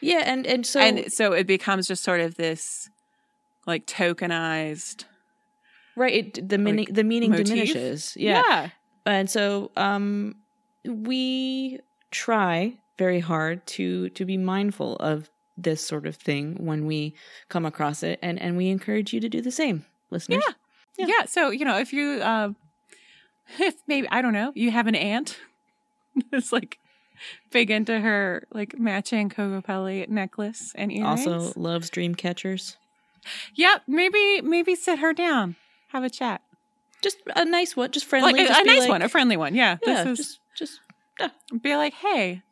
yeah 0.00 0.22
and 0.24 0.46
and 0.46 0.66
so 0.66 0.80
and 0.80 1.12
so 1.12 1.32
it 1.32 1.46
becomes 1.46 1.86
just 1.86 2.02
sort 2.02 2.20
of 2.20 2.36
this 2.36 2.88
like 3.66 3.86
tokenized 3.86 5.04
right 5.96 6.14
it, 6.36 6.48
the 6.48 6.58
meaning 6.58 6.86
the 6.90 7.04
meaning 7.04 7.30
motif? 7.30 7.46
diminishes 7.46 8.16
yeah. 8.16 8.42
yeah. 8.48 8.68
and 9.06 9.30
so 9.30 9.70
um 9.76 10.34
we 10.84 11.80
try 12.14 12.78
very 12.96 13.20
hard 13.20 13.66
to 13.66 14.08
to 14.10 14.24
be 14.24 14.36
mindful 14.36 14.96
of 14.96 15.28
this 15.56 15.84
sort 15.84 16.06
of 16.06 16.16
thing 16.16 16.64
when 16.64 16.86
we 16.86 17.14
come 17.48 17.66
across 17.66 18.02
it 18.02 18.18
and 18.22 18.40
and 18.40 18.56
we 18.56 18.68
encourage 18.68 19.12
you 19.12 19.20
to 19.20 19.28
do 19.28 19.40
the 19.40 19.50
same 19.50 19.84
listeners. 20.10 20.42
Yeah. 20.46 20.54
Yeah. 20.96 21.16
yeah 21.18 21.24
so 21.26 21.50
you 21.50 21.64
know 21.64 21.76
if 21.78 21.92
you 21.92 22.22
um 22.22 22.54
if 23.58 23.74
maybe 23.88 24.08
i 24.10 24.22
don't 24.22 24.32
know 24.32 24.52
you 24.54 24.70
have 24.70 24.86
an 24.86 24.94
aunt 24.94 25.38
that's 26.30 26.52
like 26.52 26.78
big 27.50 27.70
into 27.70 27.98
her 27.98 28.46
like 28.52 28.78
matching 28.78 29.28
Pelli 29.28 30.08
necklace 30.08 30.72
and 30.76 30.92
earrings. 30.92 31.26
Also 31.26 31.52
loves 31.58 31.90
dream 31.90 32.14
catchers. 32.14 32.76
Yeah 33.54 33.78
maybe 33.88 34.40
maybe 34.42 34.74
sit 34.74 35.00
her 35.00 35.12
down 35.12 35.56
have 35.88 36.04
a 36.04 36.10
chat. 36.10 36.42
Just 37.02 37.18
a 37.36 37.44
nice 37.44 37.76
one 37.76 37.90
just 37.90 38.06
friendly 38.06 38.32
like 38.32 38.50
a, 38.50 38.60
a 38.60 38.64
nice 38.64 38.80
like- 38.80 38.88
one 38.88 39.02
a 39.02 39.08
friendly 39.08 39.36
one 39.36 39.54
yeah, 39.54 39.78
yeah 39.84 40.04
this 40.04 40.20
is 40.20 40.26
just 40.26 40.40
be 41.62 41.76
like 41.76 41.94
hey 41.94 42.42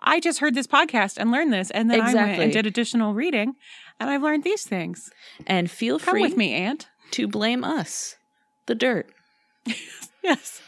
i 0.00 0.20
just 0.20 0.38
heard 0.40 0.54
this 0.54 0.66
podcast 0.66 1.16
and 1.18 1.30
learned 1.30 1.52
this 1.52 1.70
and 1.70 1.90
then 1.90 2.00
i 2.00 2.12
went 2.14 2.38
and 2.40 2.52
did 2.52 2.66
additional 2.66 3.14
reading 3.14 3.54
and 4.00 4.10
i've 4.10 4.22
learned 4.22 4.44
these 4.44 4.64
things. 4.64 5.10
And 5.46 5.70
feel 5.70 5.98
come 5.98 6.12
free 6.12 6.22
with 6.22 6.36
me 6.36 6.52
aunt. 6.52 6.88
to 7.12 7.26
blame 7.28 7.64
us 7.64 8.16
the 8.66 8.74
dirt. 8.74 9.10
Yes. 10.22 10.62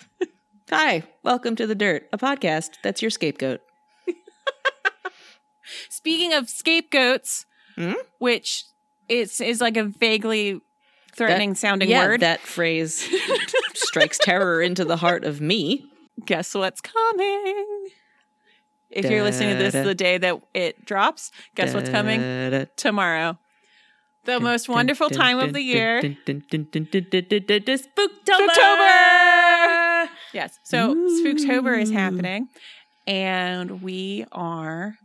Hi 0.70 1.02
welcome 1.22 1.56
to 1.56 1.66
the 1.66 1.74
dirt 1.74 2.08
a 2.12 2.18
podcast 2.18 2.70
that's 2.82 3.00
your 3.02 3.10
scapegoat. 3.10 3.60
Speaking 5.88 6.32
of 6.34 6.48
scapegoats, 6.48 7.46
Hmm? 7.76 7.92
which 8.18 8.64
is 9.08 9.40
is 9.40 9.60
like 9.60 9.76
a 9.76 9.84
vaguely 9.84 10.60
threatening 11.14 11.54
sounding 11.54 11.88
yeah 11.90 12.06
word. 12.06 12.20
that 12.20 12.40
phrase 12.40 13.06
strikes 13.74 14.18
terror 14.18 14.62
into 14.62 14.84
the 14.84 14.96
heart 14.96 15.24
of 15.24 15.40
me 15.42 15.84
Guess 16.24 16.54
what's 16.54 16.80
coming? 16.80 17.88
If 18.90 19.10
you're 19.10 19.22
listening 19.22 19.56
to 19.58 19.62
this 19.62 19.74
the 19.74 19.94
day 19.94 20.16
that 20.18 20.40
it 20.54 20.84
drops, 20.84 21.30
guess 21.54 21.74
what's 21.74 21.90
coming 21.90 22.66
tomorrow. 22.76 23.38
The 24.24 24.40
most 24.40 24.68
wonderful 24.68 25.10
time 25.10 25.38
of 25.38 25.52
the 25.52 25.60
year. 25.62 26.00
Spooktober! 28.42 30.08
Yes. 30.32 30.58
So 30.64 30.94
Spooktober 30.94 31.80
is 31.80 31.90
happening, 31.90 32.48
and 33.06 33.82
we 33.82 34.24
are 34.32 34.96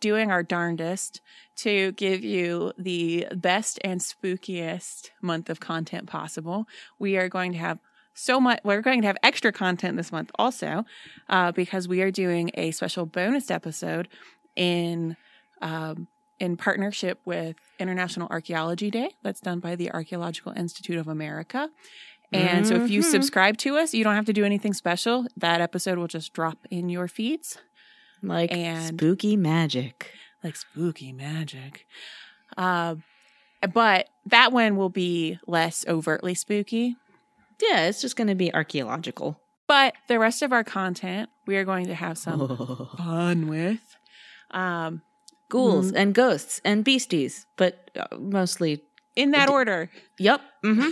doing 0.00 0.30
our 0.30 0.42
darndest 0.42 1.20
to 1.56 1.92
give 1.92 2.22
you 2.24 2.72
the 2.78 3.26
best 3.34 3.78
and 3.84 4.00
spookiest 4.00 5.10
month 5.20 5.50
of 5.50 5.60
content 5.60 6.06
possible. 6.06 6.66
We 6.98 7.16
are 7.16 7.28
going 7.28 7.52
to 7.52 7.58
have 7.58 7.78
so 8.18 8.40
much, 8.40 8.60
we're 8.64 8.80
going 8.82 9.00
to 9.02 9.06
have 9.06 9.16
extra 9.22 9.52
content 9.52 9.96
this 9.96 10.10
month 10.12 10.30
also, 10.38 10.84
uh, 11.28 11.52
because 11.52 11.86
we 11.86 12.02
are 12.02 12.10
doing 12.10 12.50
a 12.54 12.70
special 12.72 13.06
bonus 13.06 13.50
episode 13.50 14.08
in 14.56 15.16
um, 15.62 16.08
in 16.40 16.56
partnership 16.56 17.20
with 17.24 17.56
International 17.80 18.28
Archaeology 18.30 18.90
Day. 18.90 19.10
That's 19.22 19.40
done 19.40 19.58
by 19.60 19.74
the 19.74 19.90
Archaeological 19.92 20.52
Institute 20.52 20.96
of 20.98 21.08
America. 21.08 21.68
And 22.32 22.66
so 22.66 22.74
if 22.76 22.90
you 22.90 23.00
Mhm. 23.00 23.10
subscribe 23.10 23.56
to 23.58 23.76
us, 23.78 23.94
you 23.94 24.04
don't 24.04 24.14
have 24.14 24.26
to 24.26 24.32
do 24.32 24.44
anything 24.44 24.72
special. 24.74 25.26
That 25.36 25.60
episode 25.60 25.96
will 25.98 26.06
just 26.08 26.32
drop 26.34 26.58
in 26.70 26.88
your 26.90 27.08
feeds 27.08 27.58
Like 28.22 28.52
And- 28.52 28.84
spooky 28.86 29.36
magic. 29.36 30.12
like 30.44 30.54
spooky 30.56 31.12
magic. 31.12 31.86
Uh, 32.56 32.96
but 33.72 34.08
that 34.26 34.52
one 34.52 34.76
will 34.76 34.90
be 34.90 35.38
less 35.46 35.84
overtly 35.88 36.34
spooky. 36.34 36.96
Yeah, 37.60 37.86
it's 37.86 38.00
just 38.00 38.16
going 38.16 38.28
to 38.28 38.34
be 38.34 38.52
archaeological. 38.54 39.40
But 39.66 39.94
the 40.08 40.18
rest 40.18 40.42
of 40.42 40.52
our 40.52 40.64
content, 40.64 41.28
we 41.46 41.56
are 41.56 41.64
going 41.64 41.86
to 41.86 41.94
have 41.94 42.16
some 42.16 42.46
fun 42.96 43.48
with. 43.48 43.80
Um, 44.50 45.02
Ghouls 45.50 45.92
and 45.92 46.14
ghosts 46.14 46.60
and 46.64 46.84
beasties, 46.84 47.46
but 47.56 47.90
uh, 47.98 48.16
mostly. 48.18 48.82
in 49.16 49.30
that 49.30 49.46
D- 49.46 49.52
order. 49.52 49.90
Yep. 50.18 50.40
hmm 50.62 50.88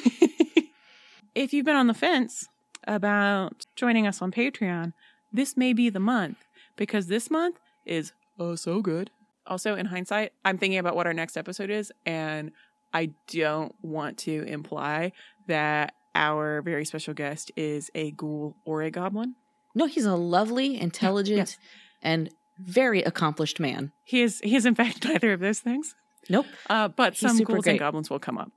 if 1.35 1.53
you've 1.53 1.67
been 1.67 1.77
on 1.77 1.87
the 1.89 1.95
fence 1.95 2.47
about 2.87 3.67
joining 3.77 4.07
us 4.07 4.23
on 4.23 4.33
Patreon, 4.33 4.93
this 5.33 5.57
may 5.57 5.73
be 5.75 5.91
the 5.91 6.01
month 6.01 6.39
because 6.77 7.09
this 7.09 7.31
month 7.31 7.57
is 7.85 8.13
oh 8.39 8.55
so 8.55 8.81
good. 8.81 9.11
Also, 9.47 9.77
in 9.77 9.87
hindsight, 9.87 10.33
I'm 10.45 10.59
thinking 10.59 10.79
about 10.79 10.97
what 10.97 11.07
our 11.07 11.13
next 11.15 11.37
episode 11.37 11.71
is, 11.71 11.93
and 12.07 12.51
I 12.93 13.11
don't 13.29 13.75
want 13.83 14.17
to 14.19 14.43
imply 14.45 15.13
that 15.49 15.93
our 16.17 16.63
very 16.63 16.85
special 16.85 17.15
guest 17.15 17.53
is 17.57 17.91
a 17.95 18.11
ghoul 18.13 18.57
or 18.65 18.83
a 18.83 18.91
goblin. 18.91 19.35
No, 19.75 19.87
he's 19.87 20.07
a 20.07 20.17
lovely, 20.17 20.81
intelligent, 20.81 21.37
yes. 21.39 21.59
and 22.03 22.31
very 22.59 23.03
accomplished 23.03 23.61
man. 23.61 23.93
He 24.05 24.23
is. 24.23 24.41
He 24.43 24.57
is 24.57 24.65
in 24.65 24.75
fact 24.75 25.05
neither 25.11 25.33
of 25.33 25.41
those 25.41 25.61
things. 25.61 25.95
Nope. 26.29 26.47
Uh, 26.69 26.89
but 26.89 27.13
He's 27.13 27.21
some 27.21 27.39
ghouls 27.45 27.65
great. 27.65 27.73
and 27.73 27.79
goblins 27.79 28.09
will 28.11 28.19
come 28.19 28.39
up. 28.39 28.51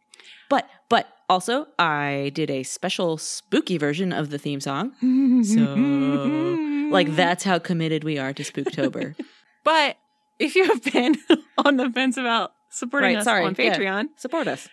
But 0.50 0.68
but 0.90 1.08
also 1.30 1.68
I 1.78 2.32
did 2.34 2.50
a 2.50 2.64
special 2.64 3.18
spooky 3.18 3.78
version 3.78 4.12
of 4.14 4.30
the 4.30 4.38
theme 4.40 4.62
song. 4.62 4.94
So 5.44 5.64
like 6.92 7.16
that's 7.16 7.44
how 7.44 7.60
committed 7.60 8.04
we 8.04 8.18
are 8.18 8.34
to 8.34 8.44
Spooktober. 8.44 9.16
But 9.64 9.98
if 10.40 10.56
you 10.56 10.64
have 10.66 10.82
been 10.84 11.18
on 11.66 11.76
the 11.78 11.90
fence 11.92 12.16
about 12.18 12.54
supporting 12.72 13.10
Right, 13.10 13.18
us 13.18 13.26
sorry, 13.26 13.44
on 13.46 13.56
yeah. 13.60 13.78
Patreon, 13.78 14.06
Support 14.16 14.48
us. 14.48 14.70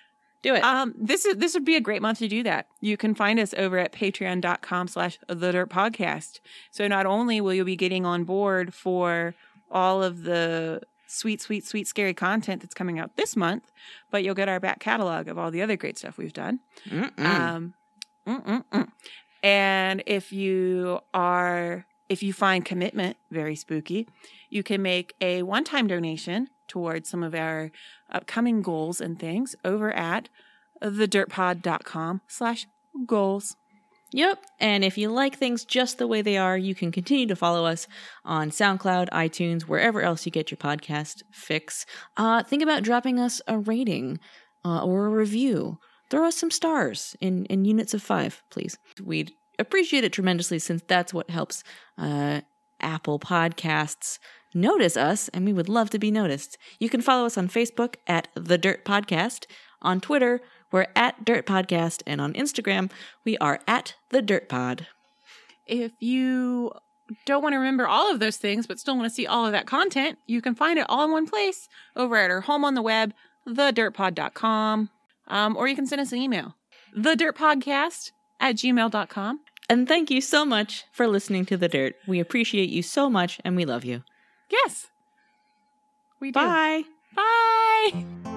Do 0.46 0.54
it. 0.54 0.62
um, 0.62 0.94
this 0.96 1.24
is 1.24 1.36
this 1.38 1.54
would 1.54 1.64
be 1.64 1.74
a 1.74 1.80
great 1.80 2.00
month 2.00 2.20
to 2.20 2.28
do 2.28 2.44
that. 2.44 2.68
You 2.80 2.96
can 2.96 3.16
find 3.16 3.40
us 3.40 3.52
over 3.54 3.78
at 3.78 3.92
patreon.com 3.92 4.86
slash 4.86 5.18
the 5.26 5.50
dirt 5.50 5.70
podcast. 5.70 6.38
So 6.70 6.86
not 6.86 7.04
only 7.04 7.40
will 7.40 7.52
you 7.52 7.64
be 7.64 7.74
getting 7.74 8.06
on 8.06 8.22
board 8.22 8.72
for 8.72 9.34
all 9.72 10.04
of 10.04 10.22
the 10.22 10.82
sweet, 11.08 11.42
sweet, 11.42 11.66
sweet, 11.66 11.88
scary 11.88 12.14
content 12.14 12.62
that's 12.62 12.74
coming 12.74 12.96
out 12.96 13.16
this 13.16 13.34
month, 13.34 13.72
but 14.12 14.22
you'll 14.22 14.36
get 14.36 14.48
our 14.48 14.60
back 14.60 14.78
catalog 14.78 15.26
of 15.26 15.36
all 15.36 15.50
the 15.50 15.62
other 15.62 15.76
great 15.76 15.98
stuff 15.98 16.16
we've 16.16 16.32
done. 16.32 16.60
Mm-mm. 16.88 17.24
Um, 17.24 17.74
mm-mm-mm. 18.24 18.88
and 19.42 20.04
if 20.06 20.32
you 20.32 21.00
are, 21.12 21.86
if 22.08 22.22
you 22.22 22.32
find 22.32 22.64
commitment 22.64 23.16
very 23.32 23.56
spooky, 23.56 24.08
you 24.48 24.62
can 24.62 24.80
make 24.80 25.14
a 25.20 25.42
one-time 25.42 25.88
donation 25.88 26.50
towards 26.68 27.08
some 27.08 27.22
of 27.22 27.34
our 27.34 27.70
upcoming 28.10 28.62
goals 28.62 29.00
and 29.00 29.18
things 29.18 29.54
over 29.64 29.92
at 29.92 30.28
thedirtpod.com 30.82 32.20
slash 32.26 32.66
goals. 33.06 33.56
Yep. 34.12 34.44
And 34.60 34.84
if 34.84 34.96
you 34.96 35.10
like 35.10 35.36
things 35.36 35.64
just 35.64 35.98
the 35.98 36.06
way 36.06 36.22
they 36.22 36.36
are, 36.36 36.56
you 36.56 36.74
can 36.74 36.92
continue 36.92 37.26
to 37.26 37.36
follow 37.36 37.66
us 37.66 37.88
on 38.24 38.50
SoundCloud, 38.50 39.10
iTunes, 39.10 39.62
wherever 39.62 40.00
else 40.00 40.24
you 40.24 40.32
get 40.32 40.50
your 40.50 40.58
podcast 40.58 41.22
fix. 41.32 41.84
Uh, 42.16 42.42
think 42.42 42.62
about 42.62 42.84
dropping 42.84 43.18
us 43.18 43.42
a 43.48 43.58
rating 43.58 44.20
uh, 44.64 44.84
or 44.84 45.06
a 45.06 45.10
review. 45.10 45.78
Throw 46.08 46.28
us 46.28 46.36
some 46.36 46.52
stars 46.52 47.16
in, 47.20 47.46
in 47.46 47.64
units 47.64 47.94
of 47.94 48.02
five, 48.02 48.42
please. 48.48 48.78
We'd 49.02 49.32
appreciate 49.58 50.04
it 50.04 50.12
tremendously 50.12 50.60
since 50.60 50.82
that's 50.86 51.12
what 51.12 51.28
helps 51.28 51.64
uh, 51.98 52.42
Apple 52.80 53.18
Podcasts 53.18 54.18
notice 54.56 54.96
us, 54.96 55.28
and 55.28 55.44
we 55.44 55.52
would 55.52 55.68
love 55.68 55.90
to 55.90 55.98
be 55.98 56.10
noticed. 56.10 56.58
You 56.80 56.88
can 56.88 57.00
follow 57.00 57.26
us 57.26 57.38
on 57.38 57.48
Facebook 57.48 57.96
at 58.06 58.28
The 58.34 58.58
Dirt 58.58 58.84
Podcast, 58.84 59.46
on 59.82 60.00
Twitter, 60.00 60.40
we're 60.72 60.88
at 60.96 61.24
Dirt 61.24 61.46
Podcast, 61.46 62.02
and 62.06 62.20
on 62.20 62.32
Instagram, 62.32 62.90
we 63.24 63.38
are 63.38 63.60
at 63.68 63.94
The 64.10 64.20
Dirt 64.20 64.48
Pod. 64.48 64.86
If 65.66 65.92
you 66.00 66.72
don't 67.24 67.42
want 67.42 67.52
to 67.52 67.58
remember 67.58 67.86
all 67.86 68.10
of 68.10 68.18
those 68.18 68.36
things, 68.36 68.66
but 68.66 68.80
still 68.80 68.96
want 68.96 69.08
to 69.08 69.14
see 69.14 69.26
all 69.26 69.46
of 69.46 69.52
that 69.52 69.66
content, 69.66 70.18
you 70.26 70.42
can 70.42 70.54
find 70.54 70.78
it 70.78 70.86
all 70.88 71.04
in 71.04 71.12
one 71.12 71.26
place 71.26 71.68
over 71.94 72.16
at 72.16 72.30
our 72.30 72.40
home 72.40 72.64
on 72.64 72.74
the 72.74 72.82
web, 72.82 73.12
thedirtpod.com. 73.48 74.90
Um, 75.28 75.56
or 75.56 75.68
you 75.68 75.74
can 75.76 75.86
send 75.86 76.00
us 76.00 76.12
an 76.12 76.18
email, 76.18 76.56
thedirtpodcast 76.96 78.12
at 78.40 78.56
gmail.com. 78.56 79.40
And 79.68 79.88
thank 79.88 80.10
you 80.10 80.20
so 80.20 80.44
much 80.44 80.84
for 80.92 81.08
listening 81.08 81.46
to 81.46 81.56
The 81.56 81.68
Dirt. 81.68 81.94
We 82.06 82.20
appreciate 82.20 82.70
you 82.70 82.82
so 82.82 83.10
much, 83.10 83.40
and 83.44 83.56
we 83.56 83.64
love 83.64 83.84
you. 83.84 84.02
Yes. 84.50 84.88
We 86.20 86.30
do. 86.30 86.40
Bye. 86.40 86.84
Bye. 87.14 88.32